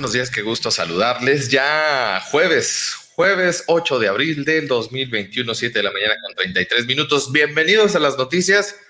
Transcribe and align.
buenos 0.00 0.14
días, 0.14 0.30
qué 0.30 0.40
gusto 0.40 0.70
saludarles. 0.70 1.50
Ya 1.50 2.22
jueves, 2.30 3.10
jueves 3.14 3.64
8 3.66 3.98
de 3.98 4.08
abril 4.08 4.46
del 4.46 4.66
2021, 4.66 5.54
7 5.54 5.78
de 5.78 5.82
la 5.82 5.92
mañana 5.92 6.14
con 6.24 6.34
33 6.34 6.86
minutos. 6.86 7.30
Bienvenidos 7.30 7.94
a 7.96 7.98
las 7.98 8.16
noticias. 8.16 8.80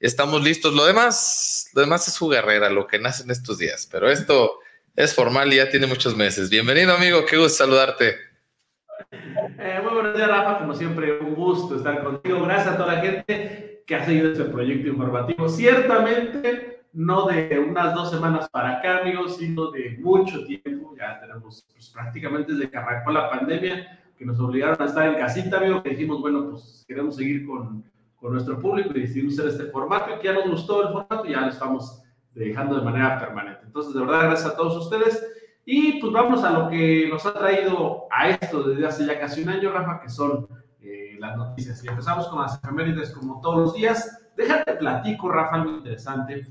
Estamos 0.00 0.42
listos. 0.42 0.74
Lo 0.74 0.84
demás, 0.84 1.70
lo 1.72 1.82
demás 1.82 2.08
es 2.08 2.14
su 2.14 2.26
guerrera, 2.26 2.68
lo 2.68 2.88
que 2.88 2.98
nace 2.98 3.22
en 3.22 3.30
estos 3.30 3.58
días. 3.58 3.88
Pero 3.92 4.10
esto 4.10 4.58
es 4.96 5.14
formal 5.14 5.52
y 5.52 5.58
ya 5.58 5.70
tiene 5.70 5.86
muchos 5.86 6.16
meses. 6.16 6.50
Bienvenido, 6.50 6.96
amigo, 6.96 7.24
qué 7.26 7.36
gusto 7.36 7.58
saludarte. 7.58 8.16
Eh, 9.12 9.80
muy 9.84 9.94
buenos 9.94 10.16
días, 10.16 10.26
Rafa. 10.26 10.58
Como 10.58 10.74
siempre, 10.74 11.16
un 11.20 11.36
gusto 11.36 11.76
estar 11.76 12.02
contigo. 12.02 12.42
Gracias 12.42 12.74
a 12.74 12.76
toda 12.76 12.94
la 12.96 13.00
gente 13.02 13.84
que 13.86 13.94
ha 13.94 14.04
seguido 14.04 14.32
este 14.32 14.46
proyecto 14.46 14.88
informativo. 14.88 15.48
Ciertamente 15.48 16.75
no 16.96 17.26
de 17.26 17.58
unas 17.58 17.94
dos 17.94 18.10
semanas 18.10 18.48
para 18.48 18.78
acá, 18.78 19.00
amigos, 19.02 19.36
sino 19.36 19.70
de 19.70 19.98
mucho 20.00 20.46
tiempo. 20.46 20.94
Ya 20.96 21.20
tenemos 21.20 21.66
pues, 21.70 21.90
prácticamente 21.90 22.54
desde 22.54 22.70
que 22.70 22.76
arrancó 22.78 23.12
la 23.12 23.28
pandemia, 23.28 24.00
que 24.16 24.24
nos 24.24 24.40
obligaron 24.40 24.80
a 24.80 24.86
estar 24.86 25.06
en 25.06 25.16
casita, 25.16 25.58
amigo, 25.58 25.82
que 25.82 25.90
dijimos, 25.90 26.22
bueno, 26.22 26.50
pues 26.50 26.86
queremos 26.88 27.16
seguir 27.16 27.46
con, 27.46 27.84
con 28.18 28.32
nuestro 28.32 28.58
público 28.58 28.92
y 28.94 29.02
decidimos 29.02 29.34
hacer 29.34 29.48
este 29.48 29.64
formato 29.66 30.14
y 30.14 30.18
que 30.20 30.24
ya 30.24 30.32
nos 30.32 30.48
gustó 30.48 30.86
el 30.86 30.92
formato 30.94 31.26
y 31.26 31.32
ya 31.32 31.42
lo 31.42 31.48
estamos 31.48 32.02
dejando 32.34 32.76
de 32.76 32.82
manera 32.82 33.18
permanente. 33.18 33.60
Entonces, 33.66 33.92
de 33.92 34.00
verdad, 34.00 34.22
gracias 34.22 34.54
a 34.54 34.56
todos 34.56 34.76
ustedes. 34.78 35.22
Y 35.66 36.00
pues 36.00 36.10
vamos 36.14 36.42
a 36.44 36.50
lo 36.50 36.70
que 36.70 37.08
nos 37.10 37.26
ha 37.26 37.34
traído 37.34 38.06
a 38.10 38.30
esto 38.30 38.62
desde 38.62 38.86
hace 38.86 39.04
ya 39.04 39.20
casi 39.20 39.42
un 39.42 39.50
año, 39.50 39.70
Rafa, 39.70 40.00
que 40.00 40.08
son 40.08 40.48
eh, 40.80 41.16
las 41.18 41.36
noticias. 41.36 41.84
Y 41.84 41.88
empezamos 41.88 42.26
con 42.28 42.40
las 42.40 42.56
efemérides 42.56 43.10
como 43.10 43.38
todos 43.42 43.58
los 43.58 43.74
días. 43.74 44.30
Déjate 44.34 44.76
platico, 44.76 45.28
Rafa, 45.28 45.56
algo 45.56 45.72
interesante. 45.72 46.46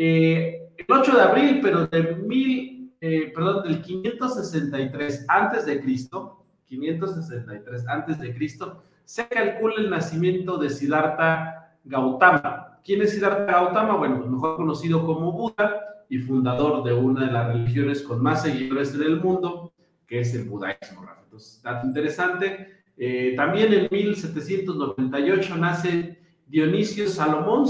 Eh, 0.00 0.70
el 0.76 0.86
8 0.88 1.16
de 1.16 1.22
abril, 1.22 1.58
pero 1.60 1.88
de 1.88 2.14
mil, 2.14 2.94
eh, 3.00 3.32
perdón, 3.34 3.64
del 3.64 3.82
563 3.82 5.26
antes 5.26 5.66
de 5.66 5.80
Cristo, 5.80 6.44
563 6.66 7.88
antes 7.88 8.20
de 8.20 8.32
Cristo, 8.32 8.84
se 9.04 9.26
calcula 9.26 9.74
el 9.78 9.90
nacimiento 9.90 10.56
de 10.56 10.70
Siddhartha 10.70 11.74
Gautama. 11.82 12.78
¿Quién 12.84 13.02
es 13.02 13.10
Siddhartha 13.10 13.50
Gautama? 13.50 13.96
Bueno, 13.96 14.18
pues 14.18 14.30
mejor 14.30 14.54
conocido 14.54 15.04
como 15.04 15.32
Buda 15.32 16.04
y 16.08 16.18
fundador 16.18 16.84
de 16.84 16.92
una 16.92 17.26
de 17.26 17.32
las 17.32 17.48
religiones 17.48 18.00
con 18.02 18.22
más 18.22 18.42
seguidores 18.42 18.94
en 18.94 19.02
el 19.02 19.20
mundo, 19.20 19.72
que 20.06 20.20
es 20.20 20.32
el 20.32 20.44
budaísmo. 20.44 21.08
Entonces, 21.24 21.60
dato 21.60 21.88
interesante. 21.88 22.82
Eh, 22.96 23.34
también 23.36 23.72
en 23.72 23.88
1798 23.90 25.56
nace 25.56 26.20
Dionisio 26.46 27.08
Salomón, 27.08 27.66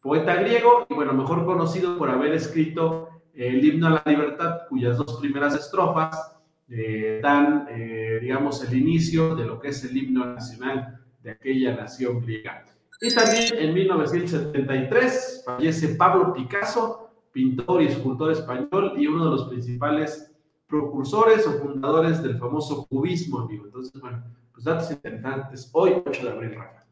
poeta 0.00 0.34
griego 0.36 0.86
y 0.88 0.94
bueno, 0.94 1.12
mejor 1.12 1.44
conocido 1.44 1.98
por 1.98 2.10
haber 2.10 2.32
escrito 2.32 3.08
el 3.34 3.64
himno 3.64 3.86
a 3.86 3.90
la 3.90 4.02
libertad, 4.06 4.62
cuyas 4.68 4.96
dos 4.96 5.18
primeras 5.20 5.54
estrofas 5.54 6.36
eh, 6.68 7.20
dan, 7.22 7.66
eh, 7.70 8.18
digamos, 8.20 8.62
el 8.64 8.76
inicio 8.76 9.34
de 9.34 9.44
lo 9.44 9.58
que 9.58 9.68
es 9.68 9.84
el 9.84 9.96
himno 9.96 10.24
nacional 10.26 11.00
de 11.22 11.32
aquella 11.32 11.74
nación 11.74 12.20
griega. 12.20 12.64
Y 13.00 13.14
también 13.14 13.44
en 13.56 13.74
1973 13.74 15.42
fallece 15.46 15.94
Pablo 15.94 16.32
Picasso, 16.34 17.10
pintor 17.32 17.82
y 17.82 17.86
escultor 17.86 18.32
español 18.32 18.94
y 18.96 19.06
uno 19.06 19.24
de 19.24 19.30
los 19.30 19.48
principales 19.48 20.30
precursores 20.66 21.46
o 21.46 21.52
fundadores 21.52 22.22
del 22.22 22.38
famoso 22.38 22.86
cubismo, 22.86 23.40
amigo. 23.40 23.64
Entonces, 23.64 24.00
bueno, 24.00 24.22
pues 24.52 24.64
datos 24.64 24.90
interesantes 24.90 25.70
hoy, 25.72 26.02
8 26.04 26.22
de 26.22 26.30
abril, 26.30 26.54
Rafa. 26.54 26.84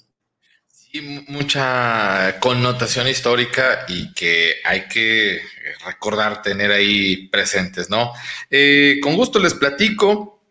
Sí, 0.91 1.03
mucha 1.29 2.41
connotación 2.41 3.09
histórica 3.09 3.85
y 3.89 4.15
que 4.15 4.55
hay 4.65 4.89
que 4.89 5.43
recordar, 5.85 6.41
tener 6.41 6.73
ahí 6.73 7.29
presentes, 7.29 7.91
¿no? 7.91 8.13
Eh, 8.49 8.99
con 9.03 9.15
gusto 9.15 9.39
les 9.39 9.53
platico 9.53 10.43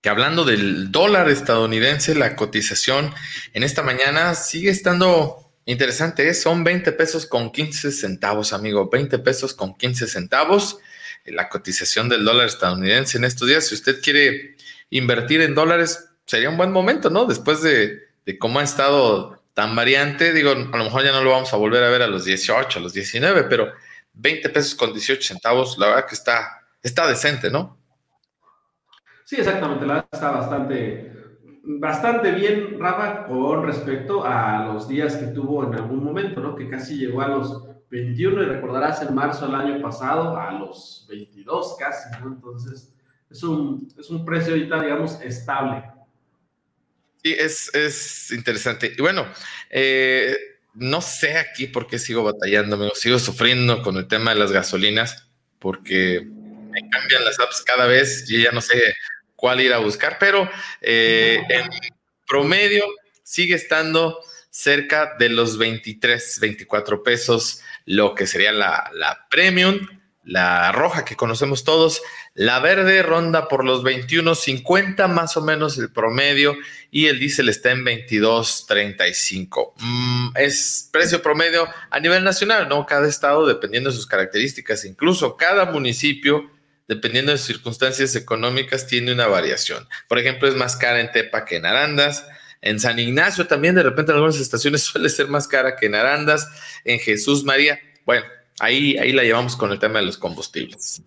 que 0.00 0.08
hablando 0.08 0.44
del 0.44 0.92
dólar 0.92 1.28
estadounidense, 1.28 2.14
la 2.14 2.36
cotización 2.36 3.12
en 3.52 3.64
esta 3.64 3.82
mañana 3.82 4.36
sigue 4.36 4.70
estando 4.70 5.52
interesante, 5.66 6.28
¿eh? 6.28 6.34
son 6.34 6.62
20 6.62 6.92
pesos 6.92 7.26
con 7.26 7.50
15 7.50 7.90
centavos, 7.90 8.52
amigo, 8.52 8.88
20 8.88 9.18
pesos 9.18 9.54
con 9.54 9.76
15 9.76 10.06
centavos. 10.06 10.78
La 11.24 11.48
cotización 11.48 12.08
del 12.08 12.24
dólar 12.24 12.46
estadounidense 12.46 13.18
en 13.18 13.24
estos 13.24 13.48
días, 13.48 13.66
si 13.66 13.74
usted 13.74 14.00
quiere 14.00 14.56
invertir 14.88 15.40
en 15.40 15.56
dólares, 15.56 16.10
sería 16.26 16.48
un 16.48 16.56
buen 16.56 16.70
momento, 16.70 17.10
¿no? 17.10 17.24
Después 17.24 17.60
de, 17.60 18.04
de 18.24 18.38
cómo 18.38 18.60
ha 18.60 18.62
estado 18.62 19.39
tan 19.54 19.74
variante, 19.74 20.32
digo, 20.32 20.52
a 20.52 20.54
lo 20.54 20.84
mejor 20.84 21.02
ya 21.02 21.12
no 21.12 21.22
lo 21.22 21.30
vamos 21.30 21.52
a 21.52 21.56
volver 21.56 21.82
a 21.82 21.90
ver 21.90 22.02
a 22.02 22.06
los 22.06 22.24
18, 22.24 22.78
a 22.78 22.82
los 22.82 22.92
19, 22.92 23.44
pero 23.44 23.72
20 24.14 24.48
pesos 24.50 24.74
con 24.74 24.92
18 24.92 25.22
centavos, 25.22 25.78
la 25.78 25.88
verdad 25.88 26.06
que 26.06 26.14
está, 26.14 26.62
está 26.82 27.06
decente, 27.06 27.50
¿no? 27.50 27.78
Sí, 29.24 29.36
exactamente, 29.36 29.86
la 29.86 29.94
verdad 29.94 30.08
está 30.12 30.30
bastante, 30.30 31.12
bastante 31.62 32.32
bien, 32.32 32.80
Rafa, 32.80 33.26
con 33.26 33.64
respecto 33.64 34.24
a 34.24 34.64
los 34.66 34.88
días 34.88 35.16
que 35.16 35.26
tuvo 35.26 35.64
en 35.64 35.74
algún 35.74 36.02
momento, 36.02 36.40
¿no? 36.40 36.56
Que 36.56 36.68
casi 36.68 36.96
llegó 36.96 37.20
a 37.20 37.28
los 37.28 37.64
21 37.90 38.42
y 38.42 38.46
recordarás 38.46 39.02
en 39.02 39.14
marzo 39.14 39.46
del 39.46 39.56
año 39.56 39.82
pasado 39.82 40.36
a 40.36 40.52
los 40.52 41.06
22 41.08 41.76
casi, 41.78 42.10
¿no? 42.20 42.28
Entonces, 42.28 42.94
es 43.30 43.42
un, 43.44 43.86
es 43.98 44.10
un 44.10 44.24
precio 44.24 44.52
ahorita, 44.52 44.80
digamos, 44.82 45.20
estable. 45.22 45.84
Sí, 47.22 47.36
es, 47.38 48.30
interesante. 48.32 48.94
Y 48.96 49.00
bueno, 49.02 49.26
eh, 49.68 50.36
no 50.74 51.00
sé 51.00 51.36
aquí 51.36 51.66
por 51.66 51.86
qué 51.86 51.98
sigo 51.98 52.22
batallando, 52.22 52.76
amigo. 52.76 52.94
Sigo 52.94 53.18
sufriendo 53.18 53.82
con 53.82 53.96
el 53.96 54.08
tema 54.08 54.32
de 54.32 54.40
las 54.40 54.52
gasolinas 54.52 55.26
porque 55.58 56.22
me 56.24 56.88
cambian 56.88 57.24
las 57.24 57.38
apps 57.38 57.62
cada 57.62 57.86
vez 57.86 58.24
y 58.30 58.42
ya 58.42 58.52
no 58.52 58.60
sé 58.60 58.94
cuál 59.36 59.60
ir 59.60 59.72
a 59.72 59.78
buscar, 59.78 60.16
pero 60.18 60.48
eh, 60.80 61.42
en 61.48 61.68
promedio 62.26 62.84
sigue 63.22 63.54
estando 63.54 64.18
cerca 64.50 65.16
de 65.18 65.28
los 65.28 65.58
23, 65.58 66.40
24 66.40 67.02
pesos, 67.02 67.62
lo 67.84 68.14
que 68.14 68.26
sería 68.26 68.52
la, 68.52 68.90
la 68.94 69.26
premium 69.28 69.86
la 70.24 70.70
roja 70.72 71.04
que 71.04 71.16
conocemos 71.16 71.64
todos, 71.64 72.02
la 72.34 72.60
verde 72.60 73.02
ronda 73.02 73.48
por 73.48 73.64
los 73.64 73.82
21.50 73.82 75.08
más 75.08 75.36
o 75.36 75.42
menos 75.42 75.76
el 75.78 75.90
promedio 75.90 76.56
y 76.90 77.06
el 77.06 77.18
diésel 77.18 77.48
está 77.48 77.72
en 77.72 77.84
22.35. 77.84 79.72
Mm, 79.78 80.36
es 80.36 80.88
precio 80.92 81.22
promedio 81.22 81.68
a 81.90 82.00
nivel 82.00 82.22
nacional, 82.22 82.68
¿no? 82.68 82.86
Cada 82.86 83.08
estado 83.08 83.46
dependiendo 83.46 83.90
de 83.90 83.96
sus 83.96 84.06
características, 84.06 84.84
incluso 84.84 85.36
cada 85.36 85.66
municipio 85.66 86.50
dependiendo 86.86 87.30
de 87.32 87.38
circunstancias 87.38 88.16
económicas 88.16 88.86
tiene 88.86 89.12
una 89.12 89.26
variación. 89.28 89.88
Por 90.08 90.18
ejemplo, 90.18 90.48
es 90.48 90.56
más 90.56 90.76
cara 90.76 91.00
en 91.00 91.12
Tepa 91.12 91.44
que 91.44 91.56
en 91.56 91.66
Arandas. 91.66 92.26
En 92.62 92.80
San 92.80 92.98
Ignacio 92.98 93.46
también 93.46 93.74
de 93.74 93.82
repente 93.82 94.10
en 94.10 94.16
algunas 94.16 94.40
estaciones 94.40 94.82
suele 94.84 95.08
ser 95.08 95.28
más 95.28 95.46
cara 95.46 95.76
que 95.76 95.86
en 95.86 95.94
Arandas. 95.94 96.48
En 96.84 96.98
Jesús 96.98 97.44
María, 97.44 97.78
bueno, 98.04 98.24
Ahí, 98.60 98.98
ahí 98.98 99.12
la 99.12 99.22
llevamos 99.22 99.56
con 99.56 99.72
el 99.72 99.78
tema 99.78 100.00
de 100.00 100.04
los 100.04 100.18
combustibles. 100.18 101.02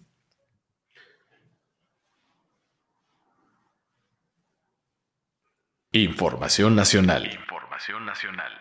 Información 5.96 6.76
nacional. 6.76 7.32
Información 7.32 8.04
nacional. 8.04 8.52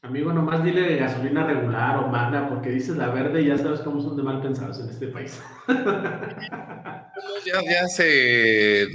Amigo, 0.00 0.32
nomás 0.32 0.64
dile 0.64 0.80
de 0.80 0.96
gasolina 0.96 1.46
regular 1.46 1.98
o 1.98 2.08
magna, 2.08 2.48
porque 2.48 2.70
dices 2.70 2.96
la 2.96 3.08
verde 3.08 3.42
y 3.42 3.48
ya 3.48 3.58
sabes 3.58 3.80
cómo 3.80 4.00
son 4.00 4.16
de 4.16 4.22
mal 4.22 4.40
pensados 4.40 4.80
en 4.80 4.88
este 4.88 5.08
país. 5.08 5.38
ya, 7.44 7.62
ya 7.62 7.86
se 7.86 8.86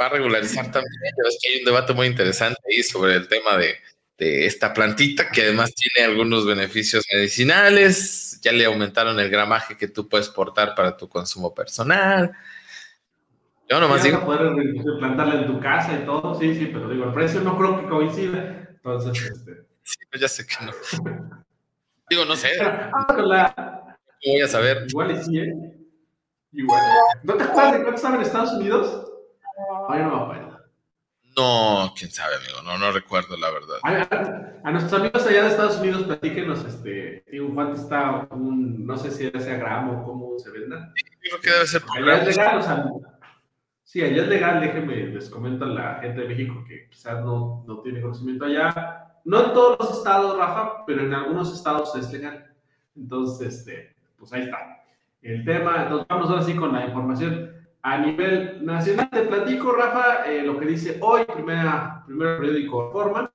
va 0.00 0.06
a 0.06 0.08
regularizar 0.08 0.64
también. 0.70 0.94
que 1.42 1.50
hay 1.50 1.58
un 1.58 1.66
debate 1.66 1.92
muy 1.92 2.06
interesante 2.06 2.60
ahí 2.66 2.82
sobre 2.82 3.14
el 3.16 3.28
tema 3.28 3.58
de, 3.58 3.74
de 4.16 4.46
esta 4.46 4.72
plantita 4.72 5.30
que 5.30 5.42
además 5.42 5.74
tiene 5.74 6.10
algunos 6.10 6.46
beneficios 6.46 7.04
medicinales, 7.12 8.40
ya 8.40 8.52
le 8.52 8.64
aumentaron 8.64 9.20
el 9.20 9.28
gramaje 9.28 9.76
que 9.76 9.88
tú 9.88 10.08
puedes 10.08 10.30
portar 10.30 10.74
para 10.74 10.96
tu 10.96 11.10
consumo 11.10 11.54
personal. 11.54 12.32
Yo 13.68 13.80
nomás 13.80 14.02
digo... 14.02 14.24
poder 14.24 14.54
plantarla 14.98 15.34
en 15.42 15.46
tu 15.46 15.60
casa 15.60 15.92
y 15.94 16.04
todo, 16.04 16.34
sí, 16.34 16.54
sí, 16.54 16.70
pero 16.72 16.88
digo, 16.88 17.04
el 17.04 17.12
precio 17.12 17.40
no 17.40 17.56
creo 17.58 17.80
que 17.80 17.88
coincida. 17.88 18.68
Entonces, 18.70 19.30
este... 19.30 19.66
Sí, 19.82 19.98
pues 20.10 20.20
ya 20.20 20.28
sé 20.28 20.46
que 20.46 20.64
no. 20.64 20.72
digo, 22.10 22.24
no 22.24 22.36
sé. 22.36 22.48
Ah, 22.60 23.96
voy 24.24 24.40
a 24.40 24.48
saber. 24.48 24.86
Igual 24.88 25.12
y 25.12 25.24
sí, 25.24 25.38
¿eh? 25.38 25.52
Igual. 26.52 26.82
¿No 27.22 27.34
te 27.34 27.44
acuerdas 27.44 27.72
de 27.72 27.82
cuánto 27.82 27.96
estaba 27.96 28.16
en 28.16 28.22
Estados 28.22 28.52
Unidos? 28.54 29.12
Ay, 29.88 30.02
no 30.02 30.16
me 30.16 30.22
acuerdo. 30.22 30.56
No, 31.36 31.92
quién 31.94 32.10
sabe, 32.10 32.34
amigo, 32.36 32.62
no, 32.64 32.78
no 32.78 32.92
recuerdo 32.92 33.36
la 33.36 33.50
verdad. 33.50 33.76
A, 34.64 34.70
nuestros 34.70 35.00
amigos 35.00 35.26
allá 35.26 35.42
de 35.42 35.48
Estados 35.50 35.78
Unidos, 35.78 36.04
platíquenos, 36.04 36.64
este, 36.64 37.24
digo, 37.30 37.54
cuánto 37.54 37.78
está 37.78 38.26
un, 38.30 38.86
no 38.86 38.96
sé 38.96 39.10
si 39.10 39.30
sea 39.38 39.56
gramo 39.58 40.00
o 40.00 40.04
cómo 40.04 40.38
se 40.38 40.50
venda. 40.50 40.90
Sí, 40.96 41.04
creo 41.20 41.40
que 41.42 41.50
debe 41.50 41.66
ser 41.66 41.82
por 41.82 41.98
allá 41.98 42.22
es 42.22 42.36
legal, 42.36 42.58
o 42.58 42.62
sea, 42.62 42.86
sí, 43.96 44.02
allá 44.02 44.22
es 44.24 44.28
legal, 44.28 44.60
déjenme, 44.60 44.94
les 44.94 45.30
comento 45.30 45.64
a 45.64 45.68
la 45.68 45.94
gente 46.02 46.20
de 46.20 46.28
México 46.28 46.62
que 46.68 46.86
quizás 46.90 47.24
no, 47.24 47.64
no 47.66 47.80
tiene 47.80 48.02
conocimiento 48.02 48.44
allá. 48.44 49.22
No 49.24 49.46
en 49.46 49.54
todos 49.54 49.78
los 49.80 49.98
estados, 49.98 50.36
Rafa, 50.36 50.84
pero 50.86 51.00
en 51.02 51.14
algunos 51.14 51.50
estados 51.54 51.96
es 51.96 52.12
legal. 52.12 52.54
Entonces, 52.94 53.56
este, 53.56 53.96
pues 54.18 54.34
ahí 54.34 54.42
está. 54.42 54.84
el 55.22 55.44
tema. 55.46 55.84
Entonces 55.84 56.06
vamos 56.10 56.28
ahora 56.28 56.42
sí 56.42 56.54
con 56.54 56.74
la 56.74 56.84
información 56.84 57.52
a 57.80 57.98
nivel 57.98 58.64
nacional. 58.66 59.08
Te 59.10 59.22
platico, 59.22 59.72
Rafa, 59.72 60.26
eh, 60.26 60.42
lo 60.42 60.58
que 60.58 60.66
dice 60.66 60.98
hoy, 61.00 61.24
primera, 61.24 62.02
primer 62.06 62.38
periódico 62.38 62.90
Forma, 62.92 63.32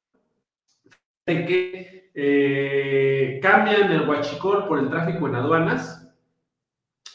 de 1.26 1.46
que 1.46 2.12
eh, 2.14 3.40
cambian 3.42 3.92
el 3.92 4.08
huachicol 4.08 4.68
por 4.68 4.78
el 4.78 4.90
tráfico 4.90 5.28
en 5.28 5.36
aduanas. 5.36 6.01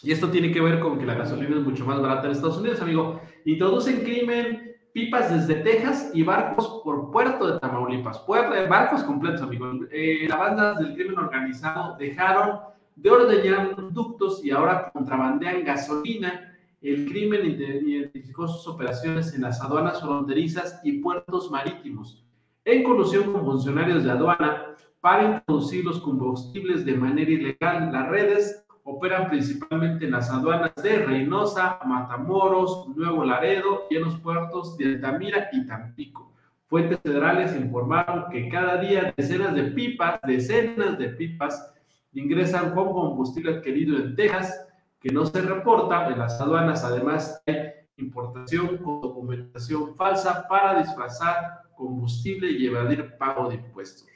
Y 0.06 0.12
esto 0.12 0.30
tiene 0.30 0.52
que 0.52 0.60
ver 0.60 0.78
con 0.78 1.00
que 1.00 1.04
la 1.04 1.14
gasolina 1.14 1.56
es 1.56 1.64
mucho 1.64 1.84
más 1.84 2.00
barata 2.00 2.26
en 2.26 2.30
Estados 2.30 2.58
Unidos, 2.58 2.80
amigo. 2.80 3.20
Introducen 3.44 4.04
crimen 4.04 4.76
pipas 4.92 5.34
desde 5.34 5.64
Texas 5.64 6.12
y 6.14 6.22
barcos 6.22 6.80
por 6.84 7.10
Puerto 7.10 7.50
de 7.50 7.58
Tamaulipas. 7.58 8.20
Puerto, 8.20 8.54
barcos 8.68 9.02
completos, 9.02 9.42
amigo. 9.42 9.68
Eh, 9.90 10.26
las 10.28 10.38
bandas 10.38 10.78
del 10.78 10.94
crimen 10.94 11.18
organizado 11.18 11.96
dejaron 11.98 12.60
de 12.94 13.10
ordeñar 13.10 13.74
ductos 13.92 14.44
y 14.44 14.52
ahora 14.52 14.92
contrabandean 14.92 15.64
gasolina. 15.64 16.56
El 16.80 17.06
crimen 17.06 17.44
identificó 17.44 18.46
sus 18.46 18.64
operaciones 18.68 19.34
en 19.34 19.42
las 19.42 19.60
aduanas 19.60 20.00
fronterizas 20.00 20.80
y 20.84 21.00
puertos 21.00 21.50
marítimos, 21.50 22.24
en 22.64 22.84
colusión 22.84 23.32
con 23.32 23.44
funcionarios 23.44 24.04
de 24.04 24.12
aduana 24.12 24.66
para 25.00 25.34
introducir 25.34 25.84
los 25.84 25.98
combustibles 25.98 26.84
de 26.84 26.94
manera 26.94 27.28
ilegal. 27.28 27.90
Las 27.90 28.08
redes 28.08 28.65
operan 28.86 29.28
principalmente 29.28 30.04
en 30.04 30.12
las 30.12 30.30
aduanas 30.30 30.72
de 30.76 31.04
Reynosa, 31.04 31.80
Matamoros, 31.84 32.86
Nuevo 32.96 33.24
Laredo 33.24 33.86
y 33.90 33.96
en 33.96 34.04
los 34.04 34.20
puertos 34.20 34.78
de 34.78 34.86
Altamira 34.86 35.48
y 35.52 35.66
Tampico. 35.66 36.32
Fuentes 36.68 37.00
federales 37.00 37.56
informaron 37.56 38.30
que 38.30 38.48
cada 38.48 38.76
día 38.76 39.12
decenas 39.16 39.56
de 39.56 39.64
pipas, 39.64 40.20
decenas 40.22 40.96
de 40.98 41.08
pipas 41.08 41.74
ingresan 42.12 42.74
con 42.74 42.92
combustible 42.92 43.56
adquirido 43.56 43.96
en 43.96 44.14
Texas, 44.14 44.66
que 45.00 45.12
no 45.12 45.26
se 45.26 45.42
reporta 45.42 46.06
en 46.06 46.20
las 46.20 46.40
aduanas. 46.40 46.84
Además, 46.84 47.42
hay 47.44 47.72
importación 47.96 48.78
con 48.78 49.00
documentación 49.00 49.96
falsa 49.96 50.46
para 50.48 50.78
disfrazar 50.78 51.62
combustible 51.74 52.52
y 52.52 52.66
evadir 52.66 53.16
pago 53.18 53.48
de 53.48 53.56
impuestos. 53.56 54.06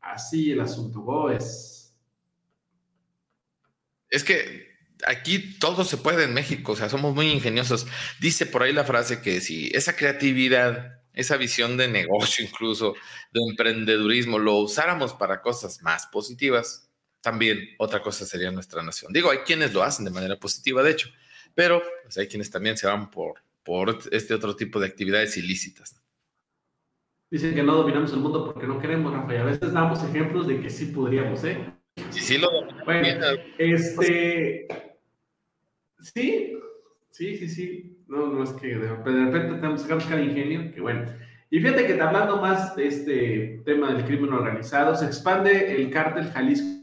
Así 0.00 0.52
el 0.52 0.60
asunto 0.60 1.30
es. 1.30 1.79
Es 4.10 4.24
que 4.24 4.70
aquí 5.06 5.38
todo 5.58 5.84
se 5.84 5.96
puede 5.96 6.24
en 6.24 6.34
México, 6.34 6.72
o 6.72 6.76
sea, 6.76 6.88
somos 6.88 7.14
muy 7.14 7.28
ingeniosos. 7.30 7.86
Dice 8.20 8.46
por 8.46 8.62
ahí 8.62 8.72
la 8.72 8.84
frase 8.84 9.20
que 9.22 9.40
si 9.40 9.70
esa 9.74 9.96
creatividad, 9.96 11.00
esa 11.14 11.36
visión 11.36 11.76
de 11.76 11.88
negocio 11.88 12.44
incluso, 12.44 12.94
de 13.32 13.40
emprendedurismo, 13.48 14.38
lo 14.38 14.56
usáramos 14.56 15.14
para 15.14 15.40
cosas 15.40 15.82
más 15.82 16.06
positivas, 16.06 16.90
también 17.20 17.58
otra 17.78 18.02
cosa 18.02 18.24
sería 18.24 18.50
nuestra 18.50 18.82
nación. 18.82 19.12
Digo, 19.12 19.30
hay 19.30 19.38
quienes 19.38 19.72
lo 19.72 19.82
hacen 19.82 20.04
de 20.04 20.10
manera 20.10 20.38
positiva, 20.38 20.82
de 20.82 20.92
hecho, 20.92 21.08
pero 21.54 21.82
pues, 22.02 22.16
hay 22.18 22.26
quienes 22.26 22.50
también 22.50 22.76
se 22.76 22.86
van 22.86 23.10
por, 23.10 23.42
por 23.62 23.98
este 24.10 24.34
otro 24.34 24.56
tipo 24.56 24.80
de 24.80 24.86
actividades 24.86 25.36
ilícitas. 25.36 25.96
Dicen 27.30 27.54
que 27.54 27.62
no 27.62 27.76
dominamos 27.76 28.12
el 28.12 28.18
mundo 28.18 28.44
porque 28.44 28.66
no 28.66 28.80
queremos, 28.80 29.12
Rafa, 29.12 29.34
y 29.34 29.36
a 29.36 29.44
veces 29.44 29.72
damos 29.72 30.02
ejemplos 30.02 30.48
de 30.48 30.60
que 30.60 30.68
sí 30.68 30.86
podríamos, 30.86 31.44
¿eh? 31.44 31.72
Sí, 32.10 32.20
sí, 32.20 32.38
lo 32.38 32.50
bueno, 32.84 33.26
este... 33.58 34.66
Sí, 36.00 36.56
sí, 37.10 37.36
sí, 37.36 37.48
sí. 37.48 37.96
No, 38.08 38.26
no 38.26 38.42
es 38.42 38.50
que 38.54 38.68
de 38.68 38.88
repente 38.88 39.54
tenemos 39.54 39.82
que 39.82 39.94
buscar 39.94 40.18
ingenio, 40.18 40.72
que 40.72 40.80
bueno. 40.80 41.04
Y 41.50 41.60
fíjate 41.60 41.86
que 41.86 42.00
hablando 42.00 42.38
más 42.38 42.74
de 42.76 42.86
este 42.86 43.62
tema 43.64 43.92
del 43.92 44.04
crimen 44.04 44.32
organizado, 44.32 44.94
se 44.94 45.06
expande 45.06 45.74
el 45.74 45.90
cártel 45.90 46.28
Jalisco 46.30 46.80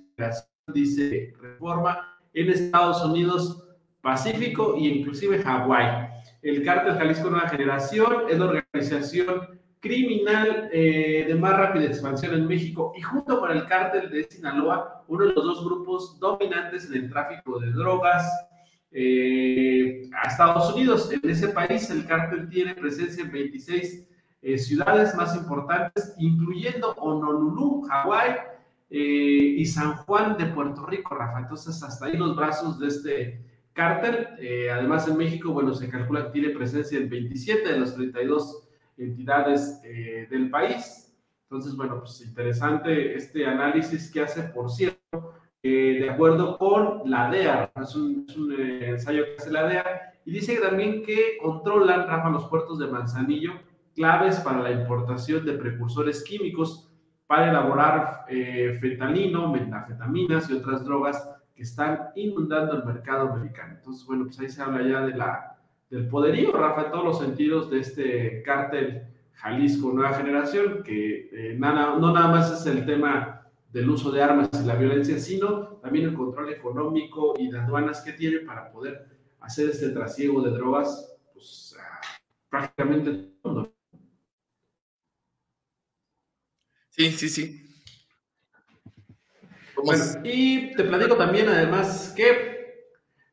dice 0.74 1.34
Reforma, 1.42 2.20
en 2.34 2.50
Estados 2.50 3.04
Unidos, 3.04 3.63
Pacífico 4.02 4.75
e 4.78 4.81
inclusive 4.81 5.40
Hawái. 5.40 6.10
El 6.42 6.63
cártel 6.63 6.96
Jalisco 6.96 7.30
Nueva 7.30 7.50
Generación 7.50 8.24
es 8.30 8.38
la 8.40 8.46
organización 8.46 9.60
criminal 9.79 10.69
eh, 10.71 11.25
de 11.27 11.35
más 11.35 11.56
rápida 11.56 11.85
expansión 11.85 12.33
en 12.33 12.47
México 12.47 12.94
y 12.97 13.01
junto 13.01 13.39
con 13.39 13.51
el 13.51 13.65
cártel 13.65 14.09
de 14.09 14.24
Sinaloa, 14.24 15.03
uno 15.07 15.25
de 15.25 15.33
los 15.33 15.44
dos 15.44 15.65
grupos 15.65 16.19
dominantes 16.19 16.89
en 16.89 17.03
el 17.03 17.09
tráfico 17.09 17.59
de 17.59 17.71
drogas 17.71 18.25
eh, 18.91 20.09
a 20.13 20.29
Estados 20.29 20.74
Unidos. 20.74 21.12
En 21.12 21.29
ese 21.29 21.50
país 21.50 21.89
el 21.89 22.06
cártel 22.06 22.50
tiene 22.50 22.74
presencia 22.75 23.24
en 23.24 23.31
26 23.31 24.07
eh, 24.41 24.57
ciudades 24.57 25.15
más 25.15 25.35
importantes, 25.35 26.15
incluyendo 26.18 26.93
Honolulu, 26.93 27.84
Hawái, 27.84 28.36
y 28.89 29.65
San 29.65 29.98
Juan 29.98 30.38
de 30.38 30.46
Puerto 30.46 30.86
Rico, 30.86 31.13
Rafa. 31.13 31.39
Entonces, 31.39 31.84
hasta 31.84 32.05
ahí 32.05 32.15
los 32.15 32.38
brazos 32.38 32.79
de 32.79 32.88
este 32.88 33.41
cártel. 33.74 34.29
Además, 34.72 35.10
en 35.10 35.17
México, 35.17 35.51
bueno, 35.51 35.74
se 35.74 35.89
calcula 35.89 36.27
que 36.27 36.39
tiene 36.39 36.50
presencia 36.51 36.98
en 36.98 37.10
27 37.10 37.67
de 37.67 37.79
las 37.81 37.96
32 37.96 38.66
entidades 38.98 39.82
eh, 39.84 40.27
del 40.30 40.50
país. 40.50 41.16
Entonces, 41.44 41.75
bueno, 41.75 42.00
pues 42.00 42.22
interesante 42.25 43.16
este 43.16 43.46
análisis 43.46 44.12
que 44.12 44.22
hace, 44.22 44.44
por 44.44 44.70
cierto, 44.70 45.34
de 45.63 46.10
acuerdo 46.10 46.58
con 46.58 47.10
la 47.10 47.30
DEA, 47.30 47.72
es 47.82 47.96
un, 47.96 48.25
es 48.30 48.38
un 48.38 48.54
ensayo 48.54 49.25
que 49.25 49.36
hace 49.38 49.51
la 49.51 49.68
DEA, 49.68 50.13
y 50.24 50.32
dice 50.32 50.58
también 50.58 51.04
que 51.04 51.38
controlan, 51.42 52.08
Rafa, 52.08 52.30
los 52.30 52.50
puertos 52.50 52.80
de 52.80 52.88
Manzanillo, 52.88 53.54
claves 53.96 54.39
para 54.42 54.62
la 54.62 54.72
importación 54.72 55.46
de 55.46 55.54
precursores 55.54 56.24
químicos 56.24 56.92
para 57.25 57.50
elaborar 57.50 58.25
eh, 58.30 58.77
fetalino, 58.80 59.51
metafetaminas 59.51 60.50
y 60.50 60.54
otras 60.54 60.86
drogas 60.86 61.30
que 61.56 61.63
están 61.63 62.10
inundando 62.16 62.74
el 62.74 62.86
mercado 62.86 63.32
americano. 63.32 63.75
Entonces, 63.75 64.06
bueno, 64.06 64.25
pues 64.25 64.39
ahí 64.39 64.50
se 64.50 64.62
habla 64.62 64.88
ya 64.88 65.01
de 65.01 65.16
la, 65.16 65.57
del 65.89 66.08
poderío, 66.08 66.51
Rafa, 66.51 66.86
en 66.86 66.91
todos 66.91 67.06
los 67.06 67.20
sentidos 67.20 67.70
de 67.70 67.79
este 67.79 68.44
cártel 68.44 69.08
Jalisco 69.34 69.91
Nueva 69.94 70.13
Generación, 70.15 70.84
que 70.84 71.29
eh, 71.32 71.56
nada, 71.58 71.98
no 71.98 72.12
nada 72.12 72.27
más 72.27 72.51
es 72.51 72.65
el 72.65 72.86
tema 72.86 73.48
del 73.72 73.89
uso 73.89 74.12
de 74.12 74.24
armas 74.24 74.50
y 74.53 74.65
la 74.65 74.75
violencia, 74.75 75.20
sino 75.20 75.77
también 75.77 76.10
el 76.10 76.13
control 76.13 76.51
económico 76.51 77.36
y 77.38 77.50
de 77.50 77.60
aduanas 77.60 78.01
que 78.01 78.13
tiene 78.13 78.39
para 78.39 78.72
poder 78.72 79.08
hacer 79.39 79.70
este 79.70 79.89
trasiego 79.89 80.41
de 80.41 80.51
drogas, 80.51 81.15
pues 81.34 81.77
prácticamente 82.50 83.12
todo 83.41 83.53
el 83.53 83.56
mundo. 83.56 83.74
Sí, 86.89 87.12
sí, 87.12 87.29
sí. 87.29 87.63
Bueno, 89.84 90.03
y 90.24 90.74
te 90.75 90.84
platico 90.84 91.15
también, 91.15 91.48
además, 91.48 92.12
que 92.17 92.57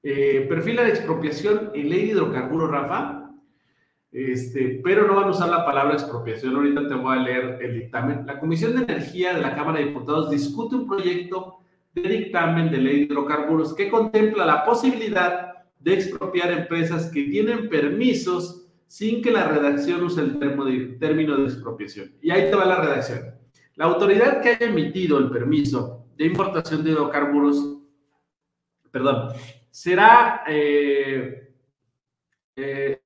eh, 0.07 0.45
perfila 0.51 0.83
de 0.83 0.91
expropiación 0.91 1.71
en 1.73 1.89
ley 1.89 2.03
de 2.03 2.13
hidrocarburos, 2.13 2.71
Rafa, 2.71 3.31
este, 4.13 4.81
pero 4.85 5.07
no 5.07 5.15
van 5.15 5.25
a 5.25 5.31
usar 5.31 5.49
la 5.49 5.65
palabra 5.65 5.95
expropiación. 5.95 6.55
Ahorita 6.55 6.87
te 6.87 6.95
voy 6.95 7.17
a 7.17 7.23
leer 7.23 7.59
el 7.63 7.81
dictamen. 7.81 8.27
La 8.27 8.39
Comisión 8.39 8.77
de 8.77 8.83
Energía 8.83 9.33
de 9.33 9.41
la 9.41 9.57
Cámara 9.57 9.79
de 9.79 9.87
Diputados 9.87 10.31
discute 10.31 10.77
un 10.77 10.87
proyecto 10.87 11.57
de 11.95 12.03
dictamen 12.03 12.71
de 12.71 12.77
ley 12.77 12.97
de 12.99 13.05
hidrocarburos 13.05 13.75
que 13.75 13.89
contempla 13.89 14.45
la 14.45 14.65
posibilidad 14.65 15.55
de 15.81 15.95
expropiar 15.95 16.53
empresas 16.53 17.11
que 17.11 17.25
tienen 17.25 17.71
permisos 17.71 18.67
sin 18.87 19.23
que 19.23 19.31
la 19.31 19.49
redacción 19.49 20.03
use 20.03 20.21
el 20.21 20.39
término 20.99 21.37
de 21.39 21.45
expropiación. 21.45 22.13
Y 22.21 22.31
ahí 22.31 22.51
te 22.51 22.57
va 22.57 22.67
la 22.67 22.81
redacción. 22.81 23.35
La 23.75 23.87
autoridad 23.87 24.43
que 24.43 24.51
haya 24.51 24.67
emitido 24.67 25.19
el 25.19 25.31
permiso 25.31 26.07
de 26.17 26.27
importación 26.27 26.85
de 26.85 26.91
hidrocarburos, 26.91 27.79
perdón, 28.91 29.33
será 29.75 30.45
eh, 30.47 31.53
eh, 32.55 33.01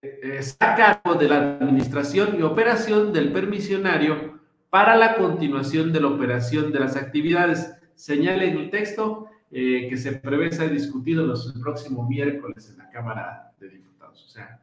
a 0.60 0.74
cargo 0.74 1.14
de 1.18 1.26
la 1.26 1.56
administración 1.56 2.38
y 2.38 2.42
operación 2.42 3.10
del 3.10 3.32
permisionario 3.32 4.38
para 4.68 4.94
la 4.94 5.14
continuación 5.14 5.94
de 5.94 6.00
la 6.02 6.08
operación 6.08 6.70
de 6.70 6.80
las 6.80 6.94
actividades. 6.94 7.74
Señala 7.94 8.44
en 8.44 8.58
el 8.58 8.70
texto 8.70 9.28
eh, 9.50 9.86
que 9.88 9.96
se 9.96 10.12
prevé 10.12 10.52
ser 10.52 10.70
discutido 10.70 11.26
los, 11.26 11.54
el 11.54 11.58
próximo 11.62 12.06
miércoles 12.06 12.68
en 12.70 12.76
la 12.76 12.90
Cámara 12.90 13.50
de 13.58 13.70
Diputados. 13.70 14.22
O 14.26 14.28
sea, 14.28 14.60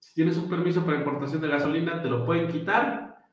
si 0.00 0.14
tienes 0.14 0.36
un 0.36 0.50
permiso 0.50 0.84
para 0.84 0.98
importación 0.98 1.40
de 1.40 1.46
gasolina, 1.46 2.02
te 2.02 2.08
lo 2.08 2.26
pueden 2.26 2.48
quitar 2.48 3.24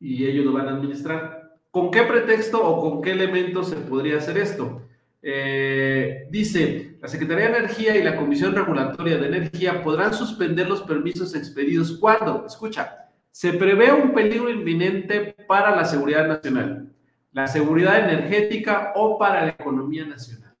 y 0.00 0.26
ellos 0.26 0.46
lo 0.46 0.52
van 0.52 0.66
a 0.66 0.72
administrar. 0.72 1.58
¿Con 1.70 1.92
qué 1.92 2.02
pretexto 2.02 2.60
o 2.60 2.80
con 2.80 3.02
qué 3.02 3.12
elemento 3.12 3.62
se 3.62 3.76
podría 3.76 4.18
hacer 4.18 4.36
esto? 4.36 4.82
Eh, 5.28 6.28
dice, 6.30 6.98
la 7.00 7.08
Secretaría 7.08 7.48
de 7.48 7.58
Energía 7.58 7.96
y 7.96 8.02
la 8.04 8.14
Comisión 8.14 8.54
Regulatoria 8.54 9.16
de 9.16 9.26
Energía 9.26 9.82
podrán 9.82 10.14
suspender 10.14 10.68
los 10.68 10.82
permisos 10.82 11.34
expedidos 11.34 11.98
cuando, 11.98 12.46
escucha, 12.46 13.08
se 13.32 13.52
prevé 13.54 13.90
un 13.92 14.14
peligro 14.14 14.48
inminente 14.48 15.34
para 15.48 15.74
la 15.74 15.84
seguridad 15.84 16.28
nacional, 16.28 16.92
la 17.32 17.48
seguridad 17.48 18.08
energética 18.08 18.92
o 18.94 19.18
para 19.18 19.44
la 19.44 19.50
economía 19.50 20.04
nacional. 20.04 20.54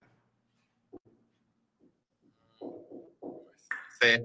Sí. 4.00 4.24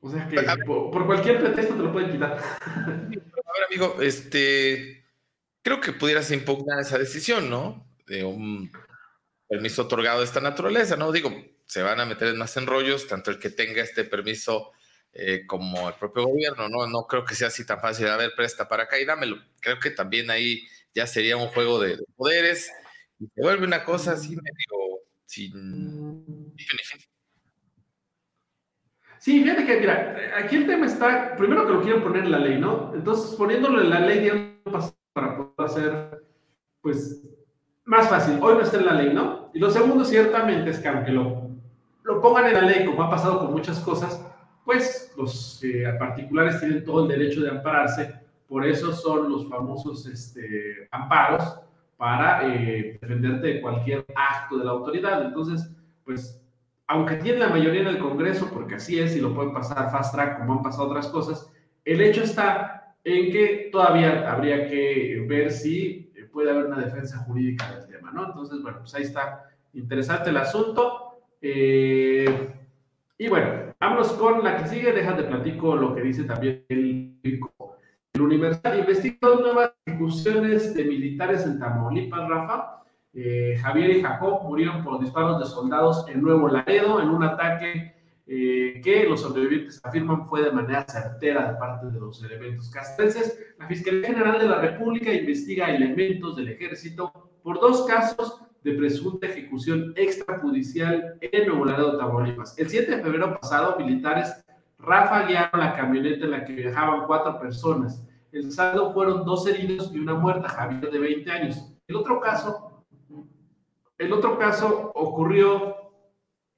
O 0.00 0.10
sea 0.10 0.26
que 0.28 0.64
por, 0.64 1.04
cualquier 1.04 1.40
pretexto 1.40 1.74
te 1.74 1.82
lo 1.82 1.92
pueden 1.92 2.10
quitar. 2.10 2.38
A 2.38 2.88
ver, 2.88 3.64
amigo, 3.68 4.00
este, 4.00 4.99
creo 5.62 5.80
que 5.80 5.92
pudieras 5.92 6.30
impugnar 6.30 6.80
esa 6.80 6.98
decisión, 6.98 7.50
¿no? 7.50 7.86
De 8.06 8.24
un, 8.24 8.70
permiso 9.50 9.82
otorgado 9.82 10.20
de 10.20 10.26
esta 10.26 10.40
naturaleza, 10.40 10.96
¿no? 10.96 11.10
Digo, 11.10 11.32
se 11.66 11.82
van 11.82 11.98
a 11.98 12.06
meter 12.06 12.28
en 12.28 12.38
más 12.38 12.56
enrollos, 12.56 13.08
tanto 13.08 13.32
el 13.32 13.40
que 13.40 13.50
tenga 13.50 13.82
este 13.82 14.04
permiso 14.04 14.70
eh, 15.12 15.44
como 15.44 15.88
el 15.88 15.94
propio 15.96 16.26
gobierno, 16.26 16.68
¿no? 16.68 16.86
No 16.86 17.08
creo 17.08 17.24
que 17.24 17.34
sea 17.34 17.48
así 17.48 17.66
tan 17.66 17.80
fácil, 17.80 18.06
a 18.06 18.16
ver, 18.16 18.30
presta 18.36 18.68
para 18.68 18.84
acá 18.84 19.00
y 19.00 19.04
dámelo. 19.04 19.42
Creo 19.58 19.80
que 19.80 19.90
también 19.90 20.30
ahí 20.30 20.68
ya 20.94 21.04
sería 21.04 21.36
un 21.36 21.48
juego 21.48 21.80
de, 21.80 21.98
poderes 22.14 22.70
y 23.18 23.26
se 23.26 23.42
vuelve 23.42 23.66
una 23.66 23.84
cosa 23.84 24.12
así 24.12 24.30
medio 24.30 25.00
sin, 25.26 26.54
Sí, 29.18 29.42
fíjate 29.42 29.66
que, 29.66 29.80
mira, 29.80 30.16
aquí 30.36 30.56
el 30.56 30.66
tema 30.66 30.86
está, 30.86 31.36
primero 31.36 31.66
que 31.66 31.72
lo 31.72 31.82
quieren 31.82 32.02
poner 32.02 32.24
en 32.24 32.30
la 32.30 32.38
ley, 32.38 32.58
¿no? 32.58 32.92
Entonces, 32.94 33.34
poniéndolo 33.36 33.82
en 33.82 33.90
la 33.90 34.00
ley, 34.00 34.20
digamos, 34.20 34.94
para 35.20 35.36
poder 35.36 35.70
hacer, 35.70 36.24
pues, 36.80 37.28
más 37.84 38.08
fácil. 38.08 38.38
Hoy 38.40 38.54
no 38.54 38.60
está 38.62 38.78
en 38.78 38.86
la 38.86 38.94
ley, 38.94 39.12
¿no? 39.12 39.50
Y 39.52 39.58
lo 39.58 39.70
segundo, 39.70 40.04
ciertamente, 40.04 40.70
es 40.70 40.78
que 40.78 40.88
aunque 40.88 41.12
lo, 41.12 41.50
lo 42.02 42.20
pongan 42.20 42.46
en 42.46 42.54
la 42.54 42.62
ley, 42.62 42.86
como 42.86 43.02
ha 43.02 43.10
pasado 43.10 43.38
con 43.38 43.52
muchas 43.52 43.80
cosas, 43.80 44.24
pues 44.64 45.12
los 45.16 45.62
eh, 45.64 45.84
particulares 45.98 46.60
tienen 46.60 46.84
todo 46.84 47.02
el 47.02 47.08
derecho 47.08 47.40
de 47.40 47.50
ampararse, 47.50 48.14
por 48.48 48.66
eso 48.66 48.92
son 48.92 49.30
los 49.30 49.48
famosos 49.48 50.06
este, 50.06 50.88
amparos 50.90 51.60
para 51.96 52.46
eh, 52.46 52.98
defenderte 53.00 53.46
de 53.46 53.60
cualquier 53.60 54.04
acto 54.14 54.58
de 54.58 54.64
la 54.64 54.70
autoridad. 54.72 55.24
Entonces, 55.24 55.70
pues 56.04 56.40
aunque 56.86 57.16
tiene 57.16 57.38
la 57.38 57.48
mayoría 57.48 57.82
en 57.82 57.86
el 57.88 57.98
Congreso, 57.98 58.48
porque 58.52 58.76
así 58.76 58.98
es 58.98 59.14
y 59.14 59.20
lo 59.20 59.34
pueden 59.34 59.52
pasar 59.52 59.90
fast 59.92 60.12
track 60.12 60.38
como 60.38 60.54
han 60.54 60.62
pasado 60.62 60.88
otras 60.88 61.06
cosas, 61.08 61.52
el 61.84 62.00
hecho 62.00 62.22
está 62.22 62.79
en 63.04 63.32
que 63.32 63.68
todavía 63.72 64.30
habría 64.30 64.68
que 64.68 65.24
ver 65.28 65.50
si 65.50 66.12
puede 66.32 66.50
haber 66.50 66.66
una 66.66 66.78
defensa 66.78 67.18
jurídica 67.18 67.70
del 67.74 67.86
tema, 67.86 68.12
¿no? 68.12 68.26
Entonces, 68.26 68.62
bueno, 68.62 68.78
pues 68.80 68.94
ahí 68.94 69.02
está 69.02 69.50
interesante 69.72 70.30
el 70.30 70.36
asunto. 70.36 71.22
Eh, 71.40 72.54
y 73.18 73.28
bueno, 73.28 73.74
vámonos 73.80 74.12
con 74.12 74.44
la 74.44 74.56
que 74.56 74.68
sigue, 74.68 74.92
déjate 74.92 75.24
platico 75.24 75.76
lo 75.76 75.94
que 75.94 76.02
dice 76.02 76.24
también 76.24 76.64
el, 76.68 77.18
el 77.22 78.20
Universal. 78.20 78.78
Investigó 78.78 79.34
nuevas 79.36 79.72
ejecuciones 79.86 80.74
de 80.74 80.84
militares 80.84 81.44
en 81.46 81.58
Tamaulipas, 81.58 82.28
Rafa 82.28 82.80
eh, 83.12 83.58
Javier 83.60 83.90
y 83.90 84.02
Jacob 84.02 84.44
murieron 84.44 84.84
por 84.84 85.00
disparos 85.00 85.40
de 85.40 85.46
soldados 85.46 86.06
en 86.08 86.22
Nuevo 86.22 86.48
Laredo 86.48 87.02
en 87.02 87.08
un 87.08 87.24
ataque 87.24 87.94
eh, 88.32 88.80
que 88.80 89.08
los 89.08 89.22
sobrevivientes 89.22 89.80
afirman 89.82 90.24
fue 90.24 90.44
de 90.44 90.52
manera 90.52 90.86
certera 90.86 91.50
de 91.50 91.58
parte 91.58 91.86
de 91.86 91.98
los 91.98 92.22
elementos 92.22 92.70
castrenses. 92.70 93.36
La 93.58 93.66
Fiscalía 93.66 94.06
General 94.06 94.38
de 94.38 94.46
la 94.46 94.60
República 94.60 95.12
investiga 95.12 95.74
elementos 95.74 96.36
del 96.36 96.46
ejército 96.46 97.12
por 97.42 97.58
dos 97.58 97.84
casos 97.86 98.40
de 98.62 98.74
presunta 98.74 99.26
ejecución 99.26 99.92
extrajudicial 99.96 101.18
en 101.20 101.48
Nuevo 101.48 101.64
Laredo, 101.64 101.98
Tamaulipas. 101.98 102.56
El 102.56 102.68
7 102.68 102.98
de 102.98 103.02
febrero 103.02 103.36
pasado, 103.40 103.76
militares 103.78 104.32
rafaguearon 104.78 105.60
la 105.60 105.74
camioneta 105.74 106.26
en 106.26 106.30
la 106.30 106.44
que 106.44 106.52
viajaban 106.52 107.06
cuatro 107.08 107.40
personas. 107.40 108.06
El 108.30 108.52
saldo 108.52 108.92
fueron 108.92 109.24
dos 109.24 109.44
heridos 109.48 109.90
y 109.92 109.98
una 109.98 110.14
muerta, 110.14 110.48
Javier 110.48 110.88
de 110.88 110.98
20 111.00 111.30
años. 111.32 111.74
El 111.88 111.96
otro 111.96 112.20
caso 112.20 112.70
el 114.00 114.14
otro 114.14 114.38
caso 114.38 114.92
ocurrió 114.94 115.76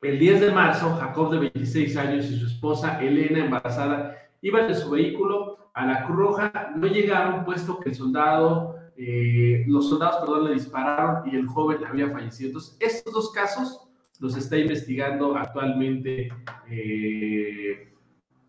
el 0.02 0.18
10 0.18 0.40
de 0.40 0.50
marzo. 0.50 0.96
Jacob, 0.96 1.30
de 1.32 1.38
26 1.38 1.96
años, 1.96 2.26
y 2.26 2.38
su 2.38 2.46
esposa 2.46 3.00
Elena, 3.02 3.44
embarazada, 3.44 4.18
iban 4.42 4.68
de 4.68 4.74
su 4.74 4.90
vehículo 4.90 5.70
a 5.74 5.86
la 5.86 6.04
Cruz 6.04 6.18
Roja. 6.18 6.72
No 6.76 6.86
llegaron, 6.86 7.44
puesto 7.44 7.78
que 7.80 7.90
el 7.90 7.94
soldado, 7.94 8.76
eh, 8.96 9.64
los 9.66 9.88
soldados, 9.88 10.16
perdón, 10.20 10.44
le 10.44 10.54
dispararon 10.54 11.28
y 11.30 11.36
el 11.36 11.46
joven 11.46 11.84
había 11.84 12.10
fallecido. 12.10 12.48
Entonces, 12.48 12.76
estos 12.80 13.12
dos 13.12 13.32
casos 13.32 13.88
los 14.20 14.36
está 14.36 14.56
investigando 14.56 15.36
actualmente 15.36 16.32
eh, 16.70 17.92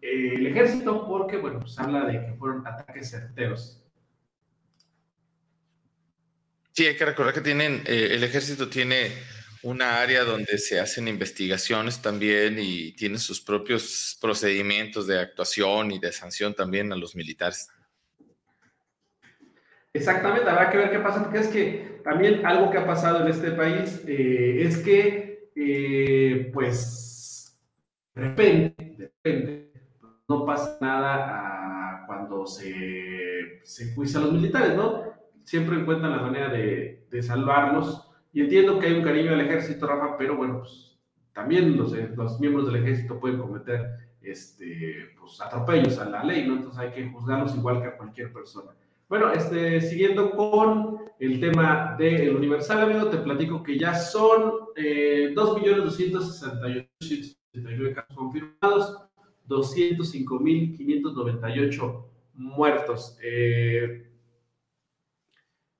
el 0.02 0.46
ejército 0.46 1.08
porque, 1.08 1.38
bueno, 1.38 1.60
pues 1.60 1.78
habla 1.80 2.06
de 2.06 2.26
que 2.26 2.34
fueron 2.34 2.66
ataques 2.68 3.10
certeros. 3.10 3.84
Sí, 6.74 6.86
hay 6.88 6.96
que 6.96 7.06
recordar 7.06 7.34
que 7.34 7.42
tienen, 7.42 7.84
eh, 7.86 8.10
el 8.12 8.24
ejército 8.24 8.68
tiene 8.68 9.12
una 9.64 10.02
área 10.02 10.24
donde 10.24 10.58
se 10.58 10.80
hacen 10.80 11.08
investigaciones 11.08 12.02
también 12.02 12.58
y 12.60 12.92
tiene 12.94 13.18
sus 13.18 13.42
propios 13.42 14.18
procedimientos 14.22 15.08
de 15.08 15.20
actuación 15.20 15.92
y 15.92 16.00
de 16.00 16.12
sanción 16.12 16.54
también 16.54 16.92
a 16.92 16.96
los 16.96 17.16
militares. 17.16 17.70
Exactamente, 19.94 20.50
habrá 20.50 20.70
que 20.70 20.78
ver 20.78 20.92
qué 20.92 21.00
pasa, 21.00 21.24
porque 21.24 21.40
es 21.40 21.48
que 21.48 22.02
también 22.04 22.46
algo 22.46 22.72
que 22.72 22.78
ha 22.78 22.86
pasado 22.86 23.22
en 23.22 23.28
este 23.28 23.52
país 23.52 24.02
eh, 24.08 24.64
es 24.66 24.78
que, 24.78 25.52
eh, 25.56 26.50
pues, 26.54 27.58
de 28.16 28.22
repente, 28.22 28.96
de 28.98 29.06
repente, 29.06 29.72
no 30.28 30.46
pasa 30.46 30.78
nada 30.82 32.04
cuando 32.08 32.46
se, 32.46 33.62
se 33.64 33.94
juicia 33.94 34.20
a 34.20 34.24
los 34.24 34.34
militares, 34.34 34.76
¿no? 34.76 35.14
siempre 35.44 35.78
encuentran 35.78 36.12
la 36.12 36.22
manera 36.22 36.50
de, 36.50 37.06
de, 37.10 37.24
salvarlos. 37.24 38.10
Y 38.34 38.42
entiendo 38.42 38.80
que 38.80 38.88
hay 38.88 38.94
un 38.94 39.04
cariño 39.04 39.32
al 39.32 39.42
ejército, 39.42 39.88
Rafa, 39.88 40.18
pero 40.18 40.36
bueno, 40.36 40.60
pues 40.60 40.98
también 41.34 41.78
los, 41.78 41.92
los 41.92 42.40
miembros 42.40 42.66
del 42.66 42.78
ejército 42.84 43.20
pueden 43.20 43.40
cometer 43.40 43.86
este, 44.22 45.12
pues, 45.20 45.40
atropellos 45.42 46.00
a 46.00 46.10
la 46.10 46.24
ley, 46.24 46.48
¿no? 46.48 46.56
Entonces 46.56 46.80
hay 46.80 46.92
que 46.92 47.08
juzgarlos 47.10 47.56
igual 47.56 47.82
que 47.82 47.90
a 47.90 47.98
cualquier 47.98 48.34
persona. 48.34 48.72
Bueno, 49.10 49.32
este, 49.32 49.82
siguiendo 49.82 50.32
con 50.32 50.98
el 51.20 51.40
tema 51.40 51.96
del 52.00 52.36
Universal, 52.36 52.82
amigo, 52.82 53.10
te 53.10 53.18
platico 53.18 53.62
que 53.62 53.78
ya 53.78 53.94
son 53.94 54.64
eh, 54.76 55.32
2.268.069 55.36 57.94
casos 57.94 58.16
confirmados, 58.16 58.98
205.598 59.48 62.06
muertos. 62.34 63.16
Eh, 63.22 64.10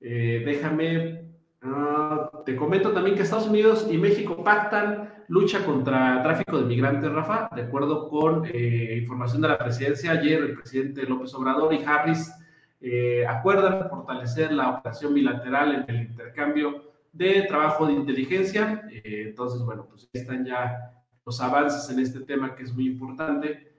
eh, 0.00 0.42
déjame, 0.44 1.33
ah, 1.64 2.30
te 2.44 2.56
comento 2.56 2.92
también 2.92 3.16
que 3.16 3.22
Estados 3.22 3.48
Unidos 3.48 3.86
y 3.90 3.98
México 3.98 4.42
pactan 4.42 5.24
lucha 5.28 5.64
contra 5.64 6.22
tráfico 6.22 6.58
de 6.58 6.64
migrantes, 6.64 7.10
Rafa, 7.10 7.48
de 7.54 7.62
acuerdo 7.62 8.08
con 8.08 8.44
eh, 8.46 8.98
información 9.00 9.42
de 9.42 9.48
la 9.48 9.58
presidencia. 9.58 10.12
Ayer 10.12 10.42
el 10.42 10.54
presidente 10.54 11.04
López 11.04 11.34
Obrador 11.34 11.72
y 11.72 11.82
Harris 11.84 12.32
eh, 12.80 13.26
acuerdan 13.26 13.88
fortalecer 13.88 14.52
la 14.52 14.70
operación 14.70 15.14
bilateral 15.14 15.86
en 15.88 15.94
el 15.96 16.02
intercambio 16.06 16.92
de 17.12 17.42
trabajo 17.42 17.86
de 17.86 17.94
inteligencia. 17.94 18.82
entonces, 18.90 19.62
bueno, 19.62 19.86
pues 19.88 20.08
están 20.12 20.44
ya 20.44 20.92
los 21.24 21.40
avances 21.40 21.88
en 21.90 22.00
este 22.00 22.20
tema 22.20 22.54
que 22.54 22.64
es 22.64 22.74
muy 22.74 22.86
importante. 22.86 23.72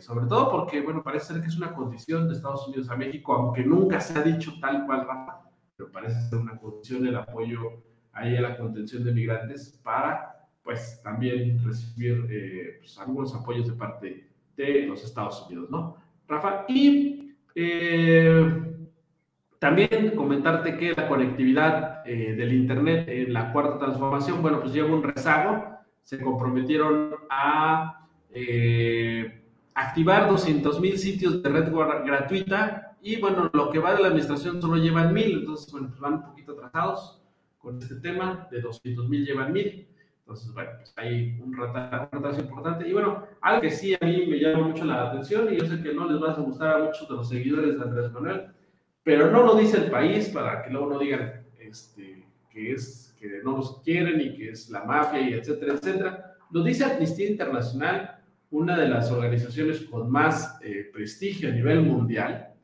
sobre 0.00 0.26
todo 0.26 0.50
porque, 0.50 0.80
bueno, 0.80 1.02
parece 1.02 1.32
ser 1.32 1.40
que 1.42 1.48
es 1.48 1.56
una 1.56 1.74
condición 1.74 2.28
de 2.28 2.34
Estados 2.34 2.66
Unidos 2.68 2.88
a 2.90 2.96
México, 2.96 3.34
aunque 3.34 3.62
nunca 3.64 4.00
se 4.00 4.18
ha 4.18 4.22
dicho 4.22 4.52
tal 4.60 4.84
cual, 4.86 5.06
Rafa, 5.06 5.45
pero 5.76 5.92
parece 5.92 6.20
ser 6.28 6.38
una 6.38 6.56
condición 6.58 7.06
el 7.06 7.16
apoyo 7.16 7.82
ahí 8.12 8.36
a 8.36 8.40
la 8.40 8.56
contención 8.56 9.04
de 9.04 9.12
migrantes 9.12 9.78
para, 9.82 10.48
pues, 10.62 11.00
también 11.02 11.62
recibir 11.64 12.26
eh, 12.30 12.76
pues, 12.80 12.98
algunos 12.98 13.34
apoyos 13.34 13.66
de 13.66 13.74
parte 13.74 14.26
de 14.56 14.86
los 14.86 15.04
Estados 15.04 15.46
Unidos, 15.46 15.70
¿no? 15.70 15.96
Rafa, 16.26 16.64
y 16.68 17.34
eh, 17.54 18.62
también 19.58 20.12
comentarte 20.16 20.78
que 20.78 20.94
la 20.94 21.08
conectividad 21.08 22.02
eh, 22.06 22.34
del 22.34 22.54
Internet 22.54 23.06
en 23.08 23.32
la 23.34 23.52
cuarta 23.52 23.78
transformación, 23.78 24.40
bueno, 24.40 24.60
pues 24.60 24.72
lleva 24.72 24.94
un 24.94 25.02
rezago, 25.02 25.76
se 26.02 26.20
comprometieron 26.20 27.14
a 27.28 28.02
activar 29.74 30.28
200 30.28 30.78
mil 30.80 30.98
sitios 30.98 31.42
de 31.42 31.48
red 31.48 31.72
gratuita 31.72 32.85
y 33.06 33.20
bueno, 33.20 33.48
lo 33.52 33.70
que 33.70 33.78
va 33.78 33.94
de 33.94 34.02
la 34.02 34.08
administración 34.08 34.60
solo 34.60 34.76
llevan 34.76 35.14
mil, 35.14 35.38
entonces 35.38 35.70
bueno, 35.70 35.86
pues 35.88 36.00
van 36.00 36.14
un 36.14 36.22
poquito 36.24 36.52
atrasados 36.52 37.22
con 37.56 37.78
este 37.78 37.94
tema, 37.96 38.48
de 38.50 38.60
200 38.60 39.08
mil 39.08 39.24
llevan 39.24 39.52
mil. 39.52 39.86
Entonces, 40.20 40.52
bueno, 40.52 40.70
pues 40.78 40.92
hay 40.96 41.38
un 41.40 41.56
retraso, 41.56 42.40
importante. 42.40 42.88
Y 42.88 42.92
bueno, 42.92 43.24
algo 43.40 43.60
que 43.60 43.70
sí 43.70 43.94
a 43.94 44.04
mí 44.04 44.26
me 44.26 44.40
llama 44.40 44.66
mucho 44.66 44.84
la 44.84 45.10
atención, 45.10 45.54
y 45.54 45.56
yo 45.56 45.66
sé 45.66 45.80
que 45.80 45.94
no 45.94 46.10
les 46.10 46.20
va 46.20 46.32
a 46.32 46.40
gustar 46.40 46.74
a 46.74 46.84
muchos 46.84 47.08
de 47.08 47.14
los 47.14 47.28
seguidores 47.28 47.78
de 47.78 47.84
Andrés 47.84 48.10
Manuel, 48.10 48.46
pero 49.04 49.30
no 49.30 49.44
lo 49.44 49.54
dice 49.54 49.76
el 49.76 49.88
país 49.88 50.28
para 50.30 50.64
que 50.64 50.70
luego 50.70 50.94
no 50.94 50.98
digan 50.98 51.46
este, 51.60 52.26
que, 52.50 52.72
es, 52.72 53.16
que 53.20 53.40
no 53.44 53.58
los 53.58 53.82
quieren 53.82 54.20
y 54.20 54.36
que 54.36 54.50
es 54.50 54.68
la 54.68 54.82
mafia 54.82 55.20
y 55.20 55.34
etcétera, 55.34 55.74
etcétera. 55.74 56.34
Lo 56.50 56.64
dice 56.64 56.84
Amnistía 56.84 57.30
Internacional, 57.30 58.18
una 58.50 58.76
de 58.76 58.88
las 58.88 59.12
organizaciones 59.12 59.82
con 59.82 60.10
más 60.10 60.58
eh, 60.60 60.90
prestigio 60.92 61.50
a 61.50 61.52
nivel 61.52 61.82
mundial, 61.82 62.55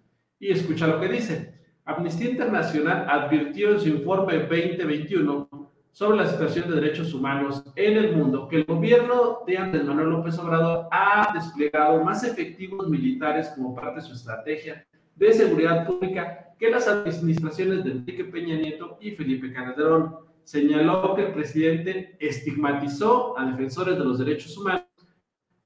y 0.43 0.51
escucha 0.51 0.89
lo 0.89 1.01
que 1.01 1.09
dice. 1.09 1.55
Amnistía 1.85 2.31
Internacional 2.31 3.07
advirtió 3.09 3.71
en 3.71 3.81
su 3.81 3.89
informe 3.89 4.41
2021 4.41 5.49
sobre 5.93 6.17
la 6.17 6.27
situación 6.27 6.69
de 6.69 6.81
derechos 6.81 7.15
humanos 7.15 7.63
en 7.77 7.97
el 7.97 8.17
mundo 8.17 8.49
que 8.49 8.57
el 8.57 8.65
gobierno 8.65 9.45
de 9.47 9.57
Andrés 9.57 9.85
Manuel 9.85 10.09
López 10.09 10.37
Obrador 10.41 10.89
ha 10.91 11.33
desplegado 11.33 12.03
más 12.03 12.25
efectivos 12.25 12.89
militares 12.89 13.53
como 13.55 13.73
parte 13.73 14.01
de 14.01 14.07
su 14.07 14.15
estrategia 14.15 14.85
de 15.15 15.33
seguridad 15.33 15.87
pública 15.87 16.57
que 16.59 16.71
las 16.71 16.89
administraciones 16.89 17.85
de 17.85 17.93
Enrique 17.93 18.25
Peña 18.25 18.57
Nieto 18.57 18.99
y 19.01 19.13
Felipe 19.13 19.53
Calderón. 19.53 20.17
señaló 20.43 21.15
que 21.15 21.27
el 21.27 21.33
presidente 21.35 22.17
estigmatizó 22.19 23.39
a 23.39 23.45
defensores 23.45 23.97
de 23.97 24.05
los 24.05 24.19
derechos 24.19 24.59
humanos 24.59 24.87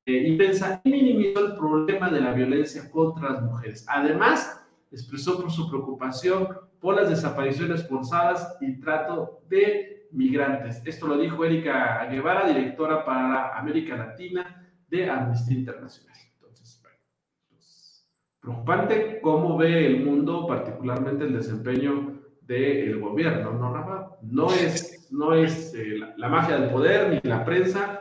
eh, 0.05 0.37
y 0.85 0.91
minimizó 0.91 1.47
el 1.47 1.57
problema 1.57 2.11
de 2.11 2.21
la 2.21 2.35
violencia 2.35 2.91
contra 2.91 3.33
las 3.33 3.43
mujeres. 3.43 3.87
Además, 3.89 4.66
expresó 4.91 5.41
por 5.41 5.51
su 5.51 5.69
preocupación 5.69 6.49
por 6.81 6.97
las 6.97 7.09
desapariciones 7.09 7.87
forzadas 7.87 8.57
y 8.61 8.79
trato 8.81 9.43
de 9.49 10.09
migrantes. 10.13 10.83
Esto 10.85 11.07
lo 11.07 11.19
dijo 11.19 11.45
Erika 11.45 12.07
Guevara, 12.07 12.47
directora 12.47 13.05
para 13.05 13.57
América 13.59 13.97
Latina 13.97 14.71
de 14.89 15.11
Amnistía 15.11 15.59
Internacional. 15.59 16.17
Entonces, 16.35 16.81
pues, 16.83 18.09
preocupante 18.41 19.21
cómo 19.21 19.57
ve 19.57 19.87
el 19.87 20.05
mundo, 20.05 20.47
particularmente 20.47 21.25
el 21.25 21.35
desempeño 21.35 22.23
del 22.41 23.01
gobierno, 23.01 23.53
¿no, 23.53 23.75
Rafa? 23.75 24.17
No 24.23 24.51
es, 24.53 25.09
no 25.11 25.35
es 25.35 25.75
eh, 25.75 25.99
la, 26.17 26.29
magia 26.29 26.59
del 26.59 26.71
poder 26.71 27.11
ni 27.11 27.29
la 27.29 27.45
prensa, 27.45 28.01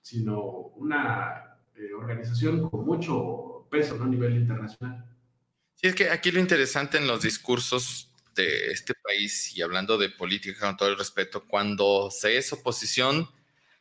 sino 0.00 0.42
una 0.76 1.58
eh, 1.76 1.94
organización 1.96 2.68
con 2.68 2.84
mucho 2.84 3.66
peso 3.70 4.02
a 4.02 4.06
nivel 4.06 4.36
internacional. 4.36 5.04
Sí, 5.84 5.88
es 5.88 5.94
que 5.96 6.08
aquí 6.08 6.30
lo 6.30 6.40
interesante 6.40 6.96
en 6.96 7.06
los 7.06 7.20
discursos 7.20 8.08
de 8.34 8.70
este 8.70 8.94
país 8.94 9.54
y 9.54 9.60
hablando 9.60 9.98
de 9.98 10.08
política 10.08 10.58
con 10.58 10.78
todo 10.78 10.88
el 10.88 10.96
respeto, 10.96 11.44
cuando 11.46 12.10
se 12.10 12.38
es 12.38 12.50
oposición, 12.54 13.28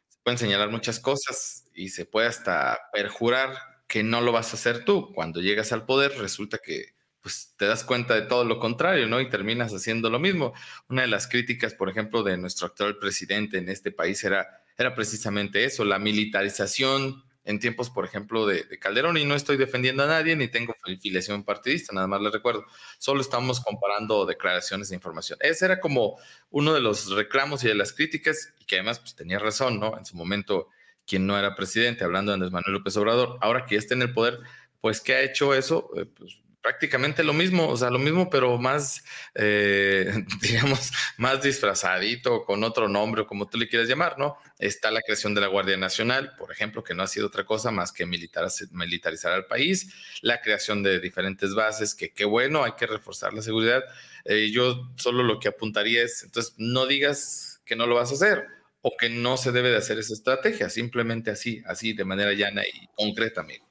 se 0.10 0.20
pueden 0.22 0.38
señalar 0.38 0.70
muchas 0.70 1.00
cosas 1.00 1.64
y 1.74 1.88
se 1.88 2.04
puede 2.06 2.28
hasta 2.28 2.78
perjurar 2.92 3.56
que 3.88 4.04
no 4.04 4.20
lo 4.20 4.34
vas 4.34 4.52
a 4.52 4.58
hacer 4.58 4.84
tú. 4.84 5.14
Cuando 5.14 5.40
llegas 5.40 5.72
al 5.72 5.86
poder, 5.86 6.12
resulta 6.18 6.58
que 6.58 6.94
pues 7.22 7.54
te 7.56 7.68
das 7.68 7.86
cuenta 7.86 8.16
de 8.16 8.24
todo 8.24 8.44
lo 8.44 8.60
contrario, 8.60 9.08
¿no? 9.08 9.22
Y 9.22 9.30
terminas 9.30 9.72
haciendo 9.72 10.10
lo 10.10 10.20
mismo. 10.20 10.52
Una 10.90 11.04
de 11.04 11.08
las 11.08 11.30
críticas, 11.30 11.74
por 11.74 11.88
ejemplo, 11.88 12.22
de 12.22 12.36
nuestro 12.36 12.68
actual 12.68 12.98
presidente 12.98 13.60
en 13.60 13.70
este 13.70 13.92
país 13.92 14.22
era, 14.26 14.62
era 14.78 14.94
precisamente 14.94 15.64
eso, 15.64 15.86
la 15.86 16.00
militarización 16.00 17.24
en 17.46 17.60
tiempos, 17.60 17.90
por 17.90 18.06
ejemplo, 18.06 18.46
de, 18.46 18.80
Calderón, 18.80 19.18
y 19.18 19.26
no 19.26 19.36
estoy 19.36 19.58
defendiendo 19.58 20.04
a 20.04 20.08
nadie 20.08 20.36
ni 20.36 20.48
tengo 20.48 20.74
filiación 21.02 21.44
partidista, 21.44 21.94
nada 21.94 22.08
más 22.08 22.22
les 22.22 22.32
recuerdo, 22.32 22.66
solo 22.98 23.22
estamos 23.22 23.60
comparando 23.60 24.26
declaraciones 24.26 24.90
de 24.90 24.96
información. 24.96 25.38
Ese 25.42 25.66
era 25.66 25.80
como 25.80 26.18
uno 26.50 26.74
de 26.74 26.82
los 26.82 27.12
reclamos 27.12 27.64
y 27.64 27.68
de 27.68 27.76
las 27.76 27.94
críticas, 27.94 28.54
y 28.60 28.66
que 28.66 28.76
además 28.76 29.00
pues, 29.00 29.16
tenía 29.16 29.40
razón, 29.40 29.80
¿no? 29.80 29.98
En 29.98 30.06
su 30.06 30.16
momento, 30.16 30.70
quien 31.06 31.28
no 31.28 31.38
era 31.38 31.56
presidente, 31.56 32.04
hablando 32.04 32.32
de 32.32 32.36
Andrés 32.36 32.52
Manuel 32.52 32.74
López 32.74 32.96
Obrador, 32.98 33.38
ahora 33.42 33.66
que 33.66 33.76
ya 33.76 33.80
está 33.80 33.94
en 33.94 34.04
el 34.04 34.14
poder, 34.14 34.40
pues, 34.80 35.02
¿qué 35.02 35.16
ha 35.16 35.22
hecho 35.22 35.54
eso? 35.54 35.90
Eh, 35.98 36.06
pues, 36.06 36.43
prácticamente 36.64 37.26
lo 37.26 37.34
mismo, 37.34 37.68
o 37.68 37.76
sea, 37.76 37.90
lo 37.90 38.00
mismo, 38.00 38.30
pero 38.30 38.58
más, 38.58 39.04
eh, 39.36 40.24
digamos, 40.42 40.92
más 41.18 41.44
disfrazadito, 41.44 42.46
con 42.46 42.64
otro 42.64 42.88
nombre, 42.88 43.28
como 43.28 43.48
tú 43.48 43.58
le 43.58 43.68
quieras 43.68 43.90
llamar, 43.90 44.18
¿no? 44.18 44.38
Está 44.58 44.90
la 44.90 45.02
creación 45.02 45.36
de 45.36 45.42
la 45.42 45.48
Guardia 45.48 45.76
Nacional, 45.76 46.36
por 46.38 46.52
ejemplo, 46.54 46.82
que 46.82 46.96
no 46.96 47.04
ha 47.04 47.08
sido 47.08 47.28
otra 47.28 47.46
cosa 47.46 47.70
más 47.70 47.92
que 47.92 48.06
militar, 48.06 48.48
militarizar 48.72 49.34
al 49.34 49.46
país, 49.46 49.94
la 50.22 50.42
creación 50.42 50.82
de 50.84 51.02
diferentes 51.02 51.54
bases, 51.54 51.94
que 51.94 52.14
qué 52.14 52.24
bueno, 52.24 52.64
hay 52.64 52.72
que 52.74 52.88
reforzar 52.88 53.34
la 53.34 53.42
seguridad. 53.42 53.84
Eh, 54.24 54.50
yo 54.52 54.90
solo 54.96 55.22
lo 55.22 55.40
que 55.40 55.50
apuntaría 55.50 56.02
es, 56.02 56.24
entonces, 56.24 56.56
no 56.58 56.86
digas 56.88 57.62
que 57.66 57.76
no 57.76 57.88
lo 57.88 57.96
vas 57.96 58.12
a 58.12 58.14
hacer 58.14 58.48
o 58.82 58.96
que 58.98 59.10
no 59.10 59.36
se 59.36 59.52
debe 59.52 59.70
de 59.70 59.78
hacer 59.78 60.00
esa 60.00 60.14
estrategia, 60.14 60.70
simplemente 60.70 61.30
así, 61.30 61.62
así, 61.66 61.94
de 61.94 62.06
manera 62.06 62.32
llana 62.32 62.64
y 62.66 62.88
concreta, 62.96 63.42
amigo. 63.42 63.70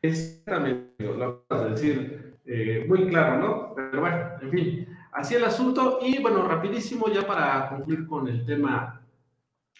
Exactamente, 0.00 1.04
lo 1.04 1.44
vas 1.48 1.60
a 1.60 1.68
decir 1.68 2.38
eh, 2.44 2.84
muy 2.88 3.06
claro, 3.08 3.38
¿no? 3.38 3.74
Pero 3.74 4.00
bueno, 4.00 4.18
en 4.40 4.50
fin, 4.50 4.88
así 5.12 5.34
el 5.34 5.44
asunto. 5.44 5.98
Y 6.02 6.20
bueno, 6.22 6.46
rapidísimo 6.46 7.08
ya 7.08 7.26
para 7.26 7.68
concluir 7.68 8.06
con 8.06 8.28
el 8.28 8.44
tema 8.46 9.02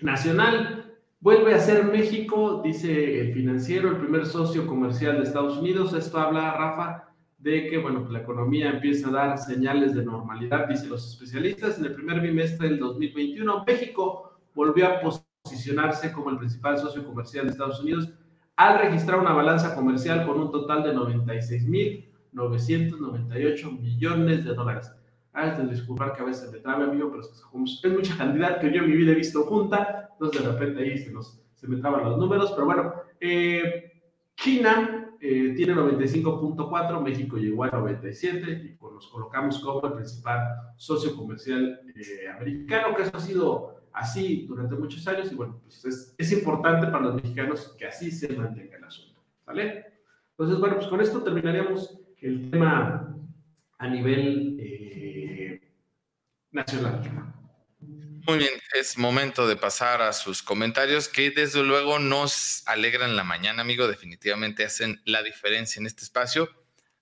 nacional. 0.00 0.96
Vuelve 1.20 1.54
a 1.54 1.58
ser 1.58 1.84
México, 1.84 2.60
dice 2.62 3.20
el 3.20 3.32
financiero, 3.32 3.88
el 3.88 3.96
primer 3.96 4.26
socio 4.26 4.66
comercial 4.66 5.16
de 5.16 5.24
Estados 5.24 5.56
Unidos. 5.56 5.92
Esto 5.94 6.18
habla, 6.18 6.54
Rafa, 6.54 7.08
de 7.38 7.68
que 7.68 7.78
bueno, 7.78 8.00
pues 8.00 8.12
la 8.12 8.20
economía 8.20 8.70
empieza 8.70 9.08
a 9.08 9.12
dar 9.12 9.38
señales 9.38 9.94
de 9.94 10.04
normalidad, 10.04 10.68
dicen 10.68 10.90
los 10.90 11.12
especialistas. 11.12 11.78
En 11.78 11.86
el 11.86 11.94
primer 11.94 12.20
bimestre 12.20 12.68
del 12.68 12.78
2021, 12.78 13.64
México 13.66 14.38
volvió 14.54 14.86
a 14.86 15.00
posicionarse 15.00 16.12
como 16.12 16.30
el 16.30 16.38
principal 16.38 16.78
socio 16.78 17.04
comercial 17.04 17.46
de 17.46 17.52
Estados 17.52 17.80
Unidos 17.80 18.12
al 18.58 18.78
registrar 18.80 19.18
una 19.20 19.32
balanza 19.32 19.74
comercial 19.76 20.26
con 20.26 20.40
un 20.40 20.50
total 20.50 20.82
de 20.82 20.92
96.998 20.92 23.80
millones 23.80 24.44
de 24.44 24.52
dólares. 24.52 24.92
Ah, 25.32 25.50
de 25.50 25.68
disculpar 25.68 26.12
que 26.12 26.22
a 26.22 26.24
veces 26.24 26.50
me 26.50 26.58
trabe, 26.58 26.82
amigo, 26.82 27.08
pero 27.08 27.22
es, 27.22 27.40
mucha 27.84 28.18
cantidad 28.18 28.60
que 28.60 28.72
yo 28.72 28.82
en 28.82 28.90
mi 28.90 28.96
vida 28.96 29.12
he 29.12 29.14
visto 29.14 29.44
junta, 29.44 30.08
entonces 30.10 30.42
de 30.42 30.50
repente 30.50 30.82
ahí 30.82 30.98
se, 30.98 31.12
nos, 31.12 31.40
se 31.54 31.68
me 31.68 31.76
traban 31.76 32.02
los 32.02 32.18
números, 32.18 32.50
pero 32.50 32.66
bueno, 32.66 32.94
eh, 33.20 33.92
China 34.34 35.14
eh, 35.20 35.52
tiene 35.54 35.74
95.4, 35.74 37.00
México 37.00 37.36
llegó 37.36 37.62
a 37.62 37.70
97 37.70 38.62
y 38.64 38.70
pues 38.74 38.92
nos 38.92 39.06
colocamos 39.06 39.60
como 39.60 39.86
el 39.86 39.92
principal 39.92 40.72
socio 40.76 41.14
comercial 41.14 41.82
eh, 41.94 42.28
americano, 42.28 42.96
que 42.96 43.02
eso 43.02 43.16
ha 43.16 43.20
sido 43.20 43.77
así 43.98 44.46
durante 44.46 44.76
muchos 44.76 45.06
años 45.08 45.30
y 45.32 45.34
bueno, 45.34 45.60
pues 45.62 45.84
es, 45.84 46.14
es, 46.16 46.32
importante 46.32 46.86
para 46.86 47.04
los 47.04 47.14
mexicanos 47.16 47.74
que 47.76 47.86
así 47.86 48.10
se 48.10 48.28
mantenga 48.28 48.76
el 48.76 48.84
asunto, 48.84 49.20
¿vale? 49.44 49.86
Entonces, 50.30 50.58
bueno, 50.60 50.76
pues 50.76 50.86
con 50.86 51.00
esto 51.00 51.22
terminaríamos 51.22 51.98
el 52.20 52.50
tema 52.50 53.16
a 53.78 53.88
nivel 53.88 54.56
eh, 54.60 55.60
nacional. 56.52 57.02
Muy 57.80 58.38
bien, 58.38 58.50
es 58.74 58.98
momento 58.98 59.48
de 59.48 59.56
pasar 59.56 60.02
a 60.02 60.12
sus 60.12 60.42
comentarios 60.42 61.08
que 61.08 61.30
desde 61.30 61.64
luego 61.64 61.98
nos 61.98 62.62
alegran 62.66 63.16
la 63.16 63.24
mañana, 63.24 63.62
amigo, 63.62 63.88
definitivamente 63.88 64.64
hacen 64.64 65.00
la 65.06 65.22
diferencia 65.22 65.80
en 65.80 65.86
este 65.86 66.04
espacio 66.04 66.48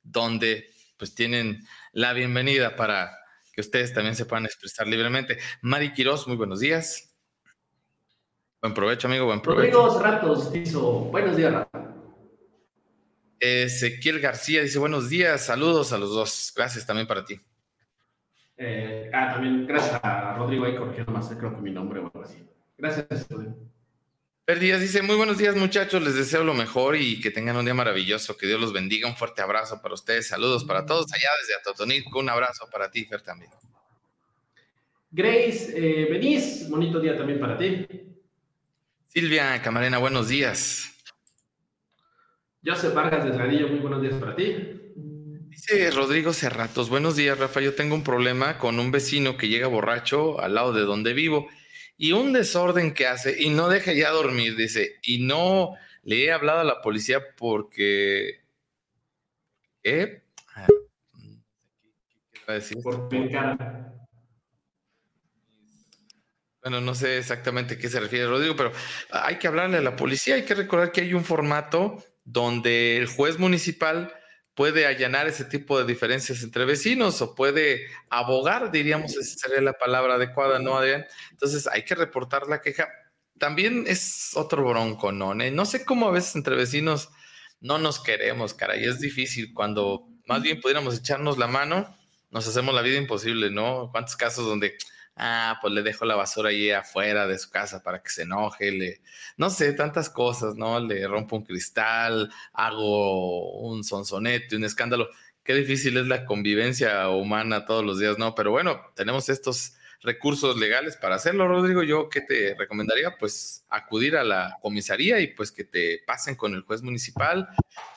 donde 0.03 0.71
pues 0.97 1.15
tienen 1.15 1.67
la 1.93 2.13
bienvenida 2.13 2.77
para 2.77 3.19
que 3.57 3.63
ustedes 3.63 3.95
también 3.95 4.15
se 4.15 4.27
puedan 4.27 4.45
expresar 4.45 4.87
libremente. 4.87 5.39
Mari 5.63 5.95
Quiroz, 5.95 6.29
muy 6.29 6.37
buenos 6.37 6.61
días. 6.61 7.17
Buen 8.61 8.75
provecho, 8.75 9.09
amigo, 9.09 9.25
buen 9.25 9.41
provecho. 9.41 9.79
Rodrigo 9.79 9.99
Ratos 9.99 10.55
hizo, 10.55 10.83
buenos 11.07 11.37
días, 11.39 11.55
Rafa. 11.55 11.95
Ezequiel 13.41 14.21
García 14.21 14.61
dice, 14.61 14.79
buenos 14.79 15.09
días, 15.09 15.47
saludos 15.47 15.95
a 15.95 15.99
los 15.99 16.11
dos. 16.11 16.53
Gracias 16.55 16.87
también 16.87 17.07
para 17.07 17.25
ti. 17.25 17.41
Eh, 18.59 19.11
ah, 19.15 19.33
también 19.33 19.67
gracias 19.67 20.01
a 20.03 20.35
Rodrigo 20.37 20.67
ahí 20.67 20.77
corrigiendo 20.77 21.13
más, 21.13 21.29
creo 21.29 21.55
que 21.55 21.63
mi 21.63 21.71
nombre 21.71 22.01
o 22.01 22.05
algo 22.05 22.23
así. 22.23 22.47
Gracias, 22.77 23.27
Rodrigo. 23.31 23.57
Per 24.47 24.61
Díaz 24.61 24.81
dice, 24.81 25.03
muy 25.03 25.17
buenos 25.17 25.39
días 25.39 25.57
muchachos, 25.57 26.01
les 26.01 26.15
deseo 26.15 26.45
lo 26.45 26.55
mejor 26.55 26.95
y 26.95 27.21
que 27.21 27.33
tengan 27.33 27.57
un 27.57 27.65
día 27.65 27.75
maravilloso, 27.75 28.37
que 28.37 28.47
Dios 28.47 28.61
los 28.61 28.73
bendiga, 28.73 29.09
un 29.09 29.17
fuerte 29.17 29.43
abrazo 29.43 29.83
para 29.83 29.95
ustedes, 29.95 30.29
saludos 30.29 30.63
para 30.63 30.87
todos 30.87 31.13
allá 31.13 31.29
desde 31.41 31.57
Atotonilco, 31.57 32.21
un 32.21 32.29
abrazo 32.29 32.69
para 32.71 32.89
ti, 32.89 33.05
Fer, 33.07 33.23
también. 33.23 33.51
Grace 35.11 35.73
eh, 35.75 36.69
bonito 36.69 37.01
día 37.01 37.17
también 37.17 37.41
para 37.41 37.59
ti. 37.59 37.89
Silvia 39.09 39.61
Camarena, 39.63 39.99
buenos 39.99 40.29
días. 40.29 40.95
Joseph 42.65 42.95
Vargas 42.95 43.25
Delgadillo, 43.25 43.67
muy 43.67 43.81
buenos 43.81 44.01
días 44.01 44.15
para 44.15 44.37
ti. 44.37 44.55
Dice 45.49 45.91
Rodrigo 45.91 46.33
Cerratos, 46.33 46.89
buenos 46.89 47.17
días 47.17 47.37
Rafa, 47.37 47.61
yo 47.61 47.75
tengo 47.75 47.97
un 47.97 48.05
problema 48.05 48.59
con 48.59 48.79
un 48.79 48.93
vecino 48.93 49.37
que 49.37 49.49
llega 49.49 49.67
borracho 49.67 50.39
al 50.39 50.55
lado 50.55 50.73
de 50.73 50.83
donde 50.83 51.15
vivo 51.15 51.49
y 51.97 52.13
un 52.13 52.33
desorden 52.33 52.93
que 52.93 53.07
hace 53.07 53.43
y 53.43 53.51
no 53.51 53.69
deja 53.69 53.93
ya 53.93 54.11
dormir, 54.11 54.57
dice, 54.57 54.97
y 55.03 55.19
no 55.19 55.77
le 56.03 56.25
he 56.25 56.33
hablado 56.33 56.61
a 56.61 56.65
la 56.65 56.83
policía 56.83 57.21
porque... 57.37 58.43
Ah, 60.55 60.67
¿Qué 62.33 62.41
va 62.49 62.53
a 62.53 62.55
decir? 62.55 62.79
Por 62.83 63.09
Bueno, 66.63 66.81
no 66.81 66.95
sé 66.95 67.19
exactamente 67.19 67.75
a 67.75 67.79
qué 67.79 67.89
se 67.89 68.01
refiere 68.01 68.27
Rodrigo, 68.27 68.57
pero 68.57 68.73
hay 69.11 69.37
que 69.37 69.47
hablarle 69.47 69.79
a 69.79 69.83
la 69.83 69.97
policía, 69.97 70.35
hay 70.35 70.45
que 70.45 70.55
recordar 70.55 70.93
que 70.93 71.03
hay 71.03 71.15
un 71.15 71.25
formato 71.25 72.03
donde 72.25 72.97
el 72.97 73.07
juez 73.07 73.39
municipal 73.39 74.13
puede 74.57 74.87
allanar 74.87 75.29
ese 75.29 75.45
tipo 75.45 75.79
de 75.79 75.85
diferencias 75.85 76.43
entre 76.43 76.65
vecinos 76.65 77.21
o 77.21 77.35
puede 77.35 77.87
abogar, 78.09 78.73
diríamos, 78.73 79.15
esa 79.15 79.39
sería 79.39 79.61
la 79.61 79.75
palabra 79.75 80.15
adecuada, 80.15 80.59
¿no, 80.59 80.77
Adrián? 80.79 81.05
Entonces 81.31 81.69
hay 81.69 81.85
que 81.85 81.95
reportar 81.95 82.49
la 82.49 82.63
queja. 82.63 82.89
También 83.39 83.85
es 83.87 84.31
otro 84.35 84.67
bronco, 84.67 85.13
¿no? 85.13 85.35
No 85.35 85.67
sé 85.67 85.85
cómo 85.85 86.09
a 86.09 86.11
veces 86.11 86.37
entre 86.37 86.57
vecinos 86.57 87.11
no 87.61 87.79
nos 87.79 88.03
queremos, 88.03 88.55
caray, 88.55 88.83
es 88.85 88.99
difícil 88.99 89.53
cuando 89.53 90.09
más 90.27 90.43
bien 90.43 90.61
pudiéramos 90.61 90.99
echarnos 90.99 91.37
la 91.37 91.47
mano, 91.47 91.95
nos 92.31 92.49
hacemos 92.49 92.75
la 92.75 92.83
vida 92.83 92.97
imposible, 92.97 93.51
¿no? 93.51 93.91
¿Cuántos 93.93 94.17
casos 94.17 94.47
donde 94.47 94.75
ah, 95.17 95.59
pues 95.61 95.73
le 95.73 95.83
dejo 95.83 96.05
la 96.05 96.15
basura 96.15 96.51
ahí 96.51 96.71
afuera 96.71 97.27
de 97.27 97.39
su 97.39 97.51
casa 97.51 97.83
para 97.83 98.03
que 98.03 98.11
se 98.11 98.23
enoje, 98.23 98.71
le, 98.71 99.01
no 99.37 99.51
sé, 99.51 99.73
tantas 99.73 100.11
cosas, 100.11 100.57
¿no? 100.57 100.79
Le 100.81 101.07
rompo 101.09 101.37
un 101.37 101.45
cristal, 101.45 102.31
hago 102.53 103.59
un 103.61 103.85
sonsonete, 103.85 104.57
un 104.57 104.65
escándalo, 104.65 105.09
qué 105.43 105.55
difícil 105.55 105.97
es 105.97 106.07
la 106.07 106.25
convivencia 106.27 107.09
humana 107.09 107.65
todos 107.65 107.85
los 107.85 107.99
días, 107.99 108.19
¿no? 108.19 108.35
Pero 108.35 108.51
bueno, 108.51 108.81
tenemos 108.95 109.29
estos 109.29 109.77
recursos 110.03 110.59
legales 110.59 110.97
para 110.97 111.17
hacerlo, 111.17 111.49
Rodrigo. 111.49 111.83
Yo, 111.83 112.09
¿qué 112.09 112.21
te 112.21 112.55
recomendaría? 112.59 113.17
Pues 113.19 113.65
acudir 113.69 114.17
a 114.17 114.25
la 114.25 114.59
comisaría 114.61 115.21
y 115.21 115.29
pues 115.29 115.51
que 115.51 115.65
te 115.65 116.03
pasen 116.07 116.37
con 116.37 116.55
el 116.55 116.63
juez 116.63 116.83
municipal 116.83 117.49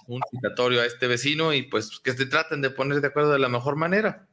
un 0.07 0.21
citatorio 0.31 0.81
a 0.81 0.85
este 0.85 1.07
vecino 1.07 1.53
y 1.53 1.63
pues 1.63 1.99
que 1.99 2.13
te 2.13 2.25
traten 2.25 2.61
de 2.61 2.69
poner 2.69 3.01
de 3.01 3.07
acuerdo 3.07 3.31
de 3.31 3.39
la 3.39 3.49
mejor 3.49 3.75
manera. 3.75 4.28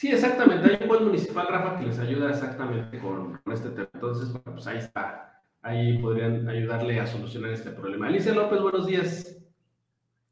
Sí, 0.00 0.08
exactamente. 0.08 0.66
Hay 0.66 0.78
un 0.80 0.88
juez 0.88 1.00
municipal, 1.02 1.46
Rafa, 1.46 1.78
que 1.78 1.84
les 1.84 1.98
ayuda 1.98 2.30
exactamente 2.30 2.98
con, 2.98 3.38
este 3.52 3.68
tema. 3.68 3.90
Entonces, 3.92 4.34
pues 4.42 4.66
ahí 4.66 4.78
está. 4.78 5.42
Ahí 5.60 5.98
podrían 5.98 6.48
ayudarle 6.48 6.98
a 6.98 7.06
solucionar 7.06 7.50
este 7.50 7.70
problema. 7.70 8.06
Alicia 8.06 8.32
López, 8.32 8.62
buenos 8.62 8.86
días. 8.86 9.36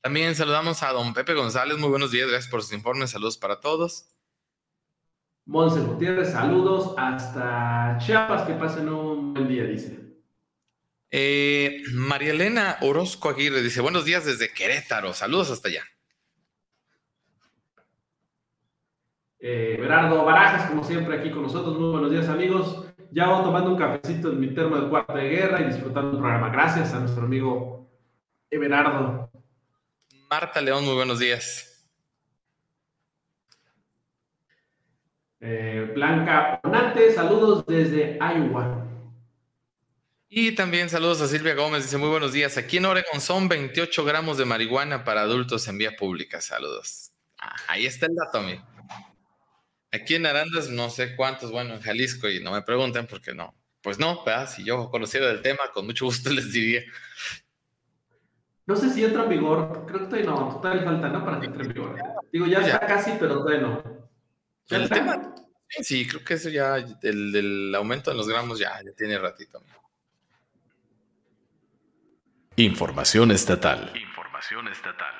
También 0.01 0.35
saludamos 0.35 0.83
a 0.83 0.91
don 0.93 1.13
Pepe 1.13 1.35
González. 1.35 1.77
Muy 1.77 1.91
buenos 1.91 2.11
días. 2.11 2.31
Gracias 2.31 2.51
por 2.51 2.63
sus 2.63 2.73
informes. 2.73 3.11
Saludos 3.11 3.37
para 3.37 3.61
todos. 3.61 4.09
Monse 5.45 5.81
Gutiérrez, 5.81 6.33
saludos 6.33 6.95
hasta 6.97 7.99
Chiapas, 8.01 8.47
que 8.47 8.55
pasen 8.55 8.89
un 8.89 9.35
buen 9.35 9.49
día, 9.49 9.65
dice. 9.65 9.99
Eh, 11.11 11.83
María 11.93 12.31
Elena 12.31 12.79
Orozco 12.81 13.29
Aguirre 13.29 13.61
dice, 13.61 13.83
buenos 13.83 14.07
días 14.07 14.25
desde 14.25 14.51
Querétaro, 14.51 15.13
saludos 15.13 15.51
hasta 15.51 15.69
allá. 15.69 15.85
Eh, 19.41 19.77
Berardo 19.81 20.25
Barajas, 20.25 20.69
como 20.69 20.83
siempre, 20.83 21.19
aquí 21.19 21.31
con 21.31 21.43
nosotros, 21.43 21.79
muy 21.79 21.91
buenos 21.91 22.11
días 22.11 22.29
amigos. 22.29 22.85
Ya 23.11 23.29
voy 23.29 23.43
tomando 23.43 23.71
un 23.71 23.79
cafecito 23.79 24.31
en 24.31 24.41
mi 24.41 24.49
termo 24.49 24.77
de 24.77 24.89
cuarta 24.89 25.15
de 25.15 25.29
guerra 25.29 25.61
y 25.61 25.65
disfrutando 25.65 26.13
el 26.13 26.19
programa. 26.19 26.51
Gracias 26.51 26.93
a 26.93 27.01
nuestro 27.01 27.23
amigo 27.23 27.89
Everardo. 28.51 29.31
Marta 30.29 30.61
León, 30.61 30.85
muy 30.85 30.95
buenos 30.95 31.19
días. 31.19 31.87
Eh, 35.41 35.93
Blanca 35.95 36.61
Onate, 36.65 37.13
saludos 37.13 37.65
desde 37.65 38.19
Iowa. 38.19 38.85
Y 40.29 40.55
también 40.55 40.91
saludos 40.91 41.23
a 41.23 41.29
Silvia 41.29 41.55
Gómez, 41.55 41.85
dice 41.85 41.97
muy 41.97 42.11
buenos 42.11 42.33
días. 42.33 42.59
Aquí 42.59 42.77
en 42.77 42.87
Oregon 42.87 43.21
son 43.21 43.49
28 43.49 44.05
gramos 44.05 44.37
de 44.37 44.45
marihuana 44.45 45.05
para 45.05 45.23
adultos 45.23 45.67
en 45.69 45.79
vía 45.79 45.97
pública. 45.97 46.41
Saludos. 46.41 47.13
Ah, 47.39 47.57
ahí 47.69 47.87
está 47.87 48.07
el 48.07 48.15
dato, 48.15 48.39
amigo. 48.39 48.63
Aquí 49.93 50.15
en 50.15 50.27
Arandas 50.27 50.69
no 50.69 50.91
sé 50.91 51.17
cuántos, 51.17 51.51
bueno, 51.51 51.75
en 51.75 51.81
Jalisco, 51.81 52.29
y 52.29 52.43
no 52.43 52.53
me 52.53 52.63
pregunten 52.63 53.07
porque 53.07 53.35
no. 53.35 53.55
Pues 53.81 53.99
no, 53.99 54.23
¿verdad? 54.25 54.51
si 54.51 54.65
yo 54.65 54.91
conociera 54.91 55.31
el 55.31 55.41
tema, 55.41 55.71
con 55.73 55.87
mucho 55.87 56.05
gusto 56.05 56.31
les 56.33 56.53
diría. 56.53 56.83
No 58.67 58.77
sé 58.77 58.91
si 58.91 59.05
entra 59.05 59.23
en 59.23 59.31
vigor, 59.31 59.87
creo 59.87 60.01
que 60.01 60.05
todavía 60.07 60.31
no, 60.31 60.61
todavía 60.61 60.85
falta, 60.85 61.09
¿no? 61.09 61.25
Para 61.25 61.41
que 61.41 61.47
entre 61.47 61.63
en 61.65 61.73
vigor. 61.73 61.97
Digo, 62.31 62.47
ya, 62.47 62.61
ya. 62.61 62.75
está 62.75 62.87
casi, 62.87 63.13
pero 63.19 63.39
todavía 63.39 63.63
no. 63.63 63.83
El 64.69 64.89
tema, 64.91 65.35
sí, 65.81 66.07
creo 66.07 66.23
que 66.23 66.35
eso 66.35 66.51
ya, 66.51 66.77
el 66.77 67.33
del 67.33 67.75
aumento 67.75 68.11
de 68.11 68.19
los 68.19 68.29
gramos 68.29 68.59
ya, 68.59 68.83
ya 68.85 68.93
tiene 68.93 69.19
ratito. 69.19 69.63
Información 72.57 73.31
estatal. 73.31 73.93
Información 73.97 74.69
estatal. 74.69 75.15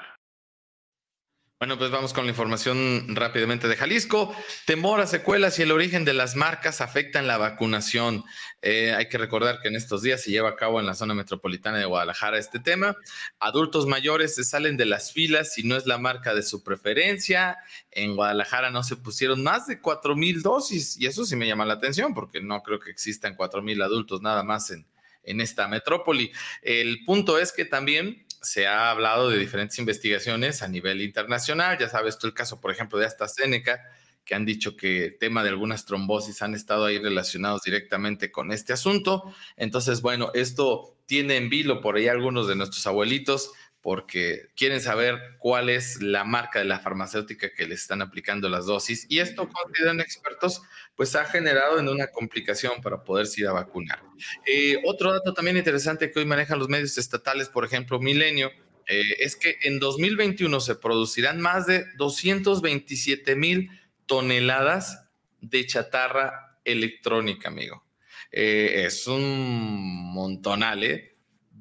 Bueno, 1.61 1.77
pues 1.77 1.91
vamos 1.91 2.13
con 2.13 2.25
la 2.25 2.31
información 2.31 3.17
rápidamente 3.17 3.67
de 3.67 3.75
Jalisco. 3.75 4.33
Temor 4.65 5.01
a 5.01 5.09
secuelas 5.09 5.59
y 5.59 5.63
el 5.63 5.73
origen 5.73 6.05
de 6.05 6.15
las 6.15 6.37
marcas 6.37 6.81
afectan 6.81 7.27
la 7.27 7.37
vacunación. 7.37 8.23
Eh, 8.63 8.95
hay 8.97 9.09
que 9.09 9.19
recordar 9.19 9.59
que 9.61 9.67
en 9.67 9.75
estos 9.75 10.03
días 10.03 10.23
se 10.23 10.31
lleva 10.31 10.51
a 10.51 10.55
cabo 10.55 10.79
en 10.79 10.87
la 10.87 10.95
zona 10.95 11.15
metropolitana 11.15 11.79
de 11.79 11.85
Guadalajara 11.85 12.39
este 12.39 12.61
tema. 12.61 12.97
Adultos 13.41 13.89
mayores 13.89 14.37
se 14.37 14.45
salen 14.45 14.77
de 14.77 14.85
las 14.85 15.13
filas 15.13 15.53
si 15.53 15.65
no 15.65 15.75
es 15.75 15.85
la 15.87 15.99
marca 15.99 16.33
de 16.33 16.45
su 16.45 16.63
preferencia. 16.63 17.57
En 17.91 18.15
Guadalajara 18.15 18.71
no 18.71 18.85
se 18.85 18.95
pusieron 18.95 19.43
más 19.43 19.67
de 19.67 19.81
cuatro 19.81 20.15
mil 20.15 20.43
dosis 20.43 20.97
y 20.97 21.07
eso 21.07 21.25
sí 21.25 21.35
me 21.35 21.49
llama 21.49 21.67
la 21.67 21.75
atención 21.75 22.15
porque 22.15 22.41
no 22.41 22.63
creo 22.63 22.79
que 22.79 22.93
existan 22.93 23.35
cuatro 23.35 23.63
mil 23.63 23.83
adultos 23.83 24.23
nada 24.23 24.45
más 24.45 24.71
en, 24.71 24.87
en 25.25 25.41
esta 25.41 25.67
metrópoli. 25.67 26.31
El 26.63 27.05
punto 27.05 27.37
es 27.37 27.51
que 27.51 27.65
también 27.65 28.28
se 28.43 28.67
ha 28.67 28.91
hablado 28.91 29.31
de 29.31 29.39
diferentes 29.39 29.79
investigaciones 29.79 30.63
a 30.63 30.69
nivel 30.69 31.03
internacional. 31.03 31.79
Ya 31.79 31.89
sabes 31.89 32.19
tú 32.19 32.27
el 32.27 32.35
caso, 32.35 32.61
por 32.61 32.71
ejemplo, 32.71 32.99
de 32.99 33.07
AstraZeneca, 33.07 33.81
que 34.25 34.35
han 34.35 34.45
dicho 34.45 34.77
que 34.77 35.17
tema 35.19 35.43
de 35.43 35.49
algunas 35.49 35.87
trombosis 35.87 36.43
han 36.43 36.55
estado 36.55 36.85
ahí 36.85 36.99
relacionados 36.99 37.63
directamente 37.63 38.31
con 38.31 38.53
este 38.53 38.73
asunto. 38.73 39.35
Entonces, 39.57 40.03
bueno, 40.03 40.31
esto 40.35 40.97
tiene 41.07 41.37
en 41.37 41.49
vilo 41.49 41.81
por 41.81 41.97
ahí 41.97 42.09
algunos 42.09 42.47
de 42.47 42.55
nuestros 42.55 42.87
abuelitos 42.87 43.53
porque 43.89 44.51
quieren 44.55 44.83
saber 44.83 45.19
cuál 45.39 45.71
es 45.71 46.03
la 46.03 46.23
marca 46.23 46.59
de 46.59 46.67
la 46.67 46.79
farmacéutica 46.79 47.55
que 47.55 47.67
le 47.67 47.75
están 47.75 48.03
aplicando 48.03 48.51
las 48.51 48.67
dosis 48.67 49.07
y 49.09 49.21
esto, 49.21 49.49
consideran 49.49 50.01
expertos, 50.01 50.61
pues 50.95 51.17
ha 51.17 51.25
generado 51.25 51.79
en 51.79 51.89
una 51.89 52.09
complicación 52.09 52.83
para 52.83 53.03
poderse 53.03 53.41
ir 53.41 53.47
a 53.47 53.53
vacunar. 53.53 54.03
Eh, 54.45 54.77
otro 54.85 55.11
dato 55.11 55.33
también 55.33 55.57
interesante 55.57 56.11
que 56.11 56.19
hoy 56.19 56.27
manejan 56.27 56.59
los 56.59 56.69
medios 56.69 56.99
estatales, 56.99 57.49
por 57.49 57.65
ejemplo, 57.65 57.99
Milenio, 57.99 58.51
eh, 58.87 59.17
es 59.21 59.37
que 59.37 59.57
en 59.63 59.79
2021 59.79 60.61
se 60.61 60.75
producirán 60.75 61.41
más 61.41 61.67
de 61.67 61.87
227 61.97 63.37
mil 63.37 63.71
toneladas 64.05 65.09
de 65.41 65.65
chatarra 65.65 66.59
electrónica, 66.63 67.49
amigo. 67.49 67.87
Eh, 68.31 68.85
es 68.85 69.07
un 69.07 70.13
montonal, 70.13 70.85
¿eh? 70.85 71.17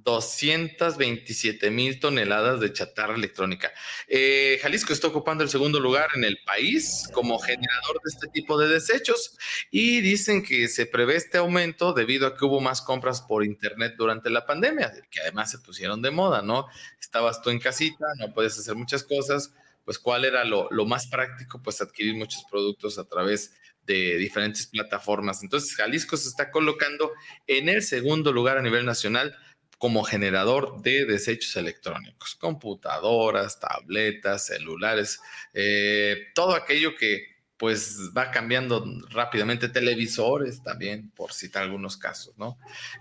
227 0.08 1.70
mil 1.70 2.00
toneladas 2.00 2.62
de 2.62 2.72
chatarra 2.72 3.14
electrónica. 3.14 3.74
Eh, 4.08 4.58
Jalisco 4.62 4.94
está 4.94 5.08
ocupando 5.08 5.44
el 5.44 5.50
segundo 5.50 5.82
lugar 5.82 6.08
en 6.16 6.24
el 6.24 6.38
país 6.46 7.10
como 7.12 7.38
generador 7.40 8.00
de 8.02 8.10
este 8.10 8.30
tipo 8.30 8.58
de 8.58 8.70
desechos 8.70 9.38
y 9.70 10.00
dicen 10.00 10.44
que 10.44 10.70
se 10.70 10.86
prevé 10.86 11.18
este 11.18 11.40
aumento 11.40 11.92
debido 11.92 12.26
a 12.26 12.38
que 12.38 12.46
hubo 12.46 12.62
más 12.62 12.82
compras 12.82 13.22
por 13.22 13.44
internet 13.44 13.96
durante 13.98 14.30
la 14.30 14.46
pandemia, 14.46 14.94
que 15.12 15.20
además 15.20 15.52
se 15.52 15.60
pusieron 15.60 16.02
de 16.02 16.12
moda, 16.12 16.42
¿no? 16.42 16.68
Estabas 17.02 17.42
tú 17.42 17.50
en 17.50 17.60
casita, 17.60 18.06
no 18.18 18.34
puedes 18.34 18.58
hacer 18.58 18.76
muchas 18.76 19.04
cosas, 19.04 19.54
pues 19.84 20.00
cuál 20.00 20.24
era 20.24 20.46
lo, 20.46 20.70
lo 20.72 20.86
más 20.86 21.08
práctico, 21.08 21.62
pues 21.62 21.82
adquirir 21.82 22.16
muchos 22.16 22.46
productos 22.50 22.98
a 22.98 23.04
través 23.04 23.52
de 23.86 24.18
diferentes 24.18 24.68
plataformas. 24.68 25.44
Entonces, 25.44 25.76
Jalisco 25.76 26.16
se 26.16 26.30
está 26.30 26.50
colocando 26.50 27.12
en 27.46 27.68
el 27.68 27.82
segundo 27.84 28.32
lugar 28.32 28.58
a 28.58 28.62
nivel 28.62 28.86
nacional 28.86 29.36
como 29.78 30.04
generador 30.04 30.82
de 30.82 31.06
desechos 31.06 31.56
electrónicos, 31.56 32.36
computadoras, 32.36 33.60
tabletas, 33.60 34.48
celulares, 34.48 35.20
eh, 35.54 36.28
todo 36.34 36.56
aquello 36.56 36.96
que 36.96 37.38
pues 37.58 38.12
va 38.16 38.30
cambiando 38.32 38.86
rápidamente, 39.10 39.70
televisores 39.70 40.62
también, 40.62 41.12
por 41.12 41.34
citar 41.34 41.64
algunos 41.64 41.98
casos, 41.98 42.38
¿no? 42.38 42.58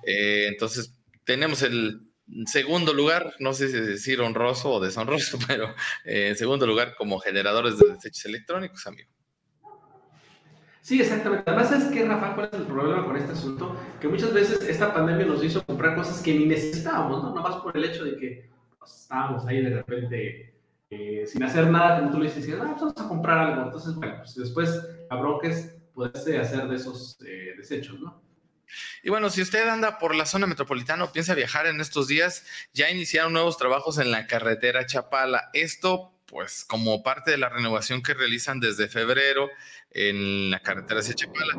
Eh, 0.07 0.47
entonces, 0.49 0.93
tenemos 1.25 1.62
el 1.62 2.01
segundo 2.47 2.95
lugar, 2.95 3.35
no 3.39 3.53
sé 3.53 3.69
si 3.69 3.79
decir 3.79 4.21
honroso 4.21 4.73
o 4.73 4.81
deshonroso, 4.81 5.39
pero 5.47 5.75
eh, 6.05 6.29
en 6.29 6.37
segundo 6.37 6.67
lugar 6.67 6.95
como 6.97 7.19
generadores 7.19 7.79
de 7.79 7.93
desechos 7.93 8.25
electrónicos, 8.25 8.87
amigo. 8.87 9.15
Sí, 10.87 11.01
exactamente. 11.01 11.42
Además, 11.51 11.68
¿sabes 11.68 11.87
qué, 11.87 12.05
Rafa? 12.05 12.37
¿Cuál 12.37 12.49
es 12.53 12.61
el 12.61 12.66
problema 12.66 13.05
con 13.05 13.16
este 13.16 13.33
asunto? 13.33 13.77
Que 14.01 14.07
muchas 14.07 14.33
veces 14.33 14.62
esta 14.62 14.94
pandemia 14.94 15.27
nos 15.27 15.42
hizo 15.42 15.66
comprar 15.66 15.96
cosas 15.96 16.22
que 16.22 16.33
ni 16.33 16.46
necesitábamos, 16.46 17.25
¿no? 17.25 17.35
Nomás 17.35 17.57
por 17.57 17.77
el 17.77 17.87
hecho 17.87 18.05
de 18.05 18.16
que 18.16 18.49
pues, 18.79 19.01
estábamos 19.01 19.44
ahí 19.46 19.64
de 19.64 19.70
repente 19.70 20.55
eh, 20.90 21.25
sin 21.27 21.42
hacer 21.42 21.66
nada, 21.72 21.99
como 21.99 22.12
tú 22.12 22.20
le 22.20 22.33
dices, 22.33 22.49
ah, 22.55 22.66
pues 22.70 22.81
vamos 22.81 23.01
a 23.01 23.09
comprar 23.09 23.38
algo. 23.38 23.62
Entonces, 23.64 23.96
bueno, 23.96 24.14
pues 24.18 24.37
después 24.37 24.81
a 25.11 25.16
bronques 25.16 25.75
puedes 25.92 26.25
hacer 26.25 26.68
de 26.68 26.77
esos 26.77 27.18
eh, 27.27 27.55
desechos, 27.57 27.99
¿no? 27.99 28.22
Y 29.03 29.11
bueno, 29.11 29.29
si 29.29 29.42
usted 29.42 29.66
anda 29.68 29.99
por 29.99 30.14
la 30.14 30.25
zona 30.25 30.46
metropolitana 30.46 31.03
o 31.03 31.11
piensa 31.11 31.35
viajar 31.35 31.66
en 31.66 31.81
estos 31.81 32.07
días, 32.07 32.46
ya 32.72 32.90
iniciaron 32.90 33.33
nuevos 33.33 33.57
trabajos 33.57 33.99
en 33.99 34.12
la 34.12 34.29
carretera 34.29 34.87
Chapala. 34.87 35.51
Esto 35.53 36.15
pues 36.27 36.65
como 36.65 37.03
parte 37.03 37.31
de 37.31 37.39
la 37.39 37.49
renovación 37.49 38.03
que 38.03 38.15
realizan 38.15 38.61
desde 38.61 38.89
febrero 38.89 39.49
en 39.91 40.51
la 40.51 40.61
carretera 40.61 41.01
hacia 41.01 41.15
Chapala. 41.15 41.55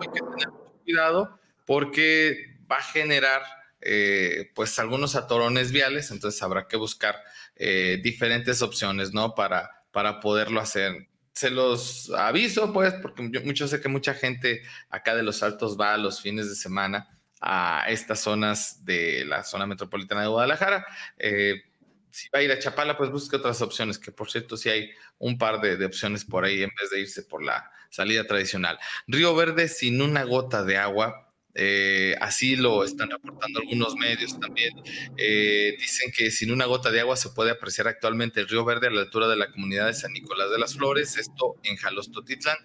Hay 0.00 0.08
que 0.08 0.20
tener 0.20 0.48
cuidado 0.84 1.38
porque 1.66 2.56
va 2.70 2.76
a 2.76 2.82
generar 2.82 3.42
eh, 3.80 4.50
pues 4.54 4.78
algunos 4.78 5.14
atorones 5.14 5.70
viales, 5.70 6.10
entonces 6.10 6.42
habrá 6.42 6.66
que 6.66 6.76
buscar 6.76 7.16
eh, 7.56 8.00
diferentes 8.02 8.62
opciones, 8.62 9.12
¿no? 9.12 9.34
Para, 9.34 9.84
para 9.92 10.20
poderlo 10.20 10.60
hacer. 10.60 11.08
Se 11.32 11.50
los 11.50 12.10
aviso, 12.10 12.72
pues, 12.72 12.94
porque 12.94 13.28
yo 13.30 13.40
mucho 13.42 13.68
sé 13.68 13.80
que 13.80 13.88
mucha 13.88 14.14
gente 14.14 14.62
acá 14.90 15.14
de 15.14 15.22
los 15.22 15.42
Altos 15.42 15.78
va 15.78 15.94
a 15.94 15.98
los 15.98 16.20
fines 16.20 16.48
de 16.48 16.56
semana 16.56 17.08
a 17.40 17.84
estas 17.88 18.20
zonas 18.20 18.84
de 18.84 19.24
la 19.24 19.44
zona 19.44 19.66
metropolitana 19.66 20.22
de 20.22 20.28
Guadalajara. 20.28 20.86
Eh, 21.18 21.62
si 22.10 22.28
va 22.28 22.40
a 22.40 22.42
ir 22.42 22.52
a 22.52 22.58
Chapala, 22.58 22.96
pues 22.96 23.10
busque 23.10 23.36
otras 23.36 23.60
opciones, 23.62 23.98
que 23.98 24.12
por 24.12 24.30
cierto 24.30 24.56
sí 24.56 24.68
hay 24.68 24.90
un 25.18 25.38
par 25.38 25.60
de, 25.60 25.84
opciones 25.84 26.24
por 26.24 26.44
ahí 26.44 26.62
en 26.62 26.70
vez 26.80 26.90
de 26.90 27.00
irse 27.00 27.22
por 27.22 27.42
la 27.42 27.70
salida 27.90 28.26
tradicional. 28.26 28.78
Río 29.06 29.34
Verde 29.34 29.68
sin 29.68 30.02
una 30.02 30.24
gota 30.24 30.64
de 30.64 30.76
agua 30.76 31.24
Eh, 31.60 32.14
así 32.20 32.54
lo 32.54 32.84
están 32.84 33.10
reportando 33.10 33.58
algunos 33.58 33.96
medios 33.96 34.38
también. 34.38 34.70
Eh, 35.16 35.74
dicen 35.78 36.12
que 36.16 36.30
sin 36.30 36.52
una 36.52 36.66
gota 36.66 36.92
de 36.92 37.00
agua 37.00 37.16
se 37.16 37.30
puede 37.30 37.50
apreciar 37.50 37.88
actualmente 37.88 38.38
el 38.38 38.46
río 38.48 38.64
Verde 38.64 38.86
a 38.86 38.90
la 38.90 39.00
altura 39.00 39.26
de 39.26 39.34
la 39.34 39.50
comunidad 39.50 39.86
de 39.86 39.94
San 39.94 40.12
Nicolás 40.12 40.50
de 40.52 40.58
las 40.58 40.74
Flores, 40.74 41.16
esto 41.16 41.56
en 41.64 41.76
Jalostotitlán. 41.76 42.58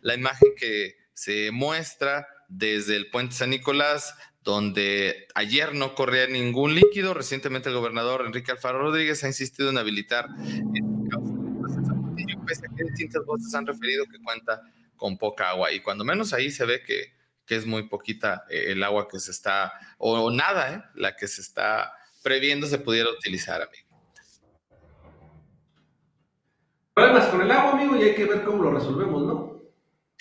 La 0.00 0.14
imagen 0.14 0.54
que 0.56 0.96
se 1.12 1.52
muestra 1.52 2.26
desde 2.48 2.96
el 2.96 3.10
puente 3.10 3.36
San 3.36 3.50
Nicolás, 3.50 4.14
donde 4.42 5.26
ayer 5.34 5.74
no 5.74 5.94
corría 5.94 6.26
ningún 6.26 6.74
líquido. 6.74 7.14
Recientemente 7.14 7.68
el 7.68 7.74
gobernador 7.74 8.24
Enrique 8.26 8.52
Alfaro 8.52 8.78
Rodríguez 8.78 9.22
ha 9.24 9.28
insistido 9.28 9.70
en 9.70 9.78
habilitar 9.78 10.28
pese 12.46 12.66
a 12.66 12.74
que 12.74 12.84
distintas 12.84 13.24
voces 13.24 13.54
han 13.54 13.66
referido 13.66 14.04
que 14.06 14.20
cuenta 14.22 14.62
con 14.96 15.16
poca 15.16 15.50
agua. 15.50 15.72
Y 15.72 15.80
cuando 15.80 16.04
menos 16.04 16.32
ahí 16.32 16.50
se 16.50 16.64
ve 16.66 16.82
que, 16.82 17.12
que 17.46 17.56
es 17.56 17.66
muy 17.66 17.88
poquita 17.88 18.44
eh, 18.50 18.72
el 18.72 18.82
agua 18.82 19.08
que 19.08 19.18
se 19.18 19.30
está, 19.30 19.72
o, 19.98 20.30
nada, 20.30 20.74
eh, 20.74 20.82
la 20.94 21.16
que 21.16 21.28
se 21.28 21.40
está 21.40 21.92
previendo 22.22 22.66
se 22.66 22.78
pudiera 22.78 23.10
utilizar, 23.10 23.62
amigo. 23.62 23.88
Problemas 26.92 27.28
con 27.28 27.40
el 27.40 27.50
agua, 27.50 27.72
amigo, 27.72 27.96
y 27.96 28.02
hay 28.02 28.14
que 28.14 28.24
ver 28.26 28.42
cómo 28.42 28.62
lo 28.64 28.72
resolvemos, 28.72 29.22
¿no? 29.22 29.59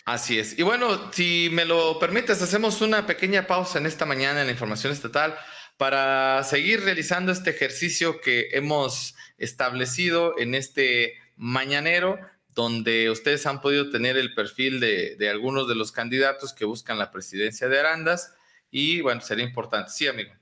Así 0.09 0.39
es. 0.39 0.57
Y 0.57 0.63
bueno, 0.63 1.11
si 1.11 1.49
me 1.51 1.65
lo 1.65 1.99
permites, 1.99 2.41
hacemos 2.41 2.81
una 2.81 3.05
pequeña 3.05 3.45
pausa 3.45 3.77
en 3.77 3.85
esta 3.85 4.07
mañana 4.07 4.41
en 4.41 4.47
la 4.47 4.51
información 4.51 4.91
estatal 4.91 5.35
para 5.77 6.43
seguir 6.43 6.81
realizando 6.81 7.31
este 7.31 7.51
ejercicio 7.51 8.19
que 8.19 8.49
hemos 8.53 9.15
establecido 9.37 10.33
en 10.39 10.55
este 10.55 11.13
mañanero, 11.35 12.17
donde 12.55 13.11
ustedes 13.11 13.45
han 13.45 13.61
podido 13.61 13.91
tener 13.91 14.17
el 14.17 14.33
perfil 14.33 14.79
de, 14.79 15.29
algunos 15.29 15.67
de 15.67 15.75
los 15.75 15.91
candidatos 15.91 16.53
que 16.53 16.65
buscan 16.65 16.97
la 16.97 17.11
presidencia 17.11 17.69
de 17.69 17.79
Arandas. 17.79 18.33
Y 18.71 19.01
bueno, 19.01 19.21
sería 19.21 19.45
importante. 19.45 19.91
Sí, 19.91 20.07
amigo. 20.07 20.33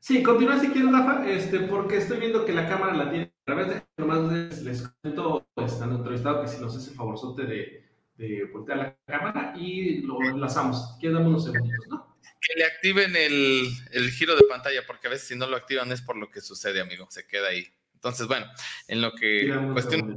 Sí, 0.00 0.22
continúa 0.22 0.58
si 0.58 0.68
quieres, 0.68 0.92
Rafa, 0.92 1.28
este, 1.28 1.58
porque 1.60 1.98
estoy 1.98 2.20
viendo 2.20 2.46
que 2.46 2.54
la 2.54 2.66
cámara 2.66 2.94
la 2.94 3.10
tiene. 3.10 3.24
A 3.26 3.44
través 3.44 3.68
de 3.68 3.82
nomás 3.98 4.32
les, 4.32 4.62
les 4.62 4.88
comento, 4.88 5.46
están 5.56 5.92
entrevistado 5.92 6.40
que 6.40 6.48
si 6.48 6.58
nos 6.58 6.74
hace 6.74 6.92
favorzote 6.92 7.44
de 7.44 7.85
de 8.16 8.44
voltear 8.44 8.78
la 8.78 8.96
cámara 9.06 9.54
y 9.56 10.02
lo 10.02 10.20
enlazamos. 10.22 10.96
Quedamos 11.00 11.28
unos 11.28 11.44
segunditos, 11.44 11.88
¿no? 11.88 12.16
Que 12.40 12.58
le 12.58 12.64
activen 12.64 13.16
el, 13.16 13.68
el, 13.92 14.10
giro 14.10 14.36
de 14.36 14.44
pantalla, 14.48 14.82
porque 14.86 15.08
a 15.08 15.10
veces 15.10 15.28
si 15.28 15.36
no 15.36 15.46
lo 15.46 15.56
activan 15.56 15.90
es 15.92 16.02
por 16.02 16.16
lo 16.16 16.30
que 16.30 16.40
sucede, 16.40 16.80
amigo. 16.80 17.06
Se 17.10 17.26
queda 17.26 17.48
ahí. 17.48 17.66
Entonces, 17.94 18.26
bueno, 18.26 18.46
en 18.88 19.00
lo 19.00 19.12
que 19.14 19.52
cuestión 19.72 20.16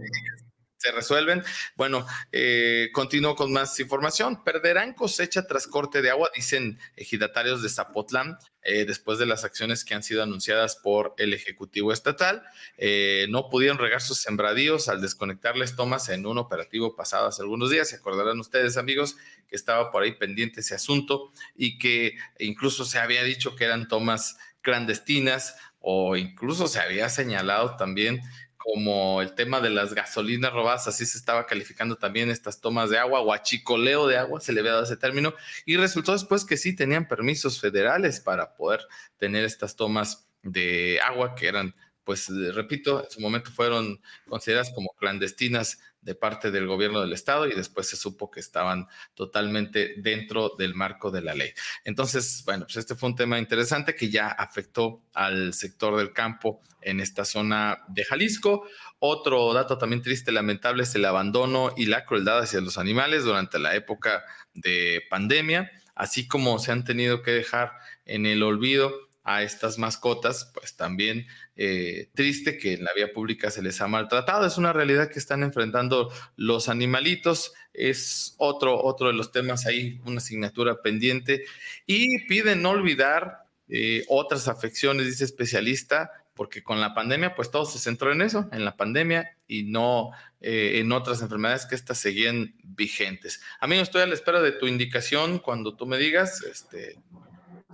se 0.80 0.92
resuelven. 0.94 1.44
Bueno, 1.76 2.08
eh, 2.32 2.90
continúo 2.94 3.36
con 3.36 3.52
más 3.52 3.78
información. 3.80 4.44
Perderán 4.44 4.94
cosecha 4.94 5.46
tras 5.46 5.68
corte 5.68 6.02
de 6.02 6.10
agua, 6.10 6.32
dicen 6.34 6.80
ejidatarios 6.96 7.62
de 7.62 7.70
Zapotlán, 7.70 8.38
eh, 8.64 8.86
después 8.86 9.20
de 9.20 9.26
las 9.26 9.44
acciones 9.44 9.84
que 9.84 9.94
han 9.94 10.04
sido 10.04 10.24
anunciadas 10.24 10.78
por 10.78 11.14
el 11.18 11.34
Ejecutivo 11.34 11.92
Estatal. 11.92 12.44
Eh, 12.78 13.28
no 13.30 13.50
pudieron 13.50 13.78
regar 13.78 14.02
sus 14.02 14.22
sembradíos 14.22 14.88
al 14.88 15.02
desconectarles 15.02 15.76
tomas 15.76 16.08
en 16.08 16.26
un 16.26 16.38
operativo 16.38 16.96
pasado 16.96 17.28
hace 17.28 17.42
algunos 17.42 17.70
días. 17.70 17.90
Se 17.90 17.98
acordarán 17.98 18.40
ustedes, 18.40 18.78
amigos, 18.78 19.18
que 19.50 19.58
estaba 19.58 19.92
por 19.92 20.04
ahí 20.04 20.14
pendiente 20.14 20.62
ese 20.62 20.76
asunto 20.76 21.34
y 21.56 21.78
que 21.78 22.18
incluso 22.40 22.86
se 22.86 23.00
había 23.00 23.24
dicho 23.24 23.58
que 23.58 23.66
eran 23.66 23.90
tomas 23.90 24.38
clandestinas 24.62 25.56
o 25.82 26.16
incluso 26.16 26.68
se 26.68 26.80
había 26.80 27.10
señalado 27.10 27.76
también 27.78 28.22
como 28.60 29.22
el 29.22 29.34
tema 29.36 29.62
de 29.62 29.70
las 29.70 29.94
gasolinas 29.94 30.52
robadas, 30.52 30.88
así 30.88 31.06
se 31.06 31.18
estaba 31.18 31.48
calificando 31.48 31.96
también 31.96 32.30
estas 32.30 32.60
tomas 32.60 32.90
de 32.90 33.00
agua 33.00 33.22
o 33.22 33.32
achicoleo 33.34 34.06
de 34.06 34.18
agua, 34.18 34.42
se 34.42 34.52
le 34.52 34.60
había 34.60 34.74
dado 34.74 34.84
ese 34.84 34.98
término, 34.98 35.34
y 35.66 35.78
resultó 35.78 36.12
después 36.12 36.44
que 36.44 36.58
sí 36.58 36.76
tenían 36.76 37.08
permisos 37.08 37.62
federales 37.62 38.20
para 38.20 38.56
poder 38.56 38.82
tener 39.18 39.46
estas 39.46 39.78
tomas 39.78 40.30
de 40.44 41.00
agua 41.02 41.36
que 41.36 41.48
eran, 41.48 41.74
pues 42.04 42.28
repito, 42.54 43.04
en 43.04 43.10
su 43.10 43.22
momento 43.22 43.50
fueron 43.50 44.02
consideradas 44.28 44.72
como 44.72 44.90
clandestinas 45.00 45.80
de 46.02 46.16
parte 46.16 46.52
del 46.52 46.68
gobierno 46.68 47.02
del 47.02 47.14
estado 47.14 47.48
y 47.48 47.54
después 47.54 47.88
se 47.88 47.98
supo 47.98 48.32
que 48.32 48.40
estaban 48.40 48.88
totalmente 49.14 49.96
dentro 49.98 50.54
del 50.58 50.76
marco 50.76 51.12
de 51.12 51.22
la 51.22 51.34
ley. 51.34 51.52
Entonces, 51.84 52.44
bueno, 52.46 52.66
pues 52.66 52.78
este 52.78 52.96
fue 52.96 53.10
un 53.10 53.16
tema 53.16 53.38
interesante 53.40 53.96
que 53.96 54.10
ya 54.10 54.28
afectó 54.28 55.04
al 55.14 55.54
sector 55.54 55.98
del 55.98 56.14
campo 56.14 56.62
en 56.82 57.00
esta 57.00 57.26
zona 57.26 57.80
de 57.90 58.06
Jalisco. 58.06 58.64
Otro 59.00 59.54
dato 59.54 59.78
también 59.78 60.02
triste, 60.02 60.32
lamentable, 60.32 60.84
es 60.84 60.96
el 60.96 61.06
abandono 61.06 61.74
y 61.76 61.86
la 61.88 62.06
crueldad 62.06 62.40
hacia 62.40 62.62
los 62.62 62.78
animales 62.78 63.26
durante 63.26 63.60
la 63.60 63.76
época 63.76 64.24
de 64.54 65.02
pandemia, 65.10 65.70
así 65.96 66.28
como 66.28 66.60
se 66.60 66.72
han 66.72 66.86
tenido 66.86 67.22
que 67.22 67.32
dejar 67.32 67.74
en 68.06 68.26
el 68.26 68.44
olvido 68.44 69.09
a 69.24 69.44
estas 69.44 69.78
mascotas, 69.78 70.52
pues 70.54 70.76
también 70.76 71.28
eh, 71.56 72.10
triste 72.14 72.58
que 72.58 72.74
en 72.74 72.84
la 72.84 72.92
vía 72.96 73.14
pública 73.14 73.52
se 73.52 73.62
les 73.62 73.80
ha 73.82 73.88
maltratado. 73.88 74.46
Es 74.46 74.58
una 74.58 74.74
realidad 74.74 75.10
que 75.10 75.20
están 75.20 75.44
enfrentando 75.44 76.12
los 76.36 76.70
animalitos. 76.70 77.54
Es 77.74 78.36
otro, 78.38 78.82
otro 78.84 79.08
de 79.08 79.14
los 79.14 79.32
temas 79.32 79.66
ahí, 79.66 80.00
una 80.06 80.18
asignatura 80.18 80.82
pendiente. 80.82 81.46
Y 81.86 82.26
piden 82.28 82.62
no 82.62 82.72
olvidar 82.72 83.44
eh, 83.68 84.04
otras 84.08 84.48
afecciones, 84.48 85.06
dice 85.06 85.26
especialista, 85.26 86.12
porque 86.34 86.64
con 86.64 86.80
la 86.80 86.94
pandemia, 86.94 87.36
pues 87.36 87.52
todo 87.52 87.66
se 87.66 87.80
centró 87.80 88.14
en 88.14 88.22
eso, 88.22 88.48
en 88.54 88.64
la 88.64 88.78
pandemia 88.78 89.36
y 89.46 89.64
no 89.64 90.12
eh, 90.40 90.80
en 90.80 90.92
otras 90.94 91.22
enfermedades 91.22 91.66
que 91.66 91.76
estas 91.76 91.98
seguían 91.98 92.56
vigentes. 92.64 93.42
Amigo, 93.60 93.84
estoy 93.84 94.04
a 94.04 94.08
la 94.08 94.14
espera 94.14 94.42
de 94.42 94.54
tu 94.54 94.66
indicación 94.66 95.40
cuando 95.40 95.76
tú 95.76 95.86
me 95.86 95.98
digas, 95.98 96.42
este, 96.44 96.98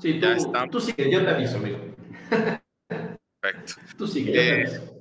Sí, 0.01 0.19
tú, 0.19 0.27
tú 0.71 0.79
sigue, 0.79 1.11
yo 1.11 1.23
te 1.23 1.29
aviso, 1.29 1.57
amigo. 1.57 1.79
Perfecto. 3.39 3.73
Tú 3.97 4.07
sigue, 4.07 4.33
yo 4.33 4.41
te 4.41 4.47
eh, 4.47 4.65
aviso. 4.65 4.95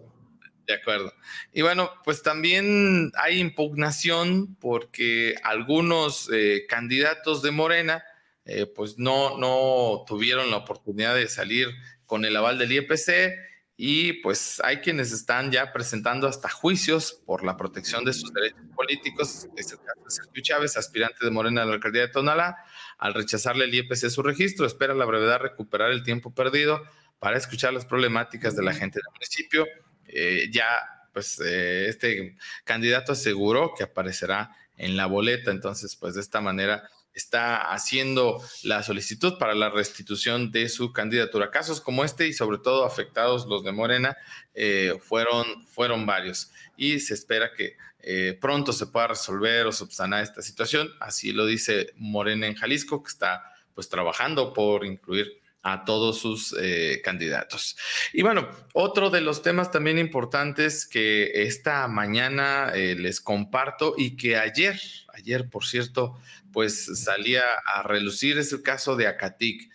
De 0.67 0.75
acuerdo. 0.75 1.13
Y 1.53 1.63
bueno, 1.63 1.91
pues 2.05 2.23
también 2.23 3.13
hay 3.17 3.39
impugnación 3.39 4.57
porque 4.57 5.35
algunos 5.43 6.31
eh, 6.33 6.65
candidatos 6.69 7.43
de 7.43 7.51
Morena, 7.51 8.03
eh, 8.47 8.67
pues 8.67 8.99
no, 8.99 9.37
no 9.37 10.05
tuvieron 10.07 10.51
la 10.51 10.59
oportunidad 10.59 11.15
de 11.15 11.29
salir 11.29 11.69
con 12.07 12.25
el 12.25 12.37
aval 12.37 12.59
del 12.59 12.73
IEPC 12.73 13.35
y 13.77 14.15
pues 14.15 14.61
hay 14.63 14.79
quienes 14.79 15.13
están 15.13 15.51
ya 15.51 15.73
presentando 15.73 16.29
hasta 16.29 16.49
juicios 16.49 17.13
por 17.27 17.45
la 17.45 17.57
protección 17.57 18.05
de 18.05 18.13
sus 18.13 18.33
derechos 18.33 18.63
políticos. 18.75 19.49
Es 19.57 19.73
el 19.73 19.79
caso 19.79 20.01
de 20.05 20.11
Sergio 20.11 20.43
Chávez, 20.43 20.77
aspirante 20.77 21.25
de 21.25 21.31
Morena 21.31 21.63
a 21.63 21.67
la 21.67 21.75
alcaldía 21.75 22.03
de 22.03 22.09
Tonalá, 22.09 22.57
al 23.05 23.13
rechazarle 23.13 23.67
el 23.67 23.75
IEPC 23.75 24.09
su 24.09 24.23
registro, 24.23 24.65
espera 24.65 24.95
la 24.95 25.05
brevedad 25.05 25.39
recuperar 25.39 25.91
el 25.91 26.03
tiempo 26.03 26.35
perdido 26.35 26.83
para 27.19 27.37
escuchar 27.37 27.75
las 27.75 27.85
problemáticas 27.85 28.57
de 28.57 28.63
la 28.63 28.73
gente 28.73 28.99
del 28.99 29.13
municipio. 29.13 29.67
Eh, 30.07 30.49
ya, 30.51 30.67
pues, 31.13 31.39
eh, 31.45 31.87
este 31.87 32.35
candidato 32.65 33.13
aseguró 33.13 33.75
que 33.77 33.85
aparecerá 33.85 34.57
en 34.79 34.97
la 34.97 35.05
boleta, 35.05 35.51
entonces, 35.51 35.97
pues, 35.97 36.15
de 36.15 36.23
esta 36.23 36.41
manera 36.41 36.89
está 37.13 37.75
haciendo 37.75 38.43
la 38.63 38.83
solicitud 38.83 39.37
para 39.37 39.55
la 39.55 39.69
restitución 39.69 40.51
de 40.51 40.71
su 40.71 40.95
candidatura. 40.95 41.51
Casos 41.51 41.83
como 41.83 42.07
este 42.07 42.27
y 42.27 42.33
sobre 42.33 42.57
todo 42.57 42.87
afectados 42.87 43.45
los 43.45 43.63
de 43.65 43.73
Morena 43.73 44.17
eh, 44.55 44.95
fueron, 45.03 45.67
fueron 45.67 46.07
varios 46.07 46.51
y 46.79 47.01
se 47.01 47.13
espera 47.13 47.53
que 47.53 47.77
eh, 48.07 48.37
pronto 48.39 48.73
se 48.75 48.87
pueda 48.87 49.09
resolver 49.09 49.67
o 49.67 49.73
subsanar 49.73 50.23
esta 50.23 50.43
situación. 50.43 50.91
Así 51.01 51.33
lo 51.33 51.47
dice 51.47 51.93
Morena 51.97 52.47
en 52.47 52.55
Jalisco, 52.55 53.03
que 53.03 53.09
está 53.09 53.43
pues 53.75 53.89
trabajando 53.89 54.53
por 54.53 54.85
incluir 54.85 55.41
a 55.63 55.87
todos 55.87 56.19
sus 56.19 56.55
eh, 56.61 57.01
candidatos. 57.03 57.79
Y 58.13 58.21
bueno, 58.21 58.51
otro 58.75 59.09
de 59.09 59.23
los 59.23 59.41
temas 59.41 59.71
también 59.71 59.99
importantes 59.99 60.87
que 60.87 61.47
esta 61.47 61.89
mañana 61.89 62.73
eh, 62.75 62.95
les 62.95 63.23
comparto 63.23 63.95
y 63.97 64.17
que 64.17 64.37
ayer, 64.37 64.79
ayer 65.15 65.49
por 65.49 65.65
cierto, 65.65 66.21
pues 66.53 67.03
salía 67.03 67.45
a 67.65 67.83
relucir 67.83 68.37
es 68.37 68.53
el 68.53 68.63
caso 68.63 68.97
de 68.97 69.07
Acatic. 69.07 69.71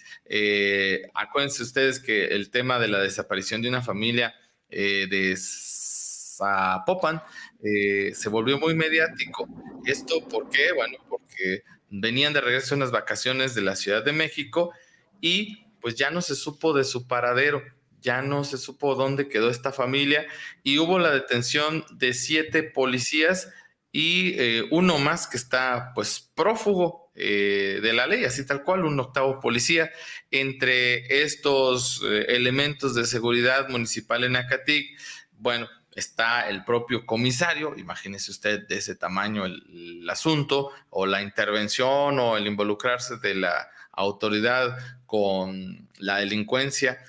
Acuérdense 1.15 1.63
ustedes 1.63 1.99
que 1.99 2.27
el 2.27 2.51
tema 2.51 2.77
de 2.77 2.89
la 2.89 2.99
desaparición 2.99 3.63
de 3.63 3.69
una 3.69 3.81
familia 3.81 4.35
de 4.69 5.35
Zapopan 6.39 7.23
se 7.61 8.29
volvió 8.29 8.57
muy 8.57 8.73
mediático. 8.73 9.47
¿Esto 9.85 10.27
por 10.27 10.49
qué? 10.49 10.71
Bueno, 10.73 10.97
porque 11.09 11.63
venían 11.89 12.33
de 12.33 12.41
regreso 12.41 12.75
unas 12.75 12.91
vacaciones 12.91 13.55
de 13.55 13.61
la 13.61 13.75
Ciudad 13.75 14.03
de 14.03 14.13
México 14.13 14.71
y 15.21 15.65
pues 15.81 15.95
ya 15.95 16.11
no 16.11 16.21
se 16.21 16.35
supo 16.35 16.73
de 16.73 16.83
su 16.83 17.07
paradero, 17.07 17.63
ya 18.01 18.21
no 18.21 18.43
se 18.43 18.57
supo 18.57 18.95
dónde 18.95 19.27
quedó 19.27 19.49
esta 19.49 19.71
familia 19.71 20.25
y 20.63 20.77
hubo 20.77 20.99
la 20.99 21.11
detención 21.11 21.85
de 21.91 22.13
siete 22.13 22.63
policías 22.63 23.49
y 23.91 24.35
eh, 24.39 24.63
uno 24.71 24.99
más 24.99 25.27
que 25.27 25.37
está 25.37 25.91
pues 25.95 26.31
prófugo 26.35 27.11
eh, 27.15 27.79
de 27.81 27.93
la 27.93 28.07
ley, 28.07 28.23
así 28.23 28.45
tal 28.45 28.63
cual, 28.63 28.85
un 28.85 28.99
octavo 28.99 29.39
policía. 29.39 29.91
Entre 30.29 31.23
estos 31.23 32.01
eh, 32.05 32.25
elementos 32.29 32.93
de 32.93 33.05
seguridad 33.05 33.67
municipal 33.69 34.23
en 34.23 34.35
Acatic, 34.35 34.97
bueno, 35.31 35.67
está 35.95 36.49
el 36.49 36.63
propio 36.63 37.05
comisario, 37.05 37.75
imagínese 37.77 38.31
usted 38.31 38.67
de 38.67 38.77
ese 38.77 38.95
tamaño 38.95 39.45
el, 39.45 40.07
asunto, 40.09 40.71
o 40.89 41.05
la 41.05 41.21
intervención 41.21 42.19
o 42.19 42.37
el 42.37 42.47
involucrarse 42.47 43.17
de 43.17 43.35
la 43.35 43.69
autoridad 43.91 44.77
con 45.05 45.89
la 45.97 46.17
delincuencia. 46.17 46.99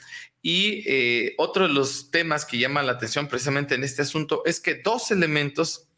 Y 0.42 0.82
eh, 0.86 1.34
otro 1.38 1.68
de 1.68 1.74
los 1.74 2.10
temas 2.10 2.44
que 2.44 2.58
llama 2.58 2.82
la 2.82 2.92
atención 2.92 3.28
precisamente 3.28 3.74
en 3.74 3.84
este 3.84 4.02
asunto 4.02 4.42
es 4.46 4.60
que 4.60 4.76
dos 4.76 5.10
elementos 5.10 5.88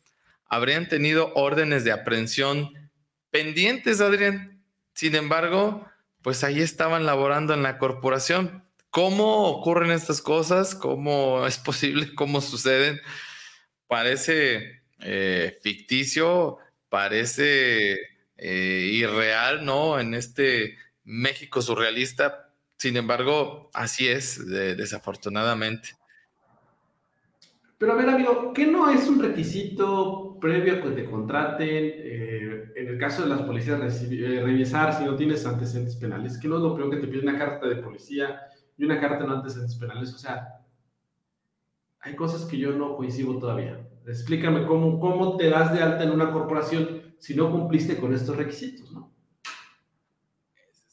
habrían 0.46 0.88
tenido 0.88 1.32
órdenes 1.34 1.84
de 1.84 1.92
aprehensión 1.92 2.90
pendientes, 3.30 4.00
Adrián. 4.00 4.62
Sin 4.94 5.14
embargo, 5.14 5.88
pues 6.22 6.44
ahí 6.44 6.60
estaban 6.60 7.06
laborando 7.06 7.54
en 7.54 7.62
la 7.62 7.78
corporación. 7.78 8.64
¿Cómo 8.92 9.48
ocurren 9.48 9.90
estas 9.90 10.20
cosas? 10.20 10.74
¿Cómo 10.74 11.46
es 11.46 11.56
posible? 11.56 12.08
¿Cómo 12.14 12.42
suceden? 12.42 13.00
Parece 13.86 14.82
eh, 15.00 15.56
ficticio, 15.62 16.58
parece 16.90 17.96
eh, 18.36 18.90
irreal, 18.92 19.64
¿no? 19.64 19.98
En 19.98 20.12
este 20.12 20.76
México 21.04 21.62
surrealista. 21.62 22.52
Sin 22.76 22.98
embargo, 22.98 23.70
así 23.72 24.08
es, 24.08 24.46
desafortunadamente. 24.46 25.90
Pero 27.78 27.94
a 27.94 27.96
ver, 27.96 28.10
amigo, 28.10 28.52
¿qué 28.52 28.66
no 28.66 28.90
es 28.90 29.08
un 29.08 29.22
requisito 29.22 30.36
previo 30.38 30.74
a 30.74 30.82
que 30.82 30.90
te 30.90 31.06
contraten, 31.06 31.66
eh, 31.70 32.64
en 32.76 32.88
el 32.88 32.98
caso 32.98 33.22
de 33.22 33.30
las 33.30 33.40
policías, 33.40 33.80
revisar 33.80 34.98
si 34.98 35.04
no 35.04 35.16
tienes 35.16 35.46
antecedentes 35.46 35.96
penales? 35.96 36.36
¿Qué 36.36 36.46
no 36.46 36.56
es 36.56 36.62
lo 36.62 36.76
peor 36.76 36.90
que 36.90 36.98
te 36.98 37.06
pide 37.06 37.22
una 37.22 37.38
carta 37.38 37.66
de 37.66 37.76
policía 37.76 38.38
y 38.76 38.84
una 38.84 39.00
carta 39.00 39.24
no 39.24 39.36
antecedentes 39.36 39.76
penales? 39.76 40.12
O 40.14 40.18
sea, 40.18 40.60
hay 42.00 42.16
cosas 42.16 42.44
que 42.44 42.58
yo 42.58 42.72
no 42.72 42.96
coincido 42.96 43.38
todavía. 43.38 43.80
Explícame 44.06 44.66
cómo, 44.66 44.98
cómo 44.98 45.36
te 45.36 45.48
das 45.48 45.72
de 45.72 45.82
alta 45.82 46.04
en 46.04 46.10
una 46.10 46.32
corporación 46.32 47.14
si 47.18 47.34
no 47.34 47.50
cumpliste 47.50 47.98
con 47.98 48.12
estos 48.12 48.36
requisitos, 48.36 48.90
¿no? 48.90 49.14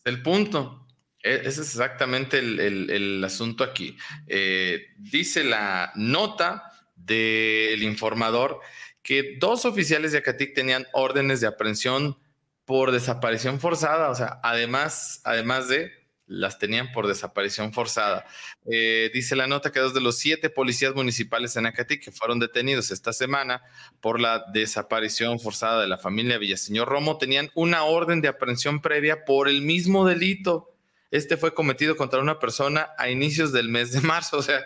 El 0.06 0.22
punto. 0.22 0.88
E, 1.22 1.36
ese 1.36 1.62
es 1.62 1.70
exactamente 1.70 2.40
el, 2.40 3.24
asunto 3.24 3.64
aquí. 3.64 3.98
Eh, 4.28 4.88
dice 4.98 5.44
la 5.44 5.92
nota 5.96 6.72
del 6.96 7.82
informador 7.84 8.60
que 9.02 9.38
dos 9.40 9.66
oficiales 9.66 10.12
de 10.12 10.20
Acatic 10.20 10.54
tenían 10.54 10.86
órdenes 10.94 11.42
de 11.42 11.48
aprehensión 11.48 12.18
por 12.66 12.92
desaparición 12.92 13.60
forzada, 13.60 14.12
o 14.12 14.16
sea, 14.16 14.40
además, 14.44 15.22
además 15.24 15.68
de 15.68 15.92
las 16.30 16.60
tenían 16.60 16.92
por 16.92 17.08
desaparición 17.08 17.74
forzada. 17.74 18.26
Eh, 18.72 19.10
dice 19.14 19.36
la 19.36 19.48
nota 19.48 19.72
que 19.72 19.80
dos 19.80 19.96
de 19.96 20.00
los 20.00 20.18
siete 20.20 20.52
policías 20.52 20.94
municipales 20.94 21.56
en 21.56 21.66
Acatic 21.66 22.04
que 22.04 22.12
fueron 22.12 22.40
detenidos 22.40 22.92
esta 22.92 23.14
semana 23.14 23.64
por 24.00 24.22
la 24.22 24.46
desaparición 24.54 25.40
forzada 25.40 25.82
de 25.82 25.88
la 25.88 25.98
familia 25.98 26.38
Villaseñor 26.38 26.88
Romo 26.88 27.18
tenían 27.18 27.50
una 27.56 27.84
orden 27.84 28.22
de 28.22 28.28
aprehensión 28.28 28.80
previa 28.80 29.26
por 29.26 29.50
el 29.50 29.64
mismo 29.64 30.06
delito. 30.06 30.72
Este 31.10 31.36
fue 31.36 31.56
cometido 31.56 31.98
contra 31.98 32.20
una 32.20 32.38
persona 32.38 32.90
a 33.00 33.10
inicios 33.10 33.52
del 33.52 33.70
mes 33.70 33.92
de 33.92 34.02
marzo. 34.08 34.38
O 34.38 34.44
sea, 34.44 34.62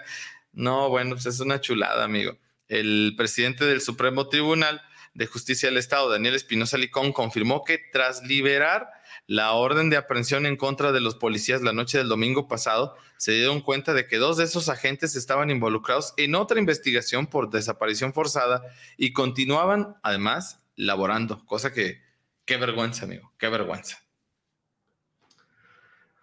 no, 0.52 0.89
bueno, 0.89 1.12
pues 1.12 1.26
es 1.28 1.39
una 1.39 1.62
chulada, 1.62 2.04
amigo. 2.04 2.38
El 2.67 3.13
presidente 3.15 3.65
del 3.65 3.80
Supremo 3.80 4.28
Tribunal 4.28 4.82
de 5.13 5.28
Justicia 5.28 5.69
del 5.69 5.78
Estado, 5.78 6.10
Daniel 6.10 6.36
Espinosa 6.36 6.78
Licón, 6.78 7.13
confirmó 7.13 7.63
que 7.63 7.80
tras 7.91 8.23
liberar 8.23 8.89
la 9.28 9.54
orden 9.54 9.89
de 9.89 9.97
aprehensión 9.97 10.45
en 10.45 10.58
contra 10.58 10.91
de 10.91 10.99
los 10.99 11.15
policías 11.15 11.62
la 11.62 11.73
noche 11.73 11.97
del 11.97 12.10
domingo 12.10 12.47
pasado, 12.47 12.95
se 13.17 13.32
dieron 13.32 13.62
cuenta 13.62 13.93
de 13.93 14.08
que 14.08 14.17
dos 14.17 14.38
de 14.38 14.43
esos 14.43 14.69
agentes 14.69 15.15
estaban 15.15 15.49
involucrados 15.49 16.13
en 16.17 16.36
otra 16.36 16.60
investigación 16.60 17.28
por 17.28 17.49
desaparición 17.49 18.13
forzada 18.13 18.63
y 18.97 19.13
continuaban, 19.13 19.95
además, 20.04 20.63
laborando, 20.76 21.45
cosa 21.45 21.71
que, 21.71 22.02
qué 22.45 22.58
vergüenza, 22.58 23.06
amigo, 23.06 23.32
qué 23.38 23.47
vergüenza. 23.49 23.99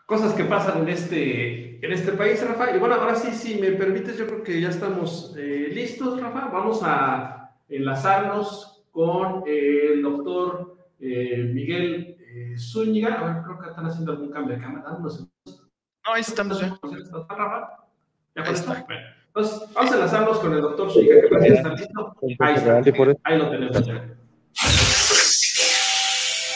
Cosas 0.05 0.35
que 0.35 0.43
pasan 0.43 0.83
en 0.83 0.89
este, 0.89 1.87
en 1.87 1.93
este 1.93 2.11
país, 2.13 2.45
Rafa. 2.45 2.75
Y 2.75 2.81
bueno, 2.81 2.97
ahora 2.97 3.15
sí, 3.15 3.31
si 3.31 3.61
me 3.61 3.71
permites, 3.71 4.19
yo 4.19 4.27
creo 4.27 4.43
que 4.43 4.61
ya 4.61 4.71
estamos 4.71 5.37
eh, 5.39 5.71
listos, 5.73 6.21
Rafa. 6.21 6.49
Vamos 6.49 6.81
a 6.83 7.53
enlazarnos 7.69 8.70
con 8.91 9.45
el 9.47 10.03
doctor 10.03 10.77
eh, 10.99 11.51
Miguel 11.53 12.17
eh, 12.21 12.59
Zúñiga. 12.59 13.15
A 13.15 13.25
ver, 13.25 13.43
creo 13.43 13.59
que 13.59 13.69
están 13.69 13.87
haciendo 13.87 14.13
algún 14.13 14.31
cambio 14.31 14.57
de 14.57 14.63
cámara. 14.63 14.91
No, 14.91 16.13
ahí 16.13 16.21
estamos 16.21 16.61
ya. 16.61 16.69
¿Ya 16.69 16.79
con 16.79 16.97
esto? 18.55 18.75
entonces, 19.27 19.69
vamos 19.75 19.93
a 19.93 19.95
enlazarnos 19.95 20.39
con 20.39 20.53
el 20.53 20.61
doctor 20.61 20.91
Zúñiga, 20.93 21.21
que 21.23 21.29
parece 21.29 21.55
estar 21.55 21.79
listo. 21.79 22.17
Ahí 22.39 22.55
está. 22.55 22.83
Ahí 23.25 23.39
lo 23.39 23.51
tenemos. 23.51 23.85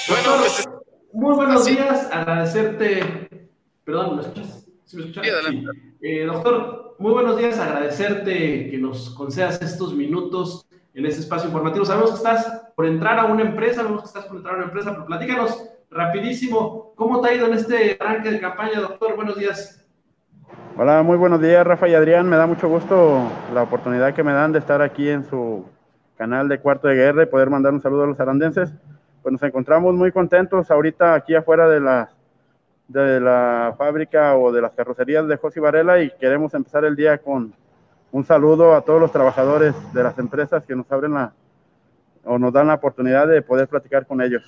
Bueno, 0.07 0.37
pues, 0.39 0.69
muy 1.13 1.35
buenos 1.35 1.65
días. 1.65 2.11
Agradecerte. 2.13 3.49
Perdón, 3.85 4.17
¿me 4.17 4.23
escuchas? 4.23 4.67
¿Sí 4.85 4.97
me 4.97 5.05
escuchas? 5.05 5.27
Sí, 5.49 5.65
eh, 6.03 6.25
doctor, 6.27 6.97
muy 6.99 7.13
buenos 7.13 7.39
días. 7.39 7.59
Agradecerte 7.59 8.71
que 8.71 8.79
nos 8.79 9.11
concedas 9.11 9.63
estos 9.63 9.95
minutos 9.95 10.64
en 10.95 11.07
ese 11.07 11.21
espacio 11.21 11.49
informativo. 11.49 11.85
Sabemos 11.85 12.11
que 12.11 12.17
estás 12.17 12.71
por 12.75 12.87
entrar 12.87 13.19
a 13.19 13.27
una 13.27 13.43
empresa, 13.43 13.83
sabemos 13.83 14.03
que 14.03 14.07
estás 14.07 14.27
por 14.27 14.37
entrar 14.37 14.55
a 14.55 14.59
una 14.59 14.67
empresa, 14.67 14.93
pero 14.93 15.07
platícanos 15.07 15.71
rapidísimo, 15.91 16.93
¿cómo 16.95 17.21
te 17.21 17.29
ha 17.29 17.35
ido 17.35 17.47
en 17.47 17.55
este 17.55 17.97
arranque 18.01 18.31
de 18.31 18.41
campaña, 18.41 18.81
doctor? 18.81 19.17
Buenos 19.17 19.37
días. 19.37 19.81
Hola, 20.77 21.03
muy 21.03 21.17
buenos 21.17 21.41
días, 21.41 21.67
Rafa 21.67 21.89
y 21.89 21.95
Adrián. 21.95 22.29
Me 22.29 22.37
da 22.37 22.47
mucho 22.47 22.69
gusto 22.69 23.23
la 23.53 23.63
oportunidad 23.63 24.15
que 24.15 24.23
me 24.23 24.33
dan 24.33 24.53
de 24.53 24.59
estar 24.59 24.83
aquí 24.83 25.09
en 25.09 25.25
su 25.25 25.65
canal 26.17 26.49
de 26.49 26.59
Cuarto 26.59 26.89
de 26.89 26.95
Guerra 26.95 27.23
y 27.25 27.27
poder 27.27 27.51
mandar 27.51 27.73
un 27.73 27.83
saludo 27.83 28.05
a 28.05 28.07
los 28.07 28.21
arandenses. 28.21 28.73
Pues 29.23 29.33
nos 29.33 29.43
encontramos 29.43 29.95
muy 29.95 30.13
contentos 30.13 30.71
ahorita 30.71 31.15
aquí 31.15 31.35
afuera 31.35 31.69
de 31.69 31.81
la, 31.81 32.11
de 32.89 33.21
la 33.21 33.75
fábrica 33.79 34.37
o 34.37 34.53
de 34.53 34.63
las 34.63 34.73
carrocerías 34.73 35.27
de 35.27 35.37
José 35.37 35.61
Varela 35.61 36.01
y 36.01 36.11
queremos 36.19 36.55
empezar 36.55 36.85
el 36.85 36.97
día 36.97 37.19
con, 37.19 37.55
un 38.15 38.25
saludo 38.25 38.77
a 38.77 38.83
todos 38.83 39.01
los 39.01 39.11
trabajadores 39.11 39.75
de 39.93 40.05
las 40.05 40.17
empresas 40.21 40.65
que 40.65 40.77
nos 40.77 40.91
abren 40.93 41.15
la 41.15 41.35
o 42.23 42.39
nos 42.39 42.53
dan 42.53 42.69
la 42.69 42.75
oportunidad 42.75 43.27
de 43.27 43.43
poder 43.43 43.67
platicar 43.67 44.07
con 44.07 44.23
ellos. 44.23 44.41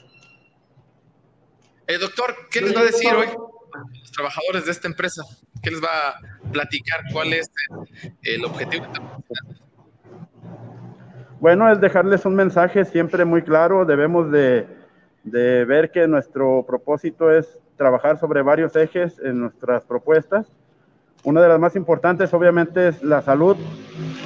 Eh, 1.89 1.99
doctor, 1.99 2.33
¿qué 2.49 2.61
les 2.61 2.77
va 2.77 2.83
a 2.83 2.85
decir 2.85 3.13
hoy 3.13 3.27
a 3.27 3.99
los 3.99 4.13
trabajadores 4.13 4.67
de 4.67 4.71
esta 4.71 4.87
empresa? 4.87 5.25
¿Qué 5.61 5.73
les 5.73 5.83
va 5.83 6.11
a 6.11 6.53
platicar? 6.53 7.01
¿Cuál 7.13 7.33
es 7.33 7.51
el 8.23 8.45
objetivo? 8.45 8.87
Bueno, 11.41 11.71
es 11.73 11.81
dejarles 11.81 12.25
un 12.25 12.37
mensaje 12.37 12.85
siempre 12.85 13.25
muy 13.25 13.43
claro. 13.43 13.85
Debemos 13.85 14.31
de, 14.31 14.69
de 15.25 15.65
ver 15.65 15.91
que 15.91 16.07
nuestro 16.07 16.65
propósito 16.65 17.33
es 17.33 17.59
trabajar 17.77 18.17
sobre 18.21 18.43
varios 18.43 18.77
ejes 18.77 19.19
en 19.19 19.41
nuestras 19.41 19.85
propuestas 19.85 20.47
una 21.27 21.43
de 21.43 21.49
las 21.49 21.59
más 21.59 21.75
importantes, 21.75 22.33
obviamente, 22.35 22.87
es 22.87 23.03
la 23.03 23.21
salud, 23.21 23.57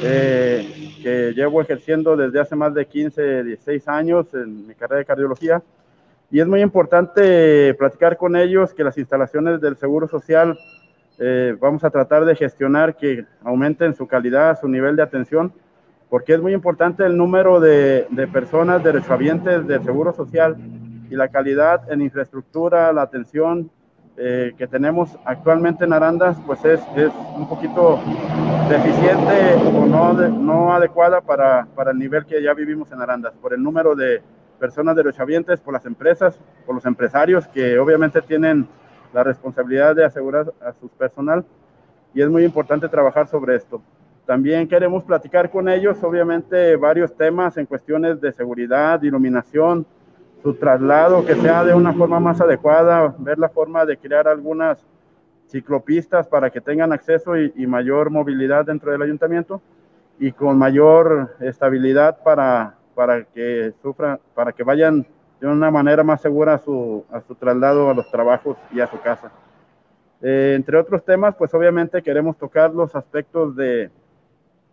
eh, 0.02 0.92
que 1.02 1.32
llevo 1.32 1.62
ejerciendo 1.62 2.14
desde 2.14 2.38
hace 2.40 2.54
más 2.54 2.74
de 2.74 2.84
15, 2.84 3.42
16 3.42 3.88
años 3.88 4.26
en 4.34 4.66
mi 4.66 4.74
carrera 4.74 4.98
de 4.98 5.06
cardiología. 5.06 5.62
Y 6.30 6.40
es 6.40 6.46
muy 6.46 6.60
importante 6.60 7.72
platicar 7.72 8.18
con 8.18 8.36
ellos 8.36 8.74
que 8.74 8.84
las 8.84 8.98
instalaciones 8.98 9.62
del 9.62 9.78
Seguro 9.78 10.08
Social 10.08 10.58
eh, 11.18 11.56
vamos 11.58 11.84
a 11.84 11.90
tratar 11.90 12.26
de 12.26 12.36
gestionar 12.36 12.94
que 12.98 13.24
aumenten 13.44 13.94
su 13.94 14.06
calidad, 14.06 14.60
su 14.60 14.68
nivel 14.68 14.94
de 14.94 15.02
atención, 15.02 15.54
porque 16.10 16.34
es 16.34 16.42
muy 16.42 16.52
importante 16.52 17.06
el 17.06 17.16
número 17.16 17.60
de, 17.60 18.08
de 18.10 18.28
personas 18.28 18.84
derechohabientes 18.84 19.66
del 19.66 19.82
Seguro 19.84 20.12
Social 20.12 20.54
y 21.08 21.14
la 21.14 21.28
calidad 21.28 21.90
en 21.90 22.02
infraestructura, 22.02 22.92
la 22.92 23.00
atención, 23.00 23.70
eh, 24.22 24.52
que 24.58 24.66
tenemos 24.66 25.16
actualmente 25.24 25.84
en 25.84 25.94
Arandas, 25.94 26.36
pues 26.44 26.62
es, 26.66 26.78
es 26.94 27.10
un 27.34 27.48
poquito 27.48 27.98
deficiente 28.68 29.54
o 29.54 29.86
no, 29.86 30.12
no 30.12 30.74
adecuada 30.74 31.22
para, 31.22 31.66
para, 31.74 31.92
el 31.92 31.98
nivel 31.98 32.26
que 32.26 32.42
ya 32.42 32.52
vivimos 32.52 32.92
en 32.92 33.00
Arandas, 33.00 33.32
por 33.40 33.54
el 33.54 33.62
número 33.62 33.94
de 33.94 34.20
personas 34.58 34.94
derechohabientes, 34.94 35.58
por 35.60 35.72
las 35.72 35.86
empresas, 35.86 36.38
por 36.66 36.74
los 36.74 36.84
empresarios 36.84 37.48
que 37.48 37.78
obviamente 37.78 38.20
tienen 38.20 38.68
la 39.14 39.24
responsabilidad 39.24 39.96
de 39.96 40.04
asegurar 40.04 40.52
a 40.60 40.74
su 40.74 40.90
personal 40.90 41.42
y 42.12 42.20
es 42.20 42.28
muy 42.28 42.44
importante 42.44 42.90
trabajar 42.90 43.26
sobre 43.26 43.56
esto. 43.56 43.80
También 44.26 44.68
queremos 44.68 45.02
platicar 45.02 45.50
con 45.50 45.66
ellos, 45.66 45.96
obviamente, 46.02 46.76
varios 46.76 47.16
temas 47.16 47.56
en 47.56 47.64
cuestiones 47.64 48.20
de 48.20 48.32
seguridad, 48.32 49.02
iluminación, 49.02 49.86
su 50.42 50.54
traslado, 50.54 51.24
que 51.24 51.34
sea 51.36 51.64
de 51.64 51.74
una 51.74 51.92
forma 51.92 52.18
más 52.20 52.40
adecuada, 52.40 53.14
ver 53.18 53.38
la 53.38 53.48
forma 53.48 53.84
de 53.84 53.96
crear 53.96 54.26
algunas 54.26 54.86
ciclopistas 55.48 56.28
para 56.28 56.50
que 56.50 56.60
tengan 56.60 56.92
acceso 56.92 57.36
y, 57.36 57.66
mayor 57.66 58.10
movilidad 58.10 58.64
dentro 58.64 58.92
del 58.92 59.02
ayuntamiento 59.02 59.60
y 60.18 60.32
con 60.32 60.56
mayor 60.58 61.36
estabilidad 61.40 62.22
para, 62.22 62.76
para 62.94 63.24
que 63.24 63.72
sufran, 63.82 64.18
para 64.34 64.52
que 64.52 64.62
vayan 64.62 65.06
de 65.40 65.46
una 65.46 65.70
manera 65.70 66.04
más 66.04 66.20
segura 66.20 66.54
a 66.54 66.58
su, 66.58 67.04
su 67.26 67.34
traslado 67.34 67.90
a 67.90 67.94
los 67.94 68.10
trabajos 68.10 68.56
y 68.72 68.80
a 68.80 68.86
su 68.86 69.00
casa. 69.00 69.32
Eh, 70.22 70.52
entre 70.54 70.76
otros 70.76 71.04
temas, 71.04 71.34
pues 71.34 71.52
obviamente 71.54 72.02
queremos 72.02 72.36
tocar 72.36 72.72
los 72.72 72.94
aspectos 72.94 73.56
de, 73.56 73.90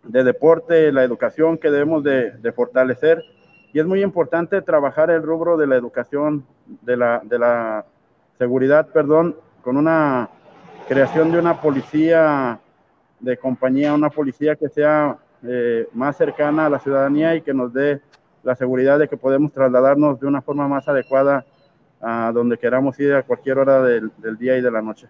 de 0.04 0.24
deporte, 0.24 0.92
la 0.92 1.04
educación 1.04 1.58
que 1.58 1.70
debemos 1.70 2.04
de, 2.04 2.32
de 2.32 2.52
fortalecer 2.52 3.24
y 3.72 3.80
es 3.80 3.86
muy 3.86 4.02
importante 4.02 4.62
trabajar 4.62 5.10
el 5.10 5.22
rubro 5.22 5.56
de 5.56 5.66
la 5.66 5.76
educación, 5.76 6.46
de 6.82 6.96
la, 6.96 7.84
seguridad, 8.38 8.88
perdón, 8.88 9.36
con 9.62 9.76
una 9.76 10.28
creación 10.86 11.32
de 11.32 11.38
una 11.38 11.60
policía 11.60 12.60
de 13.18 13.36
compañía, 13.36 13.94
una 13.94 14.10
policía 14.10 14.54
que 14.54 14.68
sea 14.68 15.18
eh, 15.42 15.88
más 15.92 16.16
cercana 16.16 16.66
a 16.66 16.70
la 16.70 16.78
ciudadanía 16.78 17.34
y 17.34 17.42
que 17.42 17.52
nos 17.52 17.72
dé 17.72 18.00
la 18.44 18.54
seguridad 18.54 18.98
de 18.98 19.08
que 19.08 19.16
podemos 19.16 19.52
trasladarnos 19.52 20.20
de 20.20 20.26
una 20.26 20.40
forma 20.40 20.68
más 20.68 20.86
adecuada 20.88 21.44
a 22.00 22.30
donde 22.32 22.58
queramos 22.58 22.98
ir 23.00 23.12
a 23.12 23.22
cualquier 23.24 23.58
hora 23.58 23.82
del, 23.82 24.10
día 24.38 24.56
y 24.56 24.62
de 24.62 24.70
la 24.70 24.80
noche. 24.80 25.08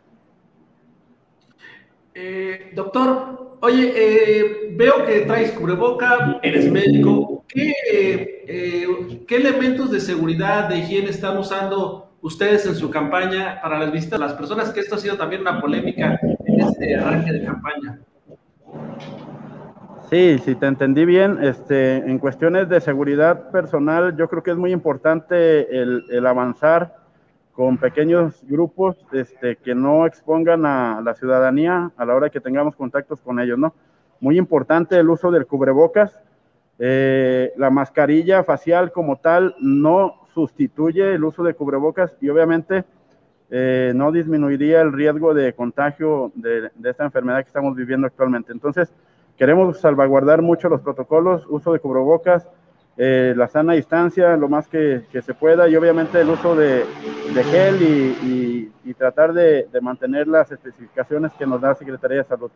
Eh, 2.20 2.72
doctor, 2.74 3.58
oye, 3.60 3.92
eh, 3.94 4.72
veo 4.72 5.06
que 5.06 5.20
traes 5.20 5.52
cubreboca, 5.52 6.40
eres 6.42 6.68
médico. 6.68 7.44
¿Qué, 7.46 8.44
¿Qué 9.24 9.36
elementos 9.36 9.92
de 9.92 10.00
seguridad, 10.00 10.68
de 10.68 10.78
higiene 10.78 11.10
están 11.10 11.38
usando 11.38 12.10
ustedes 12.20 12.66
en 12.66 12.74
su 12.74 12.90
campaña 12.90 13.60
para 13.62 13.78
las 13.78 13.92
visitas 13.92 14.20
a 14.20 14.24
las 14.24 14.32
personas, 14.32 14.70
que 14.70 14.80
esto 14.80 14.96
ha 14.96 14.98
sido 14.98 15.16
también 15.16 15.42
una 15.42 15.60
polémica 15.60 16.18
en 16.44 16.60
este 16.60 16.96
arranque 16.96 17.32
de 17.32 17.44
campaña. 17.44 18.00
Sí, 20.10 20.40
si 20.44 20.56
te 20.56 20.66
entendí 20.66 21.04
bien, 21.04 21.38
este, 21.40 21.98
en 21.98 22.18
cuestiones 22.18 22.68
de 22.68 22.80
seguridad 22.80 23.52
personal, 23.52 24.16
yo 24.16 24.28
creo 24.28 24.42
que 24.42 24.50
es 24.50 24.56
muy 24.56 24.72
importante 24.72 25.68
el 25.70 26.26
avanzar 26.26 26.97
con 27.58 27.76
pequeños 27.76 28.40
grupos 28.46 29.04
este, 29.10 29.56
que 29.56 29.74
no 29.74 30.06
expongan 30.06 30.64
a 30.64 31.00
la 31.00 31.14
ciudadanía 31.14 31.90
a 31.96 32.04
la 32.04 32.14
hora 32.14 32.30
que 32.30 32.38
tengamos 32.40 32.76
contactos 32.76 33.20
con 33.20 33.40
ellos, 33.40 33.58
¿no? 33.58 33.74
Muy 34.20 34.38
importante 34.38 34.96
el 34.96 35.10
uso 35.10 35.32
del 35.32 35.44
cubrebocas, 35.44 36.22
eh, 36.78 37.52
la 37.56 37.70
mascarilla 37.70 38.44
facial 38.44 38.92
como 38.92 39.16
tal 39.16 39.56
no 39.58 40.20
sustituye 40.32 41.14
el 41.14 41.24
uso 41.24 41.42
de 41.42 41.54
cubrebocas 41.54 42.16
y 42.20 42.28
obviamente 42.28 42.84
eh, 43.50 43.90
no 43.92 44.12
disminuiría 44.12 44.80
el 44.80 44.92
riesgo 44.92 45.34
de 45.34 45.52
contagio 45.52 46.30
de, 46.36 46.70
esta 46.84 47.06
enfermedad 47.06 47.38
que 47.42 47.48
estamos 47.48 47.74
viviendo 47.74 48.06
actualmente. 48.06 48.52
Entonces, 48.52 48.94
queremos 49.36 49.80
salvaguardar 49.80 50.42
mucho 50.42 50.68
los 50.68 50.80
protocolos, 50.80 51.44
uso 51.48 51.72
de 51.72 51.80
cubrebocas, 51.80 52.48
eh, 53.00 53.32
la 53.36 53.46
sana 53.46 53.74
distancia, 53.74 54.36
lo 54.36 54.48
más 54.48 54.66
que, 54.66 55.04
se 55.12 55.34
pueda, 55.34 55.68
y 55.68 55.76
obviamente 55.76 56.20
el 56.20 56.28
uso 56.28 56.56
de, 56.56 56.84
gel 57.50 57.80
y, 57.80 58.94
tratar 58.94 59.32
de, 59.32 59.68
de 59.72 59.80
mantener 59.80 60.26
las 60.26 60.50
especificaciones 60.50 61.30
que 61.38 61.46
nos 61.46 61.60
da 61.60 61.68
la 61.68 61.74
Secretaría 61.76 62.18
de 62.18 62.24
Salud. 62.24 62.50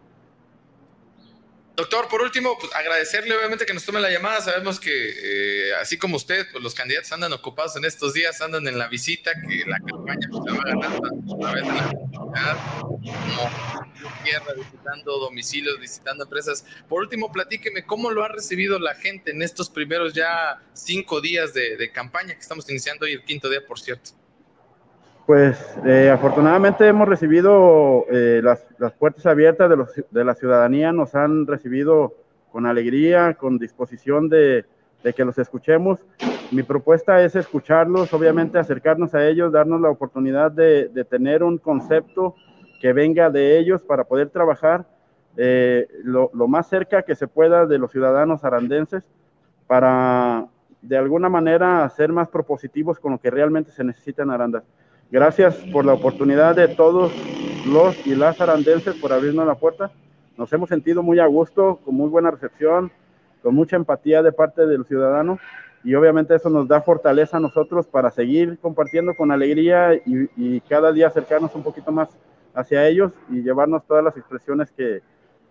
Doctor, 1.74 2.06
por 2.08 2.20
último, 2.20 2.58
pues 2.58 2.70
agradecerle 2.74 3.34
obviamente 3.34 3.64
que 3.64 3.72
nos 3.72 3.84
tome 3.84 3.98
la 3.98 4.10
llamada. 4.10 4.42
Sabemos 4.42 4.78
que 4.78 4.90
eh, 4.92 5.74
así 5.80 5.96
como 5.96 6.16
usted, 6.16 6.46
pues 6.52 6.62
los 6.62 6.74
candidatos 6.74 7.10
andan 7.12 7.32
ocupados 7.32 7.76
en 7.76 7.86
estos 7.86 8.12
días, 8.12 8.42
andan 8.42 8.68
en 8.68 8.78
la 8.78 8.88
visita, 8.88 9.32
que 9.40 9.64
la 9.66 9.78
campaña 9.78 10.28
pues, 10.30 10.44
se 10.44 10.58
va 10.58 10.64
ganando 10.64 11.34
a 11.34 11.38
través 11.40 11.62
de 11.62 11.72
la 11.72 11.88
comunidad, 11.88 12.56
como 12.92 14.22
tierra, 14.22 14.52
visitando 14.54 15.18
domicilios, 15.18 15.80
visitando 15.80 16.24
empresas. 16.24 16.66
Por 16.88 17.02
último, 17.02 17.32
platíqueme 17.32 17.86
cómo 17.86 18.10
lo 18.10 18.22
ha 18.22 18.28
recibido 18.28 18.78
la 18.78 18.94
gente 18.94 19.30
en 19.30 19.40
estos 19.40 19.70
primeros 19.70 20.12
ya 20.12 20.62
cinco 20.74 21.22
días 21.22 21.54
de, 21.54 21.78
de 21.78 21.90
campaña 21.90 22.34
que 22.34 22.40
estamos 22.40 22.68
iniciando 22.68 23.06
hoy, 23.06 23.12
el 23.12 23.24
quinto 23.24 23.48
día, 23.48 23.64
por 23.66 23.80
cierto. 23.80 24.10
Pues 25.26 25.78
eh, 25.84 26.10
afortunadamente 26.10 26.86
hemos 26.88 27.08
recibido 27.08 28.06
eh, 28.10 28.40
las, 28.42 28.92
puertas 28.94 29.24
abiertas 29.26 29.70
de, 30.10 30.24
la 30.24 30.34
ciudadanía, 30.34 30.92
nos 30.92 31.14
han 31.14 31.46
recibido 31.46 32.14
con 32.50 32.66
alegría, 32.66 33.34
con 33.34 33.58
disposición 33.58 34.28
de, 34.28 34.64
que 35.14 35.24
los 35.24 35.38
escuchemos. 35.38 36.00
Mi 36.50 36.64
propuesta 36.64 37.22
es 37.22 37.36
escucharlos, 37.36 38.12
obviamente 38.12 38.58
acercarnos 38.58 39.14
a 39.14 39.24
ellos, 39.26 39.52
darnos 39.52 39.80
la 39.80 39.90
oportunidad 39.90 40.50
de, 40.50 40.88
tener 41.08 41.44
un 41.44 41.58
concepto 41.58 42.34
que 42.80 42.92
venga 42.92 43.30
de 43.30 43.58
ellos 43.58 43.82
para 43.82 44.02
poder 44.02 44.28
trabajar 44.30 44.84
eh, 45.36 45.86
lo, 46.02 46.30
lo, 46.34 46.48
más 46.48 46.68
cerca 46.68 47.02
que 47.02 47.14
se 47.14 47.28
pueda 47.28 47.64
de 47.64 47.78
los 47.78 47.92
ciudadanos 47.92 48.44
arandenses 48.44 49.08
para 49.66 50.46
de 50.82 50.98
alguna 50.98 51.28
manera 51.28 51.88
ser 51.88 52.12
más 52.12 52.28
propositivos 52.28 52.98
con 52.98 53.12
lo 53.12 53.18
que 53.18 53.30
realmente 53.30 53.70
se 53.70 53.84
necesita 53.84 54.24
en 54.24 54.30
Arandas. 54.30 54.64
Gracias 55.12 55.56
por 55.70 55.84
la 55.84 55.92
oportunidad 55.92 56.56
de 56.56 56.68
todos 56.68 57.12
los 57.66 58.06
y 58.06 58.14
las 58.14 58.40
arandenses 58.40 58.94
por 58.94 59.12
abrirnos 59.12 59.46
la 59.46 59.56
puerta. 59.56 59.90
Nos 60.38 60.50
hemos 60.54 60.70
sentido 60.70 61.02
muy 61.02 61.18
a 61.18 61.26
gusto, 61.26 61.80
con 61.84 61.96
muy 61.96 62.08
buena 62.08 62.30
recepción, 62.30 62.90
con 63.42 63.54
mucha 63.54 63.76
empatía 63.76 64.22
de 64.22 64.32
parte 64.32 64.66
del 64.66 64.86
ciudadano 64.86 65.38
y 65.84 65.94
obviamente 65.96 66.34
eso 66.34 66.48
nos 66.48 66.66
da 66.66 66.80
fortaleza 66.80 67.36
a 67.36 67.40
nosotros 67.40 67.86
para 67.86 68.10
seguir 68.10 68.58
compartiendo 68.58 69.14
con 69.14 69.30
alegría 69.30 70.00
y, 70.06 70.60
cada 70.60 70.92
día 70.92 71.08
acercarnos 71.08 71.54
un 71.54 71.62
poquito 71.62 71.92
más 71.92 72.08
hacia 72.54 72.88
ellos 72.88 73.12
y 73.28 73.42
llevarnos 73.42 73.84
todas 73.86 74.02
las 74.02 74.16
expresiones 74.16 74.70
que, 74.70 75.02